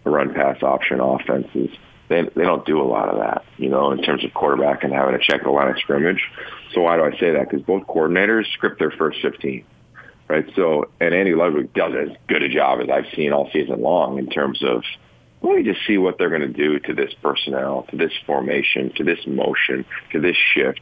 run 0.08 0.32
pass 0.32 0.62
option 0.62 1.00
offenses, 1.00 1.70
they 2.08 2.22
they 2.34 2.42
don't 2.42 2.64
do 2.64 2.80
a 2.80 2.84
lot 2.84 3.08
of 3.08 3.18
that, 3.18 3.44
you 3.58 3.68
know, 3.68 3.92
in 3.92 4.02
terms 4.02 4.24
of 4.24 4.32
quarterback 4.32 4.82
and 4.84 4.92
having 4.92 5.18
to 5.18 5.20
check 5.20 5.42
the 5.42 5.50
line 5.50 5.68
of 5.68 5.78
scrimmage. 5.78 6.22
So 6.72 6.82
why 6.82 6.96
do 6.96 7.04
I 7.04 7.12
say 7.18 7.32
that? 7.32 7.50
Because 7.50 7.64
both 7.64 7.86
coordinators 7.86 8.50
script 8.52 8.78
their 8.78 8.90
first 8.90 9.20
15, 9.22 9.64
right? 10.28 10.46
So, 10.56 10.90
and 11.00 11.14
Andy 11.14 11.34
Ludwig 11.34 11.72
does 11.74 11.92
as 11.94 12.16
good 12.28 12.42
a 12.42 12.48
job 12.48 12.80
as 12.80 12.88
I've 12.88 13.12
seen 13.14 13.32
all 13.32 13.50
season 13.52 13.80
long 13.80 14.18
in 14.18 14.28
terms 14.28 14.62
of 14.62 14.82
let 15.42 15.56
me 15.56 15.62
just 15.62 15.86
see 15.86 15.96
what 15.96 16.18
they're 16.18 16.28
going 16.28 16.42
to 16.42 16.48
do 16.48 16.78
to 16.80 16.94
this 16.94 17.12
personnel, 17.22 17.86
to 17.90 17.96
this 17.96 18.12
formation, 18.26 18.92
to 18.96 19.04
this 19.04 19.20
motion, 19.26 19.86
to 20.12 20.20
this 20.20 20.36
shift. 20.54 20.80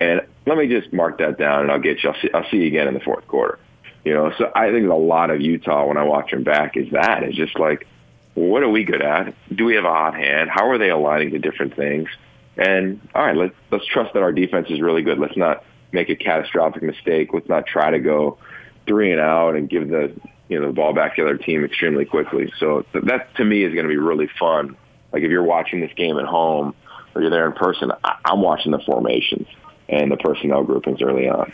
And 0.00 0.20
let 0.46 0.58
me 0.58 0.68
just 0.68 0.92
mark 0.92 1.18
that 1.18 1.38
down, 1.38 1.62
and 1.62 1.72
I'll 1.72 1.80
get 1.80 2.02
you. 2.02 2.10
I'll 2.10 2.20
see, 2.20 2.30
I'll 2.32 2.48
see 2.50 2.58
you 2.58 2.66
again 2.66 2.86
in 2.86 2.94
the 2.94 3.00
fourth 3.00 3.26
quarter. 3.26 3.58
You 4.04 4.14
know, 4.14 4.30
so 4.38 4.52
I 4.54 4.70
think 4.70 4.88
a 4.88 4.94
lot 4.94 5.30
of 5.30 5.40
Utah 5.40 5.86
when 5.86 5.96
I 5.96 6.04
watch 6.04 6.30
them 6.30 6.44
back 6.44 6.76
is 6.76 6.90
that 6.92 7.24
it's 7.24 7.36
just 7.36 7.58
like, 7.58 7.88
what 8.36 8.62
are 8.62 8.68
we 8.68 8.84
good 8.84 9.00
at? 9.00 9.34
Do 9.54 9.64
we 9.64 9.74
have 9.76 9.84
a 9.84 9.92
hot 9.92 10.14
hand? 10.14 10.50
How 10.50 10.68
are 10.68 10.76
they 10.76 10.90
aligning 10.90 11.30
to 11.30 11.38
different 11.38 11.74
things? 11.74 12.08
And 12.56 13.00
all 13.14 13.24
right, 13.24 13.36
let's 13.36 13.54
let's 13.70 13.86
trust 13.86 14.12
that 14.12 14.22
our 14.22 14.32
defense 14.32 14.68
is 14.70 14.80
really 14.80 15.02
good. 15.02 15.18
Let's 15.18 15.36
not 15.36 15.64
make 15.90 16.10
a 16.10 16.16
catastrophic 16.16 16.82
mistake. 16.82 17.30
Let's 17.32 17.48
not 17.48 17.66
try 17.66 17.90
to 17.90 17.98
go 17.98 18.38
three 18.86 19.10
and 19.10 19.20
out 19.20 19.56
and 19.56 19.68
give 19.68 19.88
the 19.88 20.14
you 20.48 20.60
know 20.60 20.66
the 20.66 20.72
ball 20.72 20.92
back 20.92 21.16
to 21.16 21.22
the 21.22 21.28
other 21.28 21.38
team 21.38 21.64
extremely 21.64 22.04
quickly. 22.04 22.52
So 22.58 22.84
that 22.92 23.34
to 23.36 23.44
me 23.44 23.64
is 23.64 23.72
going 23.72 23.86
to 23.86 23.90
be 23.90 23.96
really 23.96 24.28
fun. 24.38 24.76
Like 25.12 25.22
if 25.22 25.30
you're 25.30 25.42
watching 25.42 25.80
this 25.80 25.92
game 25.96 26.18
at 26.18 26.26
home 26.26 26.74
or 27.14 27.22
you're 27.22 27.30
there 27.30 27.46
in 27.46 27.52
person, 27.52 27.90
I'm 28.04 28.42
watching 28.42 28.70
the 28.70 28.80
formations 28.80 29.48
and 29.88 30.12
the 30.12 30.18
personnel 30.18 30.62
groupings 30.62 31.00
early 31.00 31.26
on. 31.26 31.52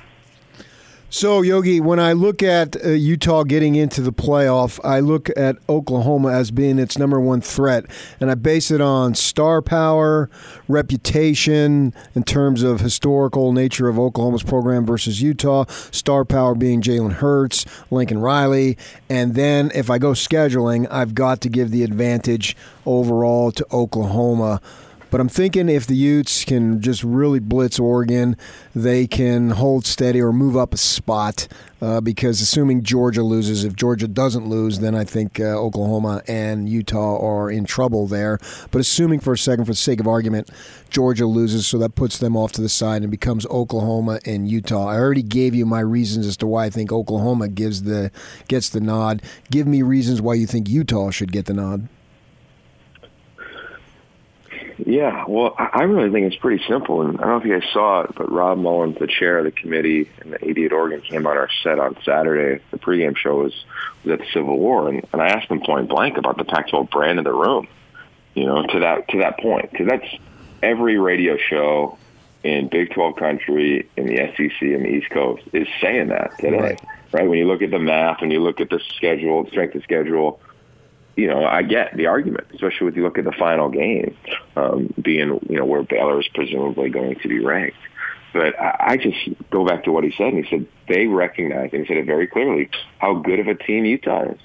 So, 1.15 1.43
Yogi, 1.43 1.79
when 1.79 2.01
I 2.01 2.15
look 2.15 2.43
at 2.43 2.75
uh, 2.83 2.89
Utah 2.89 3.43
getting 3.43 3.75
into 3.75 4.01
the 4.01 4.15
playoff, 4.15 4.81
I 4.83 5.01
look 5.01 5.29
at 5.37 5.59
Oklahoma 5.69 6.33
as 6.33 6.51
being 6.51 6.79
its 6.79 6.97
number 6.97 7.21
one 7.21 7.43
threat, 7.43 7.85
and 8.19 8.31
I 8.31 8.35
base 8.35 8.71
it 8.71 8.81
on 8.81 9.15
star 9.15 9.61
power, 9.61 10.31
reputation, 10.69 11.93
in 12.15 12.25
terms 12.25 12.63
of 12.63 12.81
historical 12.81 13.53
nature 13.53 13.91
of 13.91 13.99
Oklahoma's 13.99 14.43
program 14.43 14.87
versus 14.87 15.21
Utah, 15.21 15.67
star 15.91 16.25
power 16.25 16.55
being 16.55 16.81
Jalen 16.81 17.13
Hurts, 17.13 17.67
Lincoln 17.91 18.21
Riley, 18.21 18.79
and 19.11 19.35
then 19.35 19.71
if 19.75 19.91
I 19.91 19.99
go 19.99 20.13
scheduling, 20.13 20.89
I've 20.91 21.15
got 21.15 21.43
to 21.43 21.51
give 21.51 21.71
the 21.73 21.85
advantage 21.85 22.57
overall 22.87 23.53
to 23.53 23.67
Oklahoma. 23.71 24.63
But 25.13 25.21
I'm 25.21 25.29
thinking 25.29 25.69
if 25.69 25.87
the 25.87 25.95
Utes 25.95 26.43
can 26.43 26.81
just 26.81 27.05
really 27.05 27.39
blitz 27.39 27.79
Oregon, 27.79 28.35
they 28.75 29.07
can 29.07 29.51
hold 29.51 29.85
steady 29.85 30.23
or 30.23 30.33
move 30.33 30.57
up 30.57 30.73
a 30.73 30.79
spot. 30.79 31.49
Uh, 31.83 32.01
because 32.01 32.41
assuming 32.41 32.83
Georgia 32.83 33.23
loses, 33.23 33.63
if 33.63 33.77
Georgia 33.77 34.09
doesn't 34.09 34.49
lose, 34.49 34.79
then 34.79 34.95
I 34.95 35.05
think 35.05 35.39
uh, 35.39 35.43
Oklahoma 35.43 36.23
and 36.27 36.67
Utah 36.67 37.19
are 37.19 37.51
in 37.51 37.67
trouble 37.67 38.07
there. 38.07 38.39
But 38.71 38.79
assuming 38.79 39.21
for 39.21 39.35
a 39.35 39.39
second, 39.39 39.67
for 39.67 39.73
the 39.73 39.77
sake 39.77 40.01
of 40.01 40.07
argument, 40.07 40.49
Georgia 40.89 41.27
loses, 41.27 41.67
so 41.67 41.77
that 41.77 41.95
puts 41.95 42.17
them 42.17 42.35
off 42.35 42.53
to 42.53 42.63
the 42.63 42.71
side 42.71 43.03
and 43.03 43.11
becomes 43.11 43.45
Oklahoma 43.47 44.19
and 44.25 44.49
Utah. 44.49 44.87
I 44.87 44.97
already 44.97 45.23
gave 45.23 45.55
you 45.55 45.67
my 45.67 45.81
reasons 45.81 46.27
as 46.27 46.39
to 46.39 46.47
why 46.47 46.65
I 46.67 46.71
think 46.71 46.91
Oklahoma 46.91 47.49
gives 47.49 47.83
the 47.83 48.11
gets 48.49 48.71
the 48.71 48.81
nod. 48.81 49.21
Give 49.51 49.67
me 49.67 49.83
reasons 49.83 50.23
why 50.23 50.35
you 50.35 50.47
think 50.47 50.71
Utah 50.71 51.11
should 51.11 51.33
get 51.33 51.45
the 51.45 51.55
nod. 51.55 51.89
Yeah, 54.79 55.25
well, 55.29 55.55
I 55.59 55.83
really 55.83 56.11
think 56.11 56.33
it's 56.33 56.41
pretty 56.41 56.63
simple. 56.69 57.03
And 57.03 57.19
I 57.19 57.23
don't 57.23 57.31
know 57.31 57.37
if 57.39 57.45
you 57.45 57.59
guys 57.59 57.69
saw 57.73 58.03
it, 58.03 58.15
but 58.15 58.31
Rob 58.31 58.59
Mullens, 58.59 58.99
the 58.99 59.07
chair 59.07 59.39
of 59.39 59.45
the 59.45 59.51
committee 59.51 60.11
and 60.21 60.33
the 60.33 60.49
AD 60.49 60.59
at 60.59 60.73
Oregon, 60.73 61.01
came 61.01 61.27
on 61.27 61.37
our 61.37 61.49
set 61.63 61.79
on 61.79 61.97
Saturday. 62.05 62.63
The 62.71 62.79
pregame 62.79 63.17
show 63.17 63.43
was, 63.43 63.65
was 64.05 64.13
at 64.13 64.19
the 64.21 64.33
Civil 64.33 64.59
War, 64.59 64.89
and, 64.89 65.07
and 65.13 65.23
I 65.23 65.29
asked 65.29 65.51
him 65.51 65.61
point 65.61 65.89
blank 65.89 66.17
about 66.19 66.39
the 66.39 66.45
Pac-12 66.45 66.91
brand 66.91 67.19
in 67.19 67.25
the 67.25 67.33
room. 67.33 67.69
You 68.35 68.47
know, 68.47 68.67
to 68.67 68.81
that 68.81 69.09
to 69.09 69.19
that 69.19 69.39
point, 69.39 69.71
because 69.71 69.89
that's 69.89 70.07
every 70.63 70.99
radio 70.99 71.37
show 71.37 71.99
in 72.43 72.69
Big 72.69 72.91
12 72.95 73.17
country, 73.17 73.89
in 73.97 74.07
the 74.07 74.17
SEC, 74.17 74.63
and 74.63 74.85
the 74.87 74.89
East 74.89 75.11
Coast 75.11 75.43
is 75.53 75.69
saying 75.83 76.09
that 76.09 76.31
today. 76.39 76.59
Right. 76.59 76.81
right? 77.13 77.29
When 77.29 77.39
you 77.39 77.47
look 77.47 77.61
at 77.61 77.71
the 77.71 77.79
math, 77.79 78.23
when 78.23 78.31
you 78.31 78.43
look 78.43 78.61
at 78.61 78.71
the 78.71 78.81
schedule, 78.97 79.47
strength 79.49 79.75
of 79.75 79.83
schedule 79.83 80.41
you 81.17 81.29
know, 81.29 81.45
I 81.45 81.63
get 81.63 81.97
the 81.97 82.07
argument, 82.07 82.47
especially 82.55 82.87
when 82.87 82.95
you 82.95 83.03
look 83.03 83.19
at 83.19 83.25
the 83.25 83.33
final 83.33 83.69
game, 83.69 84.17
um, 84.57 84.93
being, 85.01 85.39
you 85.49 85.59
know, 85.59 85.65
where 85.65 85.83
Baylor 85.83 86.21
is 86.21 86.29
presumably 86.35 86.91
going 86.91 87.17
to 87.17 87.29
be 87.29 87.39
ranked. 87.41 87.77
But 88.33 88.59
I, 88.59 88.97
just 88.97 89.19
go 89.51 89.67
back 89.67 89.85
to 89.85 89.93
what 89.93 90.05
he 90.05 90.15
said, 90.17 90.33
and 90.33 90.43
he 90.43 90.51
said 90.51 90.67
they 90.89 91.07
recognize, 91.07 91.71
and 91.73 91.83
he 91.83 91.87
said 91.87 91.99
it 91.99 92.07
very 92.07 92.27
clearly, 92.27 92.71
how 92.99 93.17
good 93.17 93.41
of 93.41 93.47
a 93.47 93.55
team 93.55 93.85
Utah 93.85 94.31
is. 94.31 94.39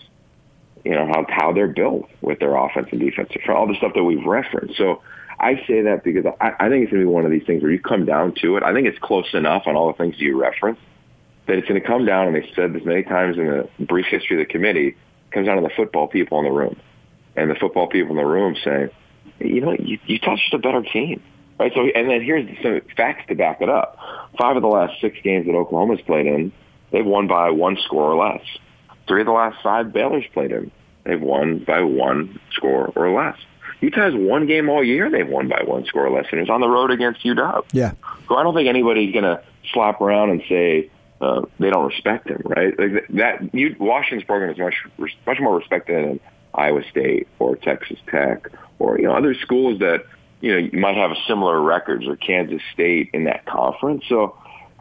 You 0.83 0.91
know, 0.91 1.07
how, 1.07 1.25
how 1.29 1.53
they're 1.53 1.67
built 1.67 2.09
with 2.21 2.39
their 2.39 2.55
offense 2.55 2.89
and 2.91 2.99
defense, 2.99 3.29
for 3.45 3.53
all 3.53 3.65
the 3.65 3.75
stuff 3.75 3.93
that 3.95 4.03
we've 4.03 4.25
referenced. 4.25 4.77
So 4.77 5.01
I 5.39 5.55
say 5.67 5.83
that 5.83 6.03
because 6.03 6.25
I, 6.41 6.53
I 6.59 6.69
think 6.69 6.83
it's 6.83 6.91
going 6.91 7.03
to 7.03 7.07
be 7.07 7.13
one 7.13 7.25
of 7.25 7.31
these 7.31 7.45
things 7.45 7.61
where 7.61 7.71
you 7.71 7.79
come 7.79 8.05
down 8.05 8.33
to 8.41 8.57
it. 8.57 8.63
I 8.63 8.73
think 8.73 8.87
it's 8.87 8.99
close 8.99 9.33
enough 9.33 9.63
on 9.67 9.75
all 9.75 9.87
the 9.87 9.97
things 9.97 10.15
you 10.17 10.39
referenced 10.39 10.81
that 11.47 11.57
it's 11.57 11.67
going 11.67 11.81
to 11.81 11.87
come 11.87 12.05
down, 12.05 12.27
and 12.27 12.35
they 12.35 12.51
said 12.55 12.73
this 12.73 12.83
many 12.83 13.03
times 13.03 13.37
in 13.37 13.45
the 13.45 13.85
brief 13.85 14.05
history 14.07 14.41
of 14.41 14.45
the 14.45 14.51
committee, 14.51 14.97
comes 15.37 15.47
down 15.47 15.57
to 15.57 15.61
the 15.61 15.73
football 15.75 16.07
people 16.07 16.39
in 16.39 16.45
the 16.45 16.51
room, 16.51 16.75
and 17.35 17.51
the 17.51 17.55
football 17.55 17.87
people 17.87 18.11
in 18.11 18.17
the 18.17 18.25
room 18.25 18.55
say, 18.63 18.89
you 19.39 19.61
know, 19.61 19.73
you, 19.73 19.99
Utah's 20.07 20.39
just 20.39 20.53
a 20.53 20.57
better 20.57 20.81
team, 20.81 21.21
right? 21.59 21.71
So, 21.75 21.81
and 21.81 22.09
then 22.09 22.23
here's 22.23 22.47
some 22.63 22.81
facts 22.95 23.27
to 23.27 23.35
back 23.35 23.61
it 23.61 23.69
up. 23.69 23.97
Five 24.37 24.55
of 24.55 24.63
the 24.63 24.67
last 24.67 24.99
six 24.99 25.17
games 25.23 25.45
that 25.45 25.53
Oklahoma's 25.53 26.01
played 26.01 26.25
in, 26.25 26.51
they've 26.91 27.05
won 27.05 27.27
by 27.27 27.51
one 27.51 27.77
score 27.85 28.11
or 28.11 28.15
less. 28.15 28.41
Three 29.07 29.21
of 29.21 29.27
the 29.27 29.33
last 29.33 29.57
five 29.61 29.93
Baylor's 29.93 30.25
played 30.33 30.51
in, 30.51 30.71
they've 31.03 31.21
won 31.21 31.59
by 31.59 31.81
one 31.81 32.39
score 32.51 32.91
or 32.95 33.11
less. 33.11 33.37
Utah 33.79 34.05
has 34.05 34.15
one 34.15 34.47
game 34.47 34.69
all 34.69 34.83
year 34.83 35.11
they've 35.11 35.27
won 35.27 35.47
by 35.47 35.61
one 35.63 35.85
score 35.85 36.07
or 36.07 36.09
less, 36.09 36.25
and 36.31 36.41
it's 36.41 36.49
on 36.49 36.61
the 36.61 36.67
road 36.67 36.89
against 36.89 37.23
UW. 37.23 37.63
Yeah. 37.73 37.91
So 38.27 38.35
I 38.35 38.43
don't 38.43 38.55
think 38.55 38.67
anybody's 38.67 39.13
going 39.13 39.25
to 39.25 39.43
slap 39.71 40.01
around 40.01 40.31
and 40.31 40.41
say 40.49 40.89
uh, 41.19 41.41
they 41.59 41.69
don't 41.69 41.87
respect 41.87 42.29
him, 42.29 42.41
right? 42.45 42.77
Like 42.77 43.07
that, 43.09 43.53
you, 43.53 43.75
Washington's 43.79 44.25
program 44.25 44.51
is 44.51 44.57
much 44.57 45.15
much 45.25 45.39
more 45.39 45.57
respected 45.57 46.07
than 46.07 46.19
Iowa 46.53 46.83
State 46.89 47.27
or 47.39 47.55
Texas 47.55 47.97
Tech 48.07 48.49
or 48.79 48.99
you 48.99 49.05
know 49.05 49.13
other 49.13 49.33
schools 49.33 49.79
that 49.79 50.05
you 50.41 50.51
know 50.51 50.57
you 50.57 50.79
might 50.79 50.95
have 50.95 51.11
similar 51.27 51.59
records 51.59 52.07
or 52.07 52.15
Kansas 52.15 52.61
State 52.73 53.09
in 53.13 53.23
that 53.25 53.45
conference. 53.45 54.03
So 54.07 54.37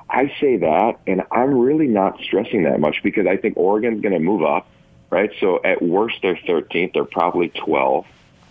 I 0.08 0.32
say 0.40 0.58
that, 0.58 0.98
and 1.06 1.22
I'm 1.32 1.54
really 1.54 1.88
not 1.88 2.20
stressing 2.20 2.64
that 2.64 2.80
much 2.80 3.02
because 3.02 3.26
I 3.26 3.36
think 3.36 3.56
Oregon's 3.56 4.02
going 4.02 4.14
to 4.14 4.20
move 4.20 4.42
up, 4.42 4.68
right? 5.10 5.30
So 5.40 5.60
at 5.64 5.82
worst 5.82 6.16
they're 6.22 6.36
13th, 6.36 6.92
they're 6.92 7.04
probably 7.04 7.48
12 7.48 8.06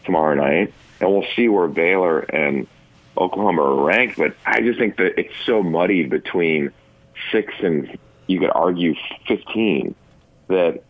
tomorrow 0.05 0.35
night, 0.35 0.73
and 0.99 1.11
we'll 1.11 1.25
see 1.35 1.47
where 1.47 1.67
Baylor 1.67 2.19
and 2.19 2.67
Oklahoma 3.17 3.61
are 3.61 3.83
ranked. 3.85 4.17
But 4.17 4.35
I 4.45 4.61
just 4.61 4.79
think 4.79 4.97
that 4.97 5.19
it's 5.19 5.33
so 5.45 5.63
muddy 5.63 6.03
between 6.03 6.71
six 7.31 7.53
and 7.61 7.97
you 8.27 8.39
could 8.39 8.51
argue 8.53 8.95
15 9.27 9.95
that 10.47 10.83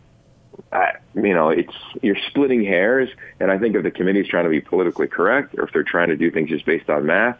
uh, 0.72 0.86
you 1.14 1.34
know 1.34 1.50
it's 1.50 1.72
you're 2.02 2.16
splitting 2.28 2.64
hairs 2.64 3.08
and 3.40 3.50
i 3.50 3.58
think 3.58 3.74
if 3.76 3.82
the 3.82 3.90
committee's 3.90 4.28
trying 4.28 4.44
to 4.44 4.50
be 4.50 4.60
politically 4.60 5.06
correct 5.06 5.54
or 5.58 5.64
if 5.64 5.72
they're 5.72 5.82
trying 5.82 6.08
to 6.08 6.16
do 6.16 6.30
things 6.30 6.48
just 6.48 6.64
based 6.64 6.88
on 6.88 7.06
math 7.06 7.38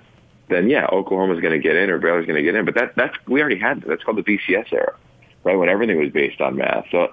then 0.49 0.69
yeah 0.69 0.87
oklahoma's 0.93 1.41
going 1.41 1.53
to 1.53 1.59
get 1.59 1.77
in 1.77 1.91
or 1.91 1.99
baylor's 1.99 2.27
going 2.27 2.37
to 2.37 2.43
get 2.43 2.55
in 2.55 2.65
but 2.65 2.75
that 2.75 2.95
that's 2.97 3.17
we 3.27 3.41
already 3.41 3.59
had 3.59 3.81
that. 3.81 3.89
that's 3.89 4.03
called 4.03 4.19
the 4.19 4.23
bcs 4.23 4.73
era 4.73 4.95
right 5.45 5.57
when 5.57 5.69
everything 5.69 5.99
was 5.99 6.11
based 6.13 6.41
on 6.41 6.57
math 6.57 6.85
so 6.91 7.13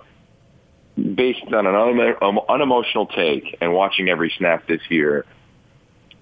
based 1.16 1.44
on 1.54 1.66
an 1.66 2.16
um, 2.22 2.40
unemotional 2.50 3.08
take 3.08 3.58
and 3.62 3.74
watching 3.74 4.10
every 4.10 4.32
snap 4.38 4.68
this 4.68 4.82
year 4.90 5.26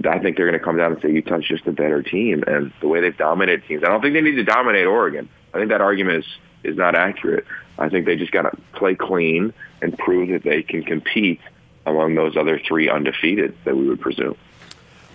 I 0.07 0.19
think 0.19 0.37
they're 0.37 0.47
going 0.47 0.57
to 0.57 0.63
come 0.63 0.77
down 0.77 0.93
and 0.93 1.01
say 1.01 1.11
Utah's 1.11 1.45
just 1.47 1.67
a 1.67 1.71
better 1.71 2.01
team, 2.01 2.43
and 2.47 2.71
the 2.81 2.87
way 2.87 3.01
they've 3.01 3.17
dominated 3.17 3.67
teams. 3.67 3.83
I 3.83 3.87
don't 3.87 4.01
think 4.01 4.13
they 4.13 4.21
need 4.21 4.35
to 4.35 4.43
dominate 4.43 4.87
Oregon. 4.87 5.29
I 5.53 5.57
think 5.57 5.69
that 5.69 5.81
argument 5.81 6.19
is 6.19 6.25
is 6.63 6.77
not 6.77 6.95
accurate. 6.95 7.45
I 7.79 7.89
think 7.89 8.05
they 8.05 8.15
just 8.15 8.31
got 8.31 8.43
to 8.43 8.55
play 8.73 8.93
clean 8.93 9.53
and 9.81 9.97
prove 9.97 10.29
that 10.29 10.43
they 10.43 10.61
can 10.61 10.83
compete 10.83 11.39
among 11.87 12.13
those 12.13 12.37
other 12.37 12.59
three 12.59 12.87
undefeated 12.87 13.55
that 13.65 13.75
we 13.75 13.87
would 13.87 13.99
presume. 13.99 14.35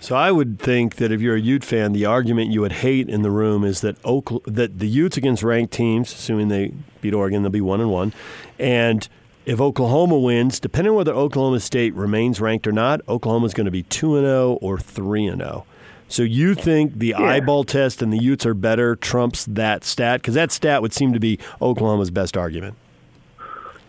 So 0.01 0.14
I 0.16 0.31
would 0.31 0.59
think 0.59 0.96
that 0.96 1.12
if 1.12 1.20
you're 1.20 1.37
a 1.37 1.40
Ute 1.40 1.64
fan, 1.64 1.92
the 1.92 2.05
argument 2.05 2.51
you 2.51 2.61
would 2.61 2.72
hate 2.72 3.09
in 3.09 3.22
the 3.22 3.31
room 3.31 3.64
is 3.64 3.81
that 3.81 3.96
Oak, 4.05 4.44
that 4.44 4.79
the 4.79 4.88
Utes 4.88 5.16
against 5.16 5.42
ranked 5.42 5.72
teams, 5.72 6.12
assuming 6.12 6.49
they 6.49 6.72
beat 7.01 7.14
Oregon, 7.14 7.42
they'll 7.42 7.51
be 7.51 7.61
one 7.61 7.81
and 7.81 7.90
one, 7.90 8.12
and 8.59 9.09
if 9.46 9.61
Oklahoma 9.61 10.18
wins, 10.18 10.59
depending 10.59 10.90
on 10.90 10.96
whether 10.96 11.12
Oklahoma 11.12 11.61
State 11.61 11.94
remains 11.94 12.40
ranked 12.40 12.66
or 12.66 12.72
not, 12.72 13.01
Oklahoma 13.09 13.46
is 13.46 13.55
going 13.55 13.66
to 13.66 13.70
be 13.70 13.85
2 13.85 14.16
and 14.16 14.27
0 14.27 14.59
or 14.61 14.77
3 14.77 15.27
and 15.27 15.40
0. 15.40 15.64
So 16.08 16.22
you 16.22 16.54
think 16.54 16.98
the 16.98 17.08
yeah. 17.08 17.20
eyeball 17.20 17.64
test 17.64 18.00
and 18.00 18.12
the 18.12 18.18
Utes 18.18 18.46
are 18.46 18.54
better 18.54 18.96
trumps 18.96 19.44
that 19.46 19.84
stat? 19.84 20.22
Because 20.22 20.34
that 20.34 20.52
stat 20.52 20.82
would 20.82 20.92
seem 20.92 21.12
to 21.12 21.20
be 21.20 21.38
Oklahoma's 21.60 22.10
best 22.10 22.36
argument. 22.36 22.76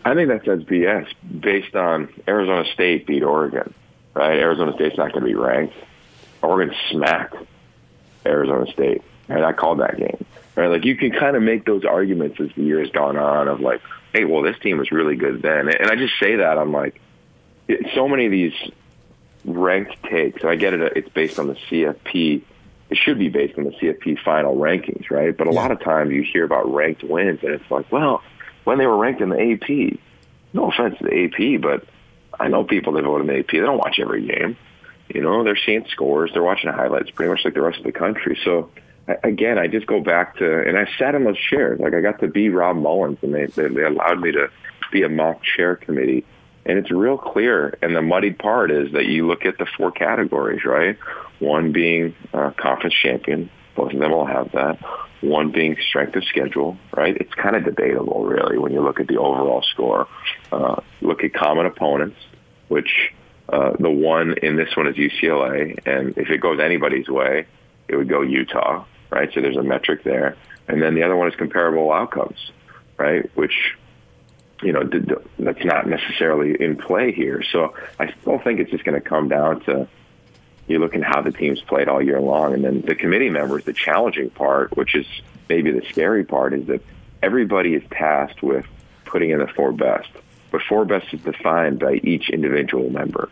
I 0.04 0.14
think 0.14 0.28
that 0.28 0.44
says 0.44 0.62
BS 0.64 1.06
based 1.40 1.74
on 1.74 2.08
Arizona 2.26 2.64
State 2.72 3.06
beat 3.06 3.22
Oregon, 3.22 3.72
right? 4.14 4.38
Arizona 4.38 4.72
State's 4.74 4.96
not 4.96 5.12
going 5.12 5.24
to 5.24 5.28
be 5.28 5.34
ranked. 5.34 5.74
Oregon 6.42 6.74
smacked 6.90 7.36
Arizona 8.24 8.70
State, 8.72 9.02
and 9.28 9.44
I 9.44 9.52
called 9.52 9.80
that 9.80 9.96
game. 9.96 10.24
Right? 10.56 10.68
Like 10.68 10.84
you 10.84 10.96
can 10.96 11.12
kind 11.12 11.36
of 11.36 11.42
make 11.42 11.64
those 11.64 11.84
arguments 11.84 12.40
as 12.40 12.50
the 12.56 12.62
year 12.62 12.80
has 12.80 12.90
gone 12.90 13.16
on 13.16 13.48
of 13.48 13.60
like, 13.60 13.80
hey, 14.12 14.24
well, 14.24 14.42
this 14.42 14.58
team 14.58 14.78
was 14.78 14.90
really 14.90 15.14
good 15.14 15.42
then. 15.42 15.68
And 15.68 15.90
I 15.90 15.96
just 15.96 16.14
say 16.18 16.36
that 16.36 16.58
I'm 16.58 16.72
like, 16.72 17.00
it, 17.68 17.86
so 17.94 18.08
many 18.08 18.26
of 18.26 18.32
these 18.32 18.54
ranked 19.44 20.02
takes, 20.04 20.42
and 20.42 20.50
I 20.50 20.56
get 20.56 20.74
it, 20.74 20.82
uh, 20.82 20.90
it's 20.96 21.08
based 21.08 21.38
on 21.38 21.48
the 21.48 21.54
CFP. 21.54 22.42
It 22.90 22.96
should 22.96 23.18
be 23.18 23.28
based 23.28 23.58
on 23.58 23.64
the 23.64 23.70
CFP 23.70 24.22
final 24.24 24.56
rankings, 24.56 25.10
right? 25.10 25.36
But 25.36 25.46
a 25.46 25.52
yeah. 25.52 25.60
lot 25.60 25.72
of 25.72 25.80
times 25.80 26.12
you 26.12 26.22
hear 26.22 26.44
about 26.44 26.72
ranked 26.72 27.02
wins, 27.02 27.40
and 27.42 27.52
it's 27.52 27.70
like, 27.70 27.90
well, 27.92 28.22
when 28.64 28.78
they 28.78 28.86
were 28.86 28.96
ranked 28.96 29.20
in 29.20 29.28
the 29.28 29.40
AP, 29.40 29.98
no 30.52 30.70
offense 30.70 30.98
to 30.98 31.04
the 31.04 31.24
AP, 31.24 31.60
but 31.60 31.86
I 32.40 32.48
know 32.48 32.64
people 32.64 32.94
that 32.94 33.04
vote 33.04 33.20
in 33.20 33.26
the 33.26 33.38
AP. 33.38 33.48
They 33.52 33.58
don't 33.58 33.78
watch 33.78 33.98
every 33.98 34.26
game. 34.26 34.56
You 35.08 35.22
know, 35.22 35.42
they're 35.42 35.56
seeing 35.56 35.86
scores, 35.88 36.30
they're 36.32 36.42
watching 36.42 36.70
highlights, 36.70 37.10
pretty 37.10 37.30
much 37.30 37.44
like 37.44 37.54
the 37.54 37.62
rest 37.62 37.78
of 37.78 37.84
the 37.84 37.92
country. 37.92 38.38
So 38.44 38.70
again, 39.22 39.58
I 39.58 39.66
just 39.66 39.86
go 39.86 40.00
back 40.00 40.36
to, 40.36 40.62
and 40.68 40.78
I 40.78 40.86
sat 40.98 41.14
in 41.14 41.24
those 41.24 41.38
chairs. 41.38 41.80
Like 41.80 41.94
I 41.94 42.00
got 42.00 42.20
to 42.20 42.28
be 42.28 42.50
Rob 42.50 42.76
Mullens, 42.76 43.18
and 43.22 43.34
they 43.34 43.46
they, 43.46 43.68
they 43.68 43.84
allowed 43.84 44.20
me 44.20 44.32
to 44.32 44.50
be 44.92 45.02
a 45.02 45.08
mock 45.08 45.42
chair 45.42 45.76
committee. 45.76 46.24
And 46.68 46.78
it's 46.78 46.90
real 46.90 47.18
clear. 47.18 47.76
And 47.82 47.96
the 47.96 48.02
muddied 48.02 48.38
part 48.38 48.70
is 48.70 48.92
that 48.92 49.06
you 49.06 49.26
look 49.26 49.44
at 49.44 49.58
the 49.58 49.66
four 49.76 49.90
categories, 49.90 50.64
right? 50.64 50.96
One 51.40 51.72
being 51.72 52.14
uh, 52.32 52.50
conference 52.56 52.94
champion. 52.94 53.50
Both 53.74 53.92
of 53.92 53.98
them 53.98 54.12
will 54.12 54.26
have 54.26 54.52
that. 54.52 54.78
One 55.20 55.50
being 55.50 55.76
strength 55.88 56.14
of 56.14 56.24
schedule, 56.24 56.76
right? 56.96 57.16
It's 57.16 57.34
kind 57.34 57.56
of 57.56 57.64
debatable, 57.64 58.24
really, 58.24 58.58
when 58.58 58.72
you 58.72 58.82
look 58.82 59.00
at 59.00 59.08
the 59.08 59.16
overall 59.16 59.62
score. 59.62 60.06
Uh, 60.52 60.80
look 61.00 61.24
at 61.24 61.32
common 61.32 61.66
opponents, 61.66 62.18
which 62.68 63.12
uh, 63.48 63.72
the 63.80 63.90
one 63.90 64.34
in 64.42 64.56
this 64.56 64.76
one 64.76 64.86
is 64.86 64.94
UCLA, 64.94 65.78
and 65.86 66.16
if 66.18 66.28
it 66.30 66.38
goes 66.38 66.60
anybody's 66.60 67.08
way, 67.08 67.46
it 67.88 67.96
would 67.96 68.08
go 68.08 68.22
Utah 68.22 68.84
right? 69.10 69.30
So 69.32 69.40
there's 69.40 69.56
a 69.56 69.62
metric 69.62 70.04
there. 70.04 70.36
And 70.66 70.82
then 70.82 70.94
the 70.94 71.02
other 71.02 71.16
one 71.16 71.28
is 71.28 71.34
comparable 71.36 71.92
outcomes, 71.92 72.52
right? 72.96 73.30
Which, 73.36 73.76
you 74.62 74.72
know, 74.72 74.82
that's 75.38 75.64
not 75.64 75.86
necessarily 75.86 76.60
in 76.60 76.76
play 76.76 77.12
here. 77.12 77.42
So 77.52 77.74
I 77.98 78.12
still 78.20 78.38
think 78.38 78.60
it's 78.60 78.70
just 78.70 78.84
going 78.84 79.00
to 79.00 79.06
come 79.06 79.28
down 79.28 79.60
to 79.62 79.88
you 80.66 80.78
looking 80.78 81.02
how 81.02 81.22
the 81.22 81.32
teams 81.32 81.60
played 81.62 81.88
all 81.88 82.02
year 82.02 82.20
long. 82.20 82.54
And 82.54 82.64
then 82.64 82.82
the 82.82 82.94
committee 82.94 83.30
members, 83.30 83.64
the 83.64 83.72
challenging 83.72 84.30
part, 84.30 84.76
which 84.76 84.94
is 84.94 85.06
maybe 85.48 85.70
the 85.70 85.84
scary 85.88 86.24
part, 86.24 86.52
is 86.52 86.66
that 86.66 86.82
everybody 87.22 87.74
is 87.74 87.82
tasked 87.90 88.42
with 88.42 88.66
putting 89.04 89.30
in 89.30 89.38
the 89.38 89.48
four 89.48 89.72
best. 89.72 90.08
But 90.50 90.62
four 90.62 90.84
best 90.84 91.12
is 91.12 91.20
defined 91.20 91.78
by 91.78 91.94
each 91.94 92.30
individual 92.30 92.90
member. 92.90 93.30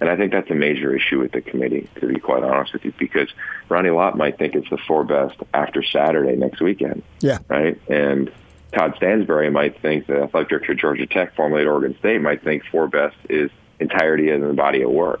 And 0.00 0.08
I 0.08 0.16
think 0.16 0.32
that's 0.32 0.50
a 0.50 0.54
major 0.54 0.94
issue 0.94 1.18
with 1.18 1.32
the 1.32 1.40
committee, 1.40 1.88
to 1.96 2.06
be 2.06 2.20
quite 2.20 2.44
honest 2.44 2.72
with 2.72 2.84
you, 2.84 2.92
because 2.96 3.28
Ronnie 3.68 3.90
Lott 3.90 4.16
might 4.16 4.38
think 4.38 4.54
it's 4.54 4.70
the 4.70 4.78
four 4.78 5.02
best 5.02 5.36
after 5.52 5.82
Saturday 5.82 6.36
next 6.36 6.60
weekend. 6.60 7.02
Yeah. 7.20 7.38
Right? 7.48 7.80
And 7.88 8.30
Todd 8.72 8.94
Stansbury 8.96 9.50
might 9.50 9.80
think 9.80 10.06
the 10.06 10.22
athletic 10.22 10.50
director 10.50 10.72
of 10.72 10.78
Georgia 10.78 11.06
Tech, 11.06 11.34
formerly 11.34 11.62
at 11.62 11.68
Oregon 11.68 11.96
State, 11.98 12.20
might 12.20 12.42
think 12.44 12.64
four 12.70 12.88
best 12.88 13.16
is 13.28 13.50
entirety 13.80 14.30
of 14.30 14.40
the 14.40 14.52
body 14.52 14.82
of 14.82 14.90
work. 14.90 15.20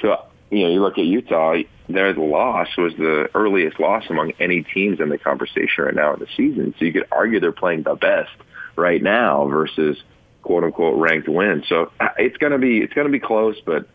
So, 0.00 0.24
you 0.50 0.64
know, 0.64 0.70
you 0.70 0.80
look 0.80 0.98
at 0.98 1.04
Utah, 1.04 1.56
their 1.88 2.14
loss 2.14 2.68
was 2.76 2.94
the 2.96 3.30
earliest 3.34 3.80
loss 3.80 4.04
among 4.10 4.32
any 4.38 4.62
teams 4.62 5.00
in 5.00 5.08
the 5.08 5.18
conversation 5.18 5.84
right 5.84 5.94
now 5.94 6.14
in 6.14 6.20
the 6.20 6.28
season. 6.36 6.74
So 6.78 6.84
you 6.84 6.92
could 6.92 7.06
argue 7.10 7.40
they're 7.40 7.52
playing 7.52 7.82
the 7.82 7.96
best 7.96 8.30
right 8.76 9.02
now 9.02 9.48
versus 9.48 9.98
quote 10.42 10.64
unquote 10.64 10.98
ranked 10.98 11.28
win. 11.28 11.64
So 11.68 11.90
uh, 11.98 12.08
it's 12.16 12.36
going 12.36 12.52
to 12.52 12.58
be 12.58 12.78
it's 12.78 12.92
going 12.92 13.06
to 13.06 13.12
be 13.12 13.18
close, 13.18 13.56
but 13.64 13.88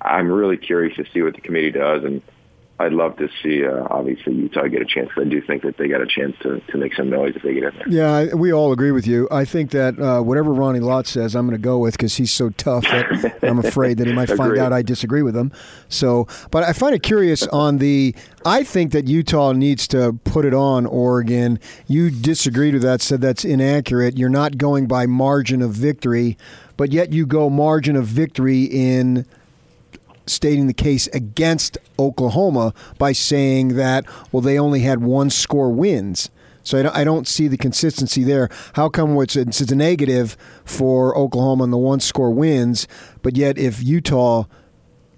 I'm 0.00 0.30
really 0.30 0.56
curious 0.56 0.96
to 0.96 1.04
see 1.12 1.22
what 1.22 1.34
the 1.34 1.40
committee 1.40 1.70
does, 1.70 2.04
and 2.04 2.22
I'd 2.80 2.92
love 2.92 3.18
to 3.18 3.28
see 3.42 3.62
uh, 3.62 3.86
obviously 3.90 4.32
Utah 4.32 4.66
get 4.66 4.80
a 4.80 4.86
chance. 4.86 5.10
I 5.18 5.24
do 5.24 5.42
think 5.42 5.62
that 5.64 5.76
they 5.76 5.86
got 5.86 6.00
a 6.00 6.06
chance 6.06 6.34
to, 6.40 6.60
to 6.60 6.78
make 6.78 6.94
some 6.94 7.10
noise 7.10 7.34
if 7.36 7.42
they 7.42 7.52
get 7.52 7.64
in 7.64 7.72
there. 7.76 7.88
Yeah, 7.90 8.34
we 8.34 8.54
all 8.54 8.72
agree 8.72 8.90
with 8.90 9.06
you. 9.06 9.28
I 9.30 9.44
think 9.44 9.70
that 9.72 9.98
uh, 9.98 10.22
whatever 10.22 10.50
Ronnie 10.50 10.80
Lott 10.80 11.06
says, 11.06 11.36
I'm 11.36 11.46
going 11.46 11.60
to 11.60 11.62
go 11.62 11.78
with 11.78 11.98
because 11.98 12.16
he's 12.16 12.32
so 12.32 12.48
tough 12.48 12.84
that 12.84 13.38
I'm 13.42 13.58
afraid 13.64 13.98
that 13.98 14.06
he 14.06 14.14
might 14.14 14.30
find 14.30 14.56
out 14.56 14.72
I 14.72 14.80
disagree 14.80 15.20
with 15.20 15.36
him. 15.36 15.52
So, 15.90 16.26
but 16.50 16.64
I 16.64 16.72
find 16.72 16.94
it 16.94 17.02
curious 17.02 17.46
on 17.48 17.78
the. 17.78 18.14
I 18.46 18.64
think 18.64 18.92
that 18.92 19.06
Utah 19.06 19.52
needs 19.52 19.86
to 19.88 20.18
put 20.24 20.46
it 20.46 20.54
on 20.54 20.86
Oregon. 20.86 21.60
You 21.86 22.10
disagreed 22.10 22.72
with 22.72 22.82
that, 22.82 23.02
said 23.02 23.20
that's 23.20 23.44
inaccurate. 23.44 24.16
You're 24.16 24.30
not 24.30 24.56
going 24.56 24.86
by 24.86 25.04
margin 25.04 25.60
of 25.60 25.72
victory, 25.72 26.38
but 26.78 26.92
yet 26.92 27.12
you 27.12 27.26
go 27.26 27.50
margin 27.50 27.94
of 27.94 28.06
victory 28.06 28.64
in 28.64 29.26
stating 30.30 30.66
the 30.66 30.74
case 30.74 31.06
against 31.08 31.78
Oklahoma 31.98 32.74
by 32.98 33.12
saying 33.12 33.76
that, 33.76 34.04
well, 34.32 34.40
they 34.40 34.58
only 34.58 34.80
had 34.80 35.02
one 35.02 35.30
score 35.30 35.70
wins. 35.70 36.30
So 36.62 36.90
I 36.92 37.04
don't, 37.04 37.26
see 37.26 37.48
the 37.48 37.56
consistency 37.56 38.22
there. 38.22 38.48
How 38.74 38.88
come 38.88 39.18
it's 39.20 39.34
a, 39.34 39.40
it's 39.40 39.60
a 39.60 39.74
negative 39.74 40.36
for 40.64 41.16
Oklahoma 41.16 41.64
and 41.64 41.72
the 41.72 41.78
one 41.78 42.00
score 42.00 42.30
wins, 42.30 42.86
but 43.22 43.36
yet 43.36 43.58
if 43.58 43.82
Utah 43.82 44.44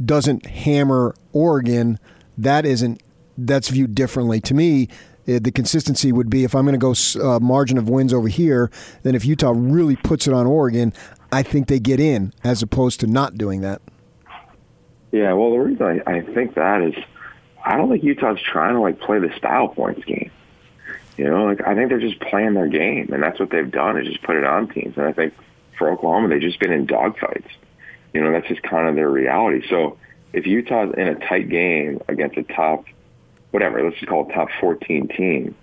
doesn't 0.04 0.46
hammer 0.46 1.14
Oregon, 1.32 1.98
that 2.38 2.64
isn't 2.64 3.02
that's 3.36 3.68
viewed 3.68 3.94
differently. 3.94 4.40
To 4.40 4.54
me, 4.54 4.88
eh, 5.26 5.38
the 5.40 5.52
consistency 5.52 6.12
would 6.12 6.30
be 6.30 6.44
if 6.44 6.54
I'm 6.54 6.64
going 6.66 6.78
to 6.78 7.18
go 7.18 7.34
uh, 7.34 7.40
margin 7.40 7.78
of 7.78 7.88
wins 7.88 8.12
over 8.12 8.28
here, 8.28 8.70
then 9.02 9.14
if 9.14 9.24
Utah 9.24 9.52
really 9.54 9.96
puts 9.96 10.26
it 10.26 10.34
on 10.34 10.46
Oregon, 10.46 10.92
I 11.30 11.42
think 11.42 11.68
they 11.68 11.80
get 11.80 11.98
in 11.98 12.32
as 12.44 12.62
opposed 12.62 13.00
to 13.00 13.06
not 13.06 13.36
doing 13.36 13.60
that. 13.62 13.80
Yeah, 15.12 15.34
well, 15.34 15.50
the 15.50 15.58
reason 15.58 16.02
I, 16.06 16.10
I 16.10 16.20
think 16.22 16.54
that 16.54 16.82
is 16.82 16.94
I 17.64 17.76
don't 17.76 17.90
think 17.90 18.02
Utah's 18.02 18.40
trying 18.40 18.74
to 18.74 18.80
like 18.80 18.98
play 18.98 19.18
the 19.18 19.32
style 19.36 19.68
points 19.68 20.04
game. 20.04 20.30
You 21.16 21.26
know, 21.26 21.44
like 21.44 21.60
I 21.66 21.74
think 21.74 21.90
they're 21.90 22.00
just 22.00 22.18
playing 22.20 22.54
their 22.54 22.66
game, 22.66 23.10
and 23.12 23.22
that's 23.22 23.38
what 23.38 23.50
they've 23.50 23.70
done 23.70 23.98
is 23.98 24.08
just 24.08 24.22
put 24.22 24.36
it 24.36 24.44
on 24.44 24.68
teams. 24.68 24.96
And 24.96 25.06
I 25.06 25.12
think 25.12 25.34
for 25.78 25.90
Oklahoma, 25.90 26.28
they've 26.28 26.40
just 26.40 26.58
been 26.58 26.72
in 26.72 26.86
dogfights. 26.86 27.50
You 28.14 28.22
know, 28.22 28.32
that's 28.32 28.48
just 28.48 28.62
kind 28.62 28.88
of 28.88 28.94
their 28.94 29.10
reality. 29.10 29.66
So 29.68 29.98
if 30.32 30.46
Utah's 30.46 30.94
in 30.96 31.08
a 31.08 31.14
tight 31.14 31.50
game 31.50 32.00
against 32.08 32.38
a 32.38 32.42
top, 32.42 32.86
whatever, 33.50 33.82
let's 33.84 33.96
just 33.96 34.08
call 34.08 34.28
it 34.28 34.32
top 34.32 34.48
14 34.60 35.08
team 35.08 35.54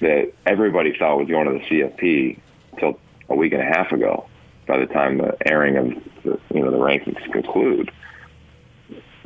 that 0.00 0.32
everybody 0.46 0.96
thought 0.96 1.18
was 1.18 1.28
going 1.28 1.46
to 1.46 1.58
the 1.58 1.64
CFP 1.64 2.38
until 2.72 3.00
a 3.28 3.34
week 3.34 3.52
and 3.52 3.62
a 3.62 3.64
half 3.64 3.90
ago, 3.90 4.28
by 4.66 4.78
the 4.78 4.86
time 4.86 5.18
the 5.18 5.36
airing 5.50 5.76
of 5.76 5.88
the, 6.22 6.40
you 6.54 6.62
know 6.62 6.70
the 6.70 6.76
rankings 6.76 7.20
conclude, 7.32 7.90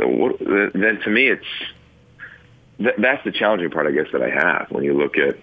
then 0.05 1.01
to 1.05 1.11
me 1.11 1.29
it's 1.29 1.47
that's 2.79 3.25
the 3.25 3.33
challenging 3.33 3.71
part, 3.71 3.87
I 3.87 3.93
guess, 3.93 4.07
that 4.13 4.23
I 4.23 4.31
have 4.31 4.67
when 4.71 4.85
you 4.85 4.95
look 4.95 5.17
at 5.17 5.37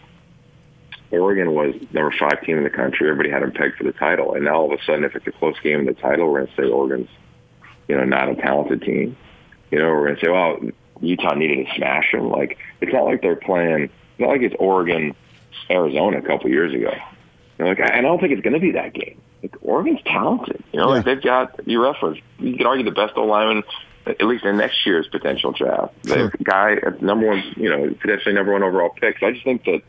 Oregon 1.11 1.53
was 1.53 1.75
number 1.91 2.13
five 2.19 2.41
team 2.43 2.57
in 2.57 2.63
the 2.63 2.69
country. 2.69 3.09
Everybody 3.09 3.31
had 3.31 3.41
them 3.41 3.51
pegged 3.51 3.77
for 3.77 3.83
the 3.83 3.93
title, 3.93 4.33
and 4.33 4.45
now 4.45 4.55
all 4.55 4.73
of 4.73 4.79
a 4.79 4.83
sudden, 4.83 5.03
if 5.03 5.15
it's 5.15 5.27
a 5.27 5.31
close 5.31 5.59
game 5.61 5.79
in 5.79 5.85
the 5.85 5.93
title, 5.93 6.27
we're 6.27 6.39
going 6.39 6.55
to 6.55 6.61
say 6.61 6.69
Oregon's, 6.69 7.09
you 7.87 7.95
know, 7.95 8.03
not 8.03 8.29
a 8.29 8.35
talented 8.35 8.81
team. 8.81 9.17
You 9.71 9.79
know, 9.79 9.89
we're 9.89 10.07
going 10.07 10.15
to 10.15 10.25
say, 10.25 10.31
well, 10.31 10.59
Utah 11.01 11.35
needed 11.35 11.65
to 11.65 11.75
smash 11.75 12.11
them. 12.11 12.29
Like 12.29 12.57
it's 12.81 12.93
not 12.93 13.05
like 13.05 13.21
they're 13.21 13.35
playing. 13.35 13.83
It's 13.83 14.19
not 14.19 14.29
like 14.29 14.41
it's 14.41 14.55
Oregon, 14.59 15.15
Arizona 15.69 16.19
a 16.19 16.21
couple 16.21 16.49
years 16.49 16.73
ago. 16.73 16.91
You 17.57 17.65
know, 17.65 17.69
like, 17.69 17.79
and 17.79 17.91
I 17.91 18.01
don't 18.01 18.19
think 18.19 18.33
it's 18.33 18.41
going 18.41 18.53
to 18.53 18.59
be 18.59 18.71
that 18.71 18.93
game. 18.93 19.21
Like 19.41 19.55
Oregon's 19.61 20.01
talented. 20.05 20.63
You 20.73 20.79
know, 20.79 20.89
yeah. 20.89 20.95
like 20.95 21.05
they've 21.05 21.21
got 21.21 21.67
you 21.67 21.81
reference. 21.81 22.19
You 22.37 22.57
could 22.57 22.65
argue 22.65 22.85
the 22.85 22.91
best 22.91 23.13
O 23.15 23.25
lineman 23.25 23.63
at 24.09 24.21
least 24.23 24.45
in 24.45 24.57
next 24.57 24.85
year's 24.85 25.07
potential 25.07 25.51
draft. 25.51 25.93
The 26.03 26.31
guy 26.43 26.77
number 27.01 27.27
one, 27.27 27.43
you 27.57 27.69
know, 27.69 27.93
potentially 27.99 28.33
number 28.33 28.53
one 28.53 28.63
overall 28.63 28.89
pick. 28.89 29.21
I 29.23 29.31
just 29.31 29.43
think 29.43 29.65
that 29.65 29.81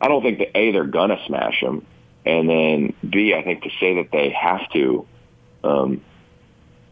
I 0.00 0.08
don't 0.08 0.22
think 0.22 0.38
that 0.38 0.56
a 0.56 0.72
they're 0.72 0.84
gonna 0.84 1.18
smash 1.26 1.60
him, 1.60 1.86
and 2.24 2.48
then 2.48 2.94
b 3.08 3.34
I 3.34 3.42
think 3.42 3.62
to 3.62 3.70
say 3.80 3.96
that 3.96 4.10
they 4.12 4.30
have 4.30 4.70
to. 4.72 5.06
Um, 5.64 6.02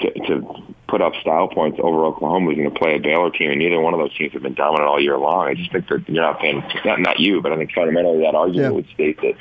to, 0.00 0.10
to 0.12 0.74
put 0.88 1.02
up 1.02 1.12
style 1.20 1.48
points 1.48 1.78
over 1.82 2.06
Oklahoma, 2.06 2.46
who's 2.46 2.56
going 2.56 2.72
to 2.72 2.78
play 2.78 2.96
a 2.96 2.98
Baylor 2.98 3.30
team, 3.30 3.50
and 3.50 3.58
neither 3.58 3.78
one 3.78 3.92
of 3.92 4.00
those 4.00 4.16
teams 4.16 4.32
have 4.32 4.42
been 4.42 4.54
dominant 4.54 4.88
all 4.88 4.98
year 4.98 5.18
long. 5.18 5.46
I 5.46 5.54
just 5.54 5.70
think 5.70 5.88
that 5.88 6.08
you're 6.08 6.22
not 6.22 6.40
paying, 6.40 6.62
not 6.86 7.00
not 7.00 7.20
you, 7.20 7.42
but 7.42 7.52
I 7.52 7.56
think 7.56 7.72
fundamentally 7.72 8.20
that 8.20 8.34
argument 8.34 8.72
yeah. 8.72 8.76
would 8.76 8.88
state 8.94 9.20
that 9.20 9.34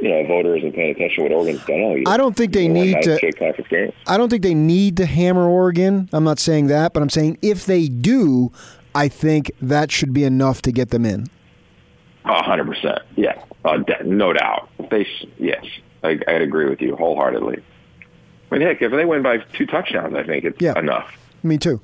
you 0.00 0.08
know, 0.08 0.26
voters 0.26 0.62
and 0.62 0.74
paying 0.74 0.94
attention 0.94 1.16
to 1.16 1.22
what 1.22 1.32
Oregon's 1.32 1.64
done 1.64 1.80
all 1.80 1.96
year. 1.96 2.04
I 2.06 2.16
don't 2.16 2.36
think 2.36 2.52
they 2.52 2.68
need 2.68 3.02
to. 3.02 3.92
I 4.06 4.16
don't 4.16 4.28
think 4.28 4.42
they 4.42 4.54
need 4.54 4.96
to 4.98 5.06
hammer 5.06 5.48
Oregon. 5.48 6.08
I'm 6.12 6.24
not 6.24 6.38
saying 6.38 6.66
that, 6.68 6.92
but 6.92 7.02
I'm 7.02 7.10
saying 7.10 7.38
if 7.42 7.66
they 7.66 7.88
do, 7.88 8.52
I 8.94 9.08
think 9.08 9.50
that 9.60 9.90
should 9.90 10.12
be 10.12 10.24
enough 10.24 10.62
to 10.62 10.72
get 10.72 10.90
them 10.90 11.04
in. 11.04 11.26
hundred 12.24 12.66
percent. 12.66 13.00
Yeah, 13.16 13.42
uh, 13.64 13.78
no 14.04 14.32
doubt. 14.32 14.68
They, 14.90 15.06
yes, 15.38 15.64
I, 16.02 16.18
I'd 16.28 16.42
agree 16.42 16.68
with 16.68 16.80
you 16.80 16.96
wholeheartedly. 16.96 17.62
I 18.50 18.54
mean, 18.54 18.66
heck, 18.66 18.80
if 18.80 18.92
they 18.92 19.04
win 19.04 19.22
by 19.22 19.38
two 19.54 19.66
touchdowns, 19.66 20.14
I 20.14 20.22
think 20.24 20.44
it's 20.44 20.60
yeah. 20.60 20.78
enough. 20.78 21.16
Me 21.42 21.58
too. 21.58 21.80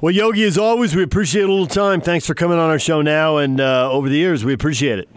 Well, 0.00 0.10
Yogi, 0.12 0.44
as 0.44 0.58
always, 0.58 0.94
we 0.94 1.02
appreciate 1.02 1.42
a 1.44 1.48
little 1.48 1.66
time. 1.66 2.00
Thanks 2.00 2.26
for 2.26 2.34
coming 2.34 2.58
on 2.58 2.68
our 2.68 2.78
show 2.78 3.00
now 3.00 3.38
and 3.38 3.60
uh, 3.60 3.90
over 3.90 4.08
the 4.08 4.16
years. 4.16 4.44
We 4.44 4.52
appreciate 4.52 4.98
it. 4.98 5.08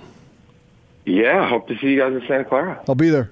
Yeah, 1.07 1.47
hope 1.47 1.69
to 1.69 1.77
see 1.77 1.87
you 1.87 1.99
guys 1.99 2.11
in 2.11 2.21
Santa 2.27 2.43
Clara. 2.43 2.83
I'll 2.85 2.93
be 2.95 3.09
there. 3.09 3.31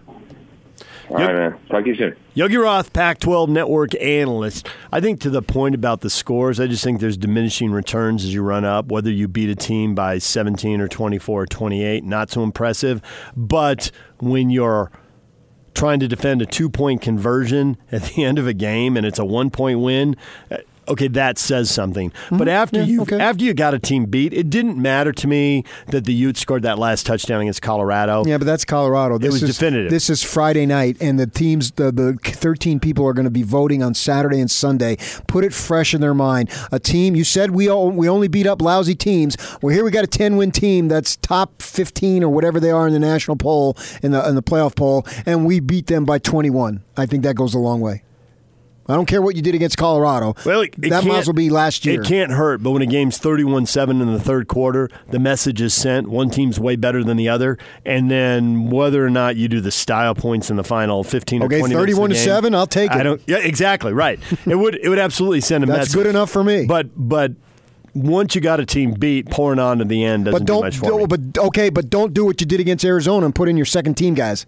All 1.10 1.18
right, 1.18 1.36
man. 1.36 1.60
Talk 1.70 1.84
to 1.84 1.90
you 1.90 1.96
soon. 1.96 2.16
Yogi 2.34 2.56
Roth, 2.56 2.94
Pac 2.94 3.20
12 3.20 3.50
network 3.50 3.94
analyst. 4.02 4.68
I 4.94 5.02
think 5.02 5.20
to 5.22 5.30
the 5.30 5.42
point 5.42 5.76
about 5.76 6.00
the 6.00 6.10
scores, 6.10 6.60
I 6.60 6.68
just 6.68 6.84
think 6.84 7.02
there's 7.02 7.18
diminishing 7.18 7.72
returns 7.72 8.24
as 8.24 8.34
you 8.34 8.44
run 8.44 8.64
up, 8.64 8.88
whether 8.88 9.12
you 9.12 9.28
beat 9.28 9.50
a 9.50 9.56
team 9.56 9.94
by 9.94 10.18
17 10.18 10.80
or 10.80 10.88
24 10.88 11.42
or 11.42 11.46
28, 11.46 12.04
not 12.06 12.32
so 12.32 12.44
impressive. 12.44 13.02
But 13.36 13.92
when 14.20 14.50
you're 14.50 14.90
trying 15.74 16.00
to 16.00 16.08
defend 16.08 16.42
a 16.42 16.46
two 16.46 16.70
point 16.70 17.02
conversion 17.02 17.78
at 17.92 18.04
the 18.04 18.24
end 18.24 18.40
of 18.40 18.48
a 18.48 18.54
game 18.54 18.96
and 18.96 19.06
it's 19.06 19.20
a 19.20 19.26
one 19.26 19.52
point 19.52 19.82
win, 19.82 20.16
okay, 20.88 21.08
that 21.10 21.38
says 21.38 21.70
something. 21.72 22.12
Mm-hmm. 22.12 22.38
But 22.38 22.48
after 22.48 22.80
yeah, 22.80 22.86
you 22.86 23.02
okay. 23.02 23.20
after 23.20 23.44
you 23.44 23.54
got 23.54 23.74
a 23.74 23.80
team 23.80 24.06
beat, 24.06 24.34
it 24.34 24.50
didn't 24.50 24.78
matter 24.78 25.12
to 25.12 25.28
me 25.28 25.64
that 25.88 26.06
the 26.06 26.14
Utes 26.14 26.40
scored 26.40 26.64
that 26.64 26.78
last 26.80 27.06
touchdown 27.06 27.42
against 27.42 27.62
Colorado. 27.62 28.24
Yeah, 28.26 28.38
but 28.38 28.46
that's 28.46 28.66
Colorado. 28.66 29.18
This 29.18 29.30
it 29.30 29.34
was 29.34 29.44
is, 29.44 29.58
definitive. 29.58 29.92
This 29.92 30.10
is 30.10 30.24
Friday 30.24 30.66
night, 30.66 30.98
and 31.02 31.20
the 31.20 31.28
teams, 31.28 31.72
the 31.72 31.92
the 31.92 32.18
thirteen 32.22 32.80
people 32.80 33.06
are 33.06 33.14
going 33.14 33.26
to 33.26 33.32
be 33.32 33.44
voting 33.44 33.84
on 33.84 33.94
Saturday 33.94 34.40
and 34.40 34.50
Sunday. 34.50 34.98
Put 35.28 35.44
it 35.44 35.54
fresh 35.54 35.94
in 35.94 36.02
their 36.02 36.14
mind. 36.14 36.50
A 36.72 36.80
team 36.80 37.16
you 37.16 37.24
said 37.24 37.52
we 37.52 37.70
all, 37.70 37.92
we 37.92 38.10
only 38.10 38.28
beat 38.28 38.48
up 38.48 38.62
lousy 38.62 38.96
teams. 38.96 39.38
Well, 39.62 39.74
here 39.74 39.84
we 39.84 39.92
got 39.92 40.04
a 40.04 40.08
ten 40.08 40.38
win 40.38 40.52
team 40.52 40.88
that's 40.88 41.16
top 41.18 41.62
fifteen 41.62 42.24
or 42.24 42.30
whatever 42.30 42.60
they 42.60 42.72
are 42.72 42.88
in 42.88 42.94
the 42.94 43.00
national 43.00 43.38
poll 43.38 43.78
in 44.02 44.12
the 44.12 44.28
in 44.28 44.36
the 44.36 44.44
playoff 44.44 44.76
poll, 44.76 45.06
and 45.26 45.46
we 45.46 45.60
beat 45.60 45.88
them 45.88 46.06
by 46.06 46.20
twenty 46.20 46.50
one. 46.50 46.84
I 46.98 47.06
think 47.06 47.24
that 47.24 47.36
goes 47.36 47.54
a 47.54 47.60
long 47.60 47.82
way. 47.82 48.04
I 48.88 48.94
don't 48.94 49.08
care 49.08 49.22
what 49.22 49.36
you 49.36 49.42
did 49.42 49.56
against 49.56 49.78
Colorado. 49.78 50.36
Well, 50.46 50.62
it, 50.62 50.76
it 50.82 50.90
that 50.90 51.04
might 51.06 51.20
as 51.20 51.28
well 51.28 51.34
be 51.34 51.50
last 51.50 51.86
year. 51.86 52.02
It 52.02 52.08
can't 52.08 52.32
hurt, 52.32 52.62
but 52.62 52.72
when 52.72 52.84
a 52.84 52.86
game's 52.86 53.18
31 53.18 53.66
7 53.66 54.00
in 54.00 54.14
the 54.14 54.20
third 54.20 54.48
quarter, 54.48 54.90
the 55.10 55.18
message 55.18 55.60
is 55.60 55.74
sent. 55.74 56.08
One 56.08 56.30
team's 56.30 56.60
way 56.60 56.76
better 56.76 57.04
than 57.04 57.18
the 57.18 57.28
other. 57.28 57.58
And 57.84 58.12
then 58.12 58.70
whether 58.70 59.04
or 59.06 59.10
not 59.10 59.38
you 59.38 59.48
do 59.48 59.60
the 59.60 59.72
style 59.72 60.14
points 60.14 60.52
in 60.52 60.56
the 60.56 60.64
final 60.64 61.04
15 61.04 61.44
okay, 61.44 61.56
or 61.56 61.60
20 61.60 61.74
31 61.74 62.10
to 62.12 62.16
7, 62.16 62.54
I'll 62.54 62.68
take 62.68 62.92
it. 62.92 62.98
I 62.98 63.04
don't, 63.04 63.22
yeah, 63.26 63.38
exactly, 63.38 63.92
right. 63.92 64.20
it 64.46 64.56
would 64.56 64.76
it 64.76 64.90
would 64.90 65.00
absolutely 65.00 65.42
send 65.42 65.64
a 65.64 65.68
That's 65.68 65.78
message. 65.78 65.94
That's 65.94 66.04
good 66.04 66.10
enough 66.10 66.30
for 66.30 66.44
me. 66.44 66.66
But, 66.66 66.90
but, 66.96 67.32
once 67.96 68.36
you 68.36 68.42
got 68.42 68.60
a 68.60 68.66
team 68.66 68.92
beat, 68.92 69.30
pouring 69.30 69.58
on 69.58 69.78
to 69.78 69.86
the 69.86 70.04
end 70.04 70.26
doesn't 70.26 70.42
but 70.42 70.46
don't, 70.46 70.60
do 70.60 70.66
much 70.66 70.78
for 70.78 71.00
me. 71.00 71.06
But 71.06 71.42
okay, 71.46 71.70
but 71.70 71.90
don't 71.90 72.14
do 72.14 72.26
what 72.26 72.42
you 72.42 72.46
did 72.46 72.60
against 72.60 72.84
Arizona 72.84 73.26
and 73.26 73.34
put 73.34 73.48
in 73.48 73.56
your 73.56 73.66
second 73.66 73.96
team 73.96 74.14
guys. 74.16 74.46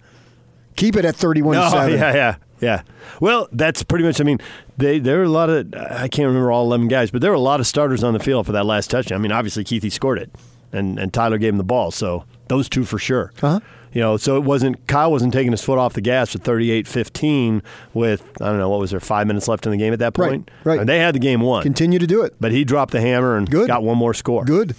Keep 0.75 0.97
it 0.97 1.05
at 1.05 1.15
thirty-one 1.15 1.55
no, 1.55 1.63
oh, 1.67 1.69
seven. 1.69 1.97
Yeah, 1.97 2.13
yeah. 2.13 2.35
Yeah. 2.59 2.81
Well, 3.21 3.47
that's 3.51 3.83
pretty 3.83 4.03
much. 4.05 4.19
I 4.19 4.23
mean, 4.23 4.39
they 4.77 4.99
there 4.99 5.17
were 5.17 5.23
a 5.23 5.29
lot 5.29 5.49
of. 5.49 5.73
I 5.73 6.07
can't 6.07 6.27
remember 6.27 6.51
all 6.51 6.65
eleven 6.65 6.87
guys, 6.87 7.11
but 7.11 7.21
there 7.21 7.31
were 7.31 7.35
a 7.35 7.39
lot 7.39 7.59
of 7.59 7.67
starters 7.67 8.03
on 8.03 8.13
the 8.13 8.19
field 8.19 8.45
for 8.45 8.51
that 8.53 8.65
last 8.65 8.89
touchdown. 8.89 9.19
I 9.19 9.21
mean, 9.21 9.31
obviously 9.31 9.63
Keithy 9.63 9.91
scored 9.91 10.19
it, 10.19 10.31
and 10.71 10.99
and 10.99 11.13
Tyler 11.13 11.37
gave 11.37 11.53
him 11.53 11.57
the 11.57 11.63
ball, 11.63 11.91
so 11.91 12.25
those 12.47 12.69
two 12.69 12.83
for 12.83 12.97
sure. 12.99 13.31
Uh-huh. 13.41 13.59
You 13.93 14.01
know, 14.01 14.17
so 14.17 14.35
it 14.37 14.43
wasn't 14.43 14.85
Kyle 14.87 15.11
wasn't 15.11 15.33
taking 15.33 15.51
his 15.51 15.63
foot 15.63 15.79
off 15.79 15.93
the 15.93 16.01
gas 16.01 16.35
at 16.35 16.41
38-15 16.43 17.63
with 17.93 18.21
I 18.41 18.49
don't 18.49 18.59
know 18.59 18.69
what 18.69 18.79
was 18.79 18.91
there 18.91 18.99
five 18.99 19.27
minutes 19.27 19.47
left 19.47 19.65
in 19.65 19.71
the 19.71 19.77
game 19.77 19.93
at 19.93 19.99
that 19.99 20.13
point. 20.13 20.51
Right. 20.63 20.73
right. 20.73 20.79
And 20.81 20.89
they 20.89 20.99
had 20.99 21.15
the 21.15 21.19
game 21.19 21.41
won. 21.41 21.63
Continue 21.63 21.97
to 21.97 22.05
do 22.05 22.21
it, 22.21 22.35
but 22.39 22.51
he 22.51 22.63
dropped 22.63 22.91
the 22.91 23.01
hammer 23.01 23.37
and 23.37 23.49
Good. 23.49 23.67
got 23.67 23.83
one 23.83 23.97
more 23.97 24.13
score. 24.13 24.45
Good. 24.45 24.75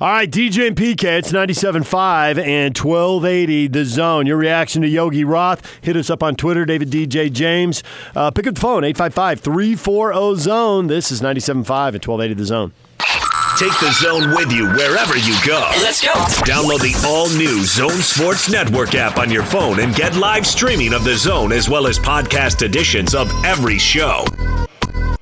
All 0.00 0.08
right, 0.08 0.30
DJ 0.30 0.68
and 0.68 0.76
PK, 0.76 1.04
it's 1.18 1.32
97.5 1.32 2.38
and 2.38 2.76
1280 2.76 3.66
The 3.68 3.84
Zone. 3.84 4.26
Your 4.26 4.38
reaction 4.38 4.80
to 4.82 4.88
Yogi 4.88 5.22
Roth, 5.22 5.60
hit 5.82 5.96
us 5.96 6.08
up 6.08 6.22
on 6.22 6.34
Twitter, 6.34 6.64
David 6.64 6.90
DJ 6.90 7.30
James. 7.30 7.82
Uh, 8.16 8.30
pick 8.30 8.46
up 8.46 8.54
the 8.54 8.60
phone, 8.60 8.84
855-340-ZONE. 8.84 10.88
This 10.88 11.12
is 11.12 11.20
97.5 11.20 11.58
and 11.58 11.66
1280 11.66 12.34
The 12.34 12.44
Zone. 12.46 12.72
Take 13.58 13.78
the 13.80 13.92
zone 13.92 14.30
with 14.30 14.50
you 14.50 14.66
wherever 14.70 15.14
you 15.16 15.36
go. 15.46 15.60
Let's 15.82 16.00
go. 16.00 16.12
Download 16.44 16.80
the 16.80 16.94
all 17.06 17.28
new 17.28 17.64
Zone 17.66 18.00
Sports 18.00 18.50
Network 18.50 18.94
app 18.94 19.18
on 19.18 19.30
your 19.30 19.42
phone 19.44 19.78
and 19.80 19.94
get 19.94 20.16
live 20.16 20.46
streaming 20.46 20.94
of 20.94 21.04
the 21.04 21.14
zone 21.14 21.52
as 21.52 21.68
well 21.68 21.86
as 21.86 21.98
podcast 21.98 22.62
editions 22.62 23.14
of 23.14 23.30
every 23.44 23.76
show. 23.78 24.24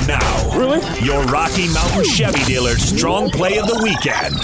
And 0.00 0.08
now, 0.08 0.56
really? 0.56 0.80
your 1.04 1.22
Rocky 1.24 1.68
Mountain 1.68 2.04
Chevy 2.04 2.42
dealer's 2.44 2.82
strong 2.82 3.28
play 3.30 3.58
of 3.58 3.66
the 3.66 3.80
weekend. 3.82 4.36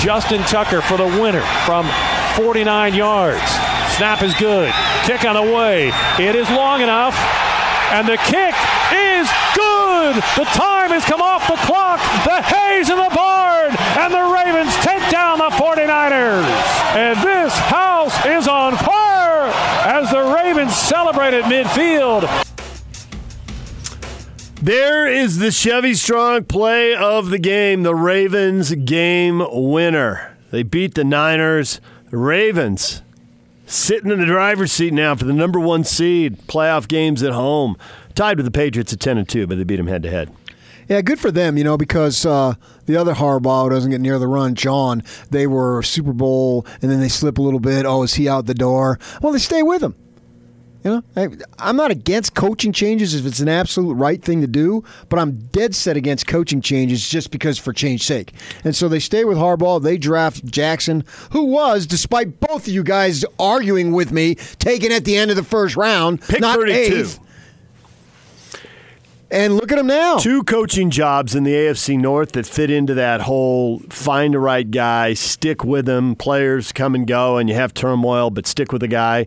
Justin 0.00 0.42
Tucker 0.42 0.80
for 0.82 0.96
the 0.96 1.06
winner 1.06 1.42
from 1.64 1.88
49 2.34 2.94
yards. 2.94 3.42
Snap 3.94 4.22
is 4.22 4.34
good. 4.34 4.72
Kick 5.04 5.24
on 5.24 5.34
the 5.34 5.52
way. 5.54 5.92
It 6.18 6.34
is 6.34 6.48
long 6.50 6.80
enough. 6.80 7.14
And 7.94 8.08
the 8.08 8.16
kick 8.16 8.54
is 8.90 9.30
good. 9.54 10.16
The 10.34 10.48
time 10.50 10.90
has 10.90 11.04
come 11.04 11.20
off 11.22 11.46
the 11.46 11.60
clock. 11.62 12.00
The 12.24 12.42
hay's 12.42 12.90
in 12.90 12.96
the 12.96 13.10
barn. 13.14 13.70
And 14.02 14.12
the 14.12 14.34
Ravens 14.34 14.74
take 14.82 15.08
down 15.10 15.38
the 15.38 15.50
49ers. 15.50 16.48
And 16.96 17.20
this 17.22 17.52
house 17.70 18.14
is 18.26 18.48
on 18.48 18.76
fire 18.78 19.46
as 19.86 20.10
the 20.10 20.22
Ravens 20.34 20.74
celebrate 20.74 21.34
at 21.34 21.44
midfield. 21.44 22.51
There 24.62 25.08
is 25.08 25.38
the 25.38 25.50
Chevy 25.50 25.92
Strong 25.94 26.44
play 26.44 26.94
of 26.94 27.30
the 27.30 27.38
game, 27.40 27.82
the 27.82 27.96
Ravens 27.96 28.72
game 28.72 29.44
winner. 29.50 30.36
They 30.52 30.62
beat 30.62 30.94
the 30.94 31.02
Niners. 31.02 31.80
The 32.10 32.16
Ravens 32.16 33.02
sitting 33.66 34.12
in 34.12 34.20
the 34.20 34.24
driver's 34.24 34.70
seat 34.70 34.92
now 34.92 35.16
for 35.16 35.24
the 35.24 35.32
number 35.32 35.58
one 35.58 35.82
seed, 35.82 36.38
playoff 36.46 36.86
games 36.86 37.24
at 37.24 37.32
home. 37.32 37.76
Tied 38.14 38.36
with 38.36 38.46
the 38.46 38.52
Patriots 38.52 38.92
at 38.92 39.00
10 39.00 39.18
and 39.18 39.28
2, 39.28 39.48
but 39.48 39.56
they 39.56 39.64
beat 39.64 39.78
them 39.78 39.88
head 39.88 40.04
to 40.04 40.10
head. 40.10 40.32
Yeah, 40.88 41.00
good 41.00 41.18
for 41.18 41.32
them, 41.32 41.58
you 41.58 41.64
know, 41.64 41.76
because 41.76 42.24
uh, 42.24 42.54
the 42.86 42.94
other 42.94 43.14
Harbaugh 43.14 43.68
doesn't 43.68 43.90
get 43.90 44.00
near 44.00 44.20
the 44.20 44.28
run, 44.28 44.54
John, 44.54 45.02
they 45.30 45.48
were 45.48 45.82
Super 45.82 46.12
Bowl 46.12 46.64
and 46.80 46.88
then 46.88 47.00
they 47.00 47.08
slip 47.08 47.36
a 47.36 47.42
little 47.42 47.58
bit. 47.58 47.84
Oh, 47.84 48.04
is 48.04 48.14
he 48.14 48.28
out 48.28 48.46
the 48.46 48.54
door? 48.54 49.00
Well, 49.20 49.32
they 49.32 49.40
stay 49.40 49.64
with 49.64 49.82
him. 49.82 49.96
You 50.84 50.90
know, 50.90 51.04
I, 51.14 51.28
I'm 51.60 51.76
not 51.76 51.92
against 51.92 52.34
coaching 52.34 52.72
changes 52.72 53.14
if 53.14 53.24
it's 53.24 53.38
an 53.38 53.48
absolute 53.48 53.94
right 53.94 54.20
thing 54.20 54.40
to 54.40 54.48
do, 54.48 54.82
but 55.08 55.20
I'm 55.20 55.46
dead 55.52 55.76
set 55.76 55.96
against 55.96 56.26
coaching 56.26 56.60
changes 56.60 57.08
just 57.08 57.30
because 57.30 57.56
for 57.56 57.72
change 57.72 58.02
sake. 58.04 58.32
And 58.64 58.74
so 58.74 58.88
they 58.88 58.98
stay 58.98 59.24
with 59.24 59.38
Harbaugh. 59.38 59.80
They 59.80 59.96
draft 59.96 60.44
Jackson, 60.44 61.04
who 61.30 61.44
was, 61.44 61.86
despite 61.86 62.40
both 62.40 62.66
of 62.66 62.72
you 62.72 62.82
guys 62.82 63.24
arguing 63.38 63.92
with 63.92 64.10
me, 64.10 64.34
taken 64.58 64.90
at 64.90 65.04
the 65.04 65.16
end 65.16 65.30
of 65.30 65.36
the 65.36 65.44
first 65.44 65.76
round, 65.76 66.20
Pick 66.22 66.40
not 66.40 66.56
32. 66.56 66.72
eighth. 66.72 67.20
And 69.30 69.54
look 69.56 69.72
at 69.72 69.78
him 69.78 69.86
now. 69.86 70.18
Two 70.18 70.42
coaching 70.42 70.90
jobs 70.90 71.34
in 71.34 71.44
the 71.44 71.52
AFC 71.54 71.98
North 71.98 72.32
that 72.32 72.44
fit 72.44 72.70
into 72.70 72.92
that 72.94 73.22
whole 73.22 73.78
find 73.88 74.34
the 74.34 74.38
right 74.38 74.70
guy, 74.70 75.14
stick 75.14 75.64
with 75.64 75.88
him. 75.88 76.16
Players 76.16 76.70
come 76.70 76.94
and 76.94 77.06
go, 77.06 77.38
and 77.38 77.48
you 77.48 77.54
have 77.54 77.72
turmoil, 77.72 78.28
but 78.28 78.46
stick 78.46 78.72
with 78.72 78.82
the 78.82 78.88
guy. 78.88 79.26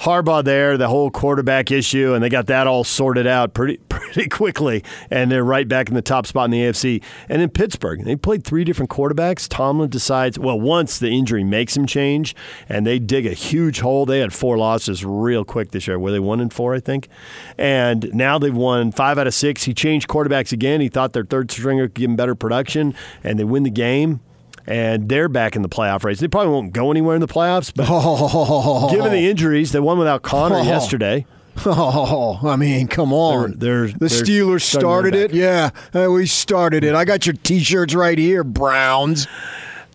Harbaugh 0.00 0.44
there, 0.44 0.76
the 0.76 0.88
whole 0.88 1.10
quarterback 1.10 1.70
issue, 1.70 2.12
and 2.12 2.22
they 2.22 2.28
got 2.28 2.46
that 2.46 2.66
all 2.66 2.84
sorted 2.84 3.26
out 3.26 3.54
pretty 3.54 3.76
pretty 3.88 4.28
quickly, 4.28 4.82
and 5.10 5.30
they're 5.30 5.44
right 5.44 5.68
back 5.68 5.88
in 5.88 5.94
the 5.94 6.02
top 6.02 6.26
spot 6.26 6.46
in 6.46 6.50
the 6.50 6.60
AFC. 6.60 7.02
And 7.28 7.40
in 7.40 7.50
Pittsburgh, 7.50 8.04
they 8.04 8.16
played 8.16 8.44
three 8.44 8.64
different 8.64 8.90
quarterbacks. 8.90 9.48
Tomlin 9.48 9.90
decides, 9.90 10.38
well, 10.38 10.60
once 10.60 10.98
the 10.98 11.08
injury 11.08 11.44
makes 11.44 11.76
him 11.76 11.86
change, 11.86 12.34
and 12.68 12.86
they 12.86 12.98
dig 12.98 13.26
a 13.26 13.32
huge 13.32 13.80
hole. 13.80 14.06
They 14.06 14.20
had 14.20 14.32
four 14.32 14.58
losses 14.58 15.04
real 15.04 15.44
quick 15.44 15.70
this 15.70 15.86
year. 15.86 15.98
Were 15.98 16.10
they 16.10 16.20
one 16.20 16.40
and 16.40 16.52
four, 16.52 16.74
I 16.74 16.80
think? 16.80 17.08
And 17.56 18.12
now 18.12 18.38
they've 18.38 18.54
won 18.54 18.92
five 18.92 19.18
out 19.18 19.26
of 19.26 19.34
six. 19.34 19.64
He 19.64 19.74
changed 19.74 20.08
quarterbacks 20.08 20.52
again. 20.52 20.80
He 20.80 20.88
thought 20.88 21.12
their 21.12 21.24
third 21.24 21.50
stringer 21.50 21.86
could 21.86 21.94
give 21.94 22.10
him 22.10 22.16
better 22.16 22.34
production, 22.34 22.94
and 23.22 23.38
they 23.38 23.44
win 23.44 23.62
the 23.62 23.70
game 23.70 24.20
and 24.66 25.08
they're 25.08 25.28
back 25.28 25.56
in 25.56 25.62
the 25.62 25.68
playoff 25.68 26.04
race. 26.04 26.20
They 26.20 26.28
probably 26.28 26.52
won't 26.52 26.72
go 26.72 26.90
anywhere 26.90 27.14
in 27.14 27.20
the 27.20 27.28
playoffs, 27.28 27.72
but 27.74 27.86
given 28.90 29.12
the 29.12 29.28
injuries, 29.28 29.72
they 29.72 29.80
won 29.80 29.98
without 29.98 30.22
Conner 30.22 30.56
Oh. 30.56 30.62
yesterday. 30.64 31.26
Oh, 31.66 32.40
I 32.48 32.56
mean, 32.56 32.86
come 32.88 33.12
on. 33.12 33.58
They're- 33.58 33.86
they're- 33.88 33.98
the 33.98 34.06
Steelers 34.06 34.62
started 34.62 35.14
it. 35.14 35.34
Yeah, 35.34 35.70
uh, 35.94 36.08
we 36.10 36.26
started 36.26 36.82
it. 36.84 36.94
I 36.94 37.04
got 37.04 37.26
your 37.26 37.34
T-shirts 37.34 37.94
right 37.94 38.16
here, 38.18 38.42
Browns. 38.44 39.26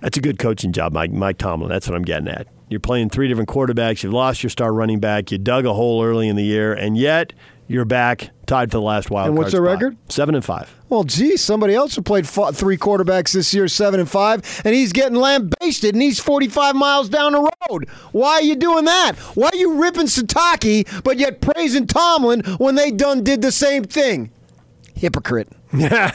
That's 0.01 0.17
a 0.17 0.21
good 0.21 0.37
coaching 0.37 0.71
job, 0.73 0.93
Mike, 0.93 1.11
Mike 1.11 1.39
Tomlin. 1.39 1.69
That's 1.69 1.87
what 1.87 1.95
I'm 1.95 2.03
getting 2.03 2.27
at. 2.27 2.47
You're 2.69 2.79
playing 2.79 3.09
three 3.09 3.27
different 3.27 3.49
quarterbacks. 3.49 4.03
You've 4.03 4.13
lost 4.13 4.43
your 4.43 4.49
star 4.51 4.71
running 4.73 4.99
back. 4.99 5.31
You 5.31 5.37
dug 5.39 5.65
a 5.65 5.73
hole 5.73 6.03
early 6.03 6.27
in 6.27 6.35
the 6.35 6.43
year, 6.43 6.73
and 6.73 6.95
yet 6.97 7.33
you're 7.67 7.85
back 7.85 8.29
tied 8.45 8.71
for 8.71 8.77
the 8.77 8.81
last 8.81 9.11
wild 9.11 9.27
And 9.29 9.37
what's 9.37 9.51
their 9.51 9.61
spot. 9.63 9.73
record? 9.73 9.97
Seven 10.09 10.35
and 10.35 10.43
five. 10.45 10.73
Well, 10.89 11.03
geez, 11.03 11.41
somebody 11.43 11.75
else 11.75 11.95
who 11.95 12.01
played 12.01 12.25
three 12.25 12.77
quarterbacks 12.77 13.33
this 13.33 13.53
year, 13.53 13.67
seven 13.67 13.99
and 13.99 14.09
five, 14.09 14.61
and 14.63 14.73
he's 14.73 14.93
getting 14.93 15.17
lambasted, 15.17 15.93
and 15.93 16.01
he's 16.01 16.19
45 16.19 16.75
miles 16.75 17.09
down 17.09 17.33
the 17.33 17.51
road. 17.69 17.89
Why 18.13 18.35
are 18.35 18.41
you 18.41 18.55
doing 18.55 18.85
that? 18.85 19.17
Why 19.35 19.49
are 19.51 19.57
you 19.57 19.81
ripping 19.81 20.05
Sitake, 20.07 21.03
but 21.03 21.17
yet 21.17 21.41
praising 21.41 21.87
Tomlin 21.87 22.41
when 22.57 22.75
they 22.75 22.89
done 22.89 23.23
did 23.23 23.41
the 23.41 23.51
same 23.51 23.83
thing? 23.83 24.31
Hypocrite. 24.95 25.49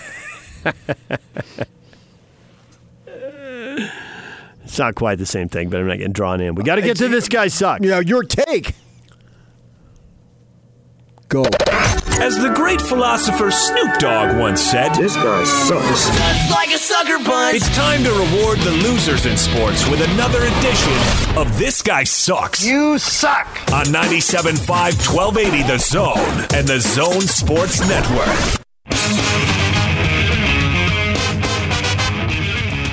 It's 4.65 4.79
not 4.79 4.95
quite 4.95 5.19
the 5.19 5.27
same 5.27 5.49
thing, 5.49 5.69
but 5.69 5.81
I'm 5.81 5.87
not 5.87 5.99
getting 5.99 6.13
drawn 6.13 6.41
in. 6.41 6.55
We 6.55 6.63
got 6.63 6.77
to 6.77 6.83
get 6.83 6.97
to 6.99 7.09
this 7.09 7.29
guy 7.29 7.49
suck. 7.49 7.83
You 7.83 7.91
know, 7.91 7.99
your 7.99 8.23
take. 8.23 8.75
Go. 11.33 11.45
As 12.21 12.37
the 12.37 12.53
great 12.55 12.79
philosopher 12.83 13.51
Snoop 13.51 13.99
Dogg 13.99 14.37
once 14.39 14.61
said, 14.61 14.95
This 14.95 15.15
guy 15.17 15.45
sucks. 15.45 16.51
like 16.51 16.69
a 16.75 16.77
sucker 16.77 17.17
punch. 17.25 17.57
it's 17.57 17.75
time 17.75 18.05
to 18.05 18.11
reward 18.11 18.59
the 18.59 18.71
losers 18.71 19.25
in 19.25 19.39
sports 19.39 19.89
with 19.89 20.03
another 20.13 20.43
edition 20.43 21.39
of 21.39 21.59
This 21.59 21.81
Guy 21.81 22.05
Sucks. 22.05 22.63
You 22.63 22.99
suck. 22.99 23.47
on 23.73 23.87
97.5 23.87 24.69
1280 24.69 25.63
The 25.63 25.79
Zone 25.79 26.47
and 26.55 26.69
the 26.69 26.81
Zone 26.81 27.23
Sports 27.23 27.81
Network. 27.89 28.61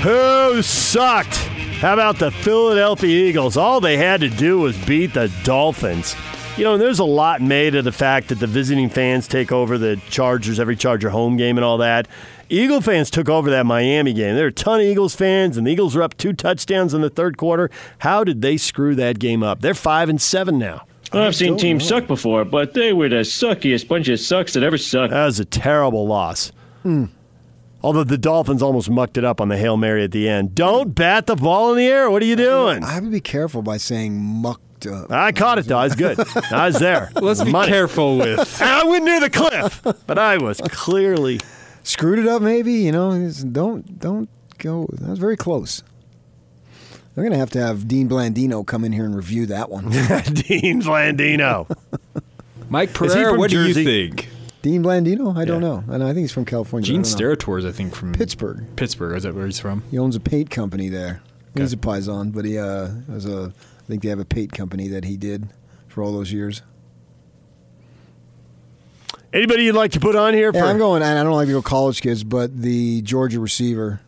Who 0.04 0.62
sucked? 0.62 1.36
How 1.82 1.94
about 1.94 2.20
the 2.20 2.32
Philadelphia 2.32 3.28
Eagles? 3.28 3.58
All 3.58 3.82
they 3.82 3.98
had 3.98 4.22
to 4.22 4.30
do 4.30 4.60
was 4.60 4.78
beat 4.86 5.14
the 5.14 5.30
Dolphins. 5.44 6.16
You 6.58 6.66
know, 6.66 6.78
there's 6.78 7.00
a 7.00 7.06
lot 7.06 7.42
made 7.42 7.76
of 7.76 7.86
the 7.86 7.92
fact 7.92 8.28
that 8.28 8.40
the 8.40 8.48
visiting 8.48 8.90
fans 8.90 9.30
take 9.30 9.50
over 9.50 9.78
the 9.78 9.96
Chargers, 10.10 10.60
every 10.60 10.76
Charger 10.76 11.10
home 11.10 11.38
game 11.38 11.58
and 11.58 11.64
all 11.64 11.78
that. 11.78 12.06
Eagle 12.50 12.82
fans 12.82 13.10
took 13.10 13.30
over 13.30 13.50
that 13.52 13.66
Miami 13.66 14.12
game. 14.12 14.36
There 14.36 14.44
are 14.44 14.50
a 14.50 14.52
ton 14.52 14.82
of 14.82 14.86
Eagles 14.86 15.16
fans, 15.16 15.56
and 15.56 15.66
the 15.66 15.72
Eagles 15.72 15.96
are 15.96 16.04
up 16.04 16.18
two 16.18 16.34
touchdowns 16.34 16.94
in 16.94 17.00
the 17.00 17.10
third 17.10 17.38
quarter. 17.38 17.70
How 18.00 18.26
did 18.26 18.42
they 18.42 18.58
screw 18.58 18.94
that 18.96 19.20
game 19.20 19.42
up? 19.42 19.62
They're 19.62 19.74
five 19.74 20.10
and 20.10 20.22
seven 20.22 20.58
now. 20.58 20.86
I've 21.14 21.36
seen 21.36 21.58
teams 21.58 21.88
suck 21.88 22.08
before, 22.08 22.44
but 22.44 22.74
they 22.74 22.92
were 22.92 23.08
the 23.08 23.18
suckiest 23.18 23.88
bunch 23.88 24.10
of 24.10 24.20
sucks 24.20 24.54
that 24.54 24.62
ever 24.64 24.78
sucked. 24.78 25.12
That 25.12 25.26
was 25.26 25.40
a 25.40 25.46
terrible 25.46 26.08
loss. 26.08 26.52
Hmm. 26.84 27.06
Although 27.82 28.04
the 28.04 28.18
Dolphins 28.18 28.62
almost 28.62 28.90
mucked 28.90 29.18
it 29.18 29.24
up 29.24 29.40
on 29.40 29.48
the 29.48 29.58
Hail 29.58 29.78
Mary 29.78 30.04
at 30.04 30.12
the 30.12 30.28
end. 30.28 30.54
Don't 30.56 30.94
bat 30.94 31.26
the 31.26 31.36
ball 31.38 31.72
in 31.72 31.78
the 31.78 31.88
air. 31.88 32.12
What 32.12 32.22
are 32.22 32.26
you 32.26 32.36
doing? 32.36 32.84
I 32.84 32.92
have 32.92 33.04
to 33.06 33.10
be 33.10 33.22
careful 33.22 33.62
by 33.62 33.78
saying 33.78 34.44
mucked 34.86 35.12
up. 35.12 35.12
I 35.12 35.32
caught 35.32 35.60
it 35.60 35.66
though. 35.66 35.78
I 35.78 35.86
was 35.86 35.96
good. 35.96 36.20
I 36.52 36.68
was 36.68 36.80
there. 36.80 37.12
Let's 37.16 37.44
be 37.44 37.52
Money. 37.52 37.72
careful 37.72 38.18
with. 38.18 38.62
I 38.62 38.84
went 38.84 39.06
near 39.06 39.20
the 39.20 39.30
cliff, 39.30 39.82
but 40.06 40.18
I 40.18 40.38
was 40.38 40.62
clearly 40.62 41.40
Screwed 41.82 42.20
it 42.20 42.28
up, 42.28 42.42
maybe. 42.42 42.74
You 42.74 42.92
know, 42.92 43.32
don't 43.52 44.00
don't 44.00 44.30
go. 44.60 44.88
That 44.92 45.10
was 45.10 45.18
very 45.20 45.38
close. 45.38 45.82
They're 47.16 47.24
gonna 47.24 47.38
have 47.38 47.50
to 47.52 47.60
have 47.60 47.88
Dean 47.88 48.08
Blandino 48.08 48.66
come 48.66 48.84
in 48.84 48.92
here 48.92 49.06
and 49.06 49.16
review 49.16 49.46
that 49.48 49.70
one. 49.70 49.86
Dean 49.90 50.82
Blandino. 50.84 51.76
Mike 52.70 52.90
Is 52.90 52.96
he 52.96 53.08
Pereira, 53.08 53.32
from 53.32 53.40
what 53.40 53.50
Jersey? 53.50 53.74
do 53.74 53.90
you 53.90 54.08
think? 54.08 54.30
Dean 54.62 54.84
Blandino? 54.84 55.36
I 55.36 55.46
don't 55.46 55.62
know. 55.62 55.84
I, 55.90 55.98
know, 55.98 56.06
I 56.06 56.10
think 56.10 56.26
he's 56.26 56.32
from 56.32 56.46
California. 56.46 56.86
Gene 56.86 57.00
I 57.00 57.04
don't 57.04 57.20
know. 57.20 57.36
Steratore 57.36 57.60
is, 57.60 57.66
I 57.66 57.72
think, 57.72 57.96
from 57.96 58.12
Pittsburgh. 58.12 58.68
Pittsburgh. 58.76 59.16
Is 59.18 59.24
that 59.24 59.34
where 59.34 59.46
he's 59.46 59.60
from? 59.60 59.84
He 59.90 59.98
owns 59.98 60.16
a 60.16 60.20
paint 60.20 60.52
company 60.52 60.90
there. 60.90 61.22
He's 61.56 61.74
a 61.74 61.78
paisan, 61.78 62.34
but 62.34 62.46
he 62.46 62.58
uh, 62.58 62.90
has 63.10 63.26
a. 63.26 63.52
I 63.90 63.92
think 63.92 64.04
they 64.04 64.10
have 64.10 64.20
a 64.20 64.26
paint 64.26 64.52
company 64.52 64.88
that 64.90 65.04
he 65.04 65.18
did 65.18 65.50
for 65.88 66.04
all 66.04 66.14
those 66.14 66.32
years. 66.32 66.62
Anybody 69.34 69.64
you'd 69.64 69.74
like 69.74 69.94
to 69.94 70.00
put 70.00 70.16
on 70.16 70.36
here? 70.36 70.52
Yeah, 70.54 70.62
for, 70.62 70.68
I'm 70.68 70.78
going. 70.78 71.02
And 71.02 71.18
I 71.18 71.24
don't 71.24 71.34
like 71.34 71.48
to 71.48 71.54
go 71.54 71.64
college 71.64 72.00
kids, 72.00 72.24
but 72.24 72.56
the 72.56 73.02
Georgia 73.02 73.40
receiver 73.40 74.02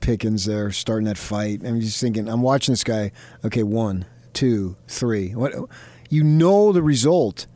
Pickens 0.00 0.44
there 0.44 0.70
starting 0.70 1.06
that 1.06 1.18
fight. 1.18 1.62
I'm 1.66 1.80
just 1.80 2.00
thinking. 2.00 2.28
I'm 2.28 2.40
watching 2.40 2.72
this 2.72 2.84
guy. 2.84 3.10
Okay, 3.44 3.64
one, 3.64 4.06
two, 4.34 4.76
three. 4.86 5.34
What? 5.34 5.54
You 6.08 6.22
know 6.22 6.70
the 6.70 6.80
result, 6.80 7.48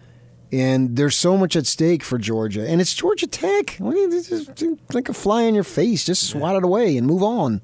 and 0.51 0.97
there's 0.97 1.15
so 1.15 1.37
much 1.37 1.55
at 1.55 1.67
stake 1.67 2.03
for 2.03 2.19
Georgia, 2.19 2.69
and 2.69 2.81
it's 2.81 2.93
Georgia 2.93 3.29
Tech. 3.29 3.77
What 3.77 3.93
do 3.93 3.99
you, 4.01 4.11
this 4.11 4.33
is 4.33 4.51
like 4.93 5.09
a 5.09 5.15
fly 5.15 5.43
in 5.43 5.55
your 5.55 5.63
face. 5.63 6.05
Just 6.05 6.29
swat 6.29 6.57
it 6.57 6.65
away 6.65 6.97
and 6.97 7.07
move 7.07 7.23
on. 7.23 7.61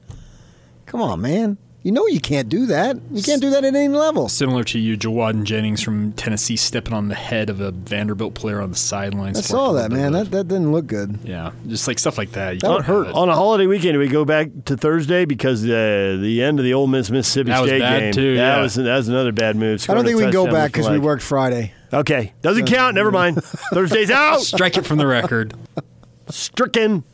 Come 0.87 1.03
on, 1.03 1.21
man. 1.21 1.59
You 1.85 1.93
know 1.93 2.07
you 2.09 2.21
can't 2.21 2.49
do 2.49 2.67
that. 2.67 2.99
You 3.13 3.23
can't 3.23 3.41
do 3.41 3.51
that 3.51 3.65
at 3.65 3.75
any 3.75 3.89
level. 3.89 4.29
Similar 4.29 4.65
to 4.65 4.79
you, 4.81 4.97
Jauan 4.99 5.45
Jennings 5.45 5.81
from 5.81 6.13
Tennessee 6.13 6.57
stepping 6.57 6.93
on 6.93 7.07
the 7.09 7.15
head 7.15 7.49
of 7.49 7.61
a 7.61 7.71
Vanderbilt 7.71 8.35
player 8.35 8.61
on 8.61 8.71
the 8.71 8.77
sidelines. 8.77 9.39
I 9.39 9.43
saw 9.43 9.73
that, 9.75 9.93
man. 9.93 10.13
That 10.13 10.31
that 10.33 10.49
didn't 10.49 10.73
look 10.73 10.89
good. 10.89 11.21
yeah, 11.23 11.53
just 11.69 11.87
like 11.87 11.99
stuff 12.01 12.19
like 12.19 12.33
that. 12.33 12.55
You 12.55 12.61
That 12.61 12.71
would 12.73 12.85
hurt. 12.85 13.07
it. 13.07 13.15
on 13.15 13.29
a 13.29 13.35
holiday 13.35 13.67
weekend, 13.67 13.97
we 13.97 14.09
go 14.09 14.25
back 14.25 14.49
to 14.67 14.77
Thursday 14.77 15.25
because 15.25 15.65
uh, 15.65 16.19
the 16.21 16.43
end 16.43 16.59
of 16.59 16.65
the 16.65 16.75
Ole 16.75 16.89
Miss 16.89 17.11
Mississippi 17.11 17.51
That 17.51 17.61
was 17.61 17.71
State 17.71 17.79
bad, 17.81 18.01
game. 18.01 18.13
too, 18.13 18.35
that 18.37 18.57
yeah. 18.57 18.61
was 18.61 18.75
that 18.75 18.97
was 18.97 19.09
another 19.09 19.33
bad 19.33 19.55
move. 19.57 19.89
I 19.89 19.95
don't 19.95 20.05
think 20.05 20.17
we 20.17 20.25
can 20.25 20.33
go 20.33 20.47
back 20.47 20.65
with 20.65 20.73
because 20.73 20.91
we 20.91 20.99
worked 20.99 21.23
Friday. 21.23 21.73
Okay, 21.95 22.35
doesn't 22.43 22.67
count. 22.67 22.97
Never 22.97 23.13
mind. 23.13 23.43
Thursday's 23.73 24.11
out. 24.11 24.41
Strike 24.41 24.77
it 24.77 24.85
from 24.85 24.99
the 24.99 25.07
record. 25.07 25.55
stricken 26.29 27.05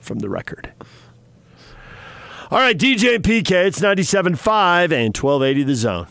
from 0.00 0.18
the 0.18 0.28
record. 0.28 0.70
All 2.52 2.58
right, 2.58 2.76
DJ 2.76 3.14
and 3.14 3.24
PK, 3.24 3.64
it's 3.64 3.80
97.5 3.80 4.92
and 4.92 5.16
1280 5.16 5.62
the 5.62 5.74
zone. 5.74 6.06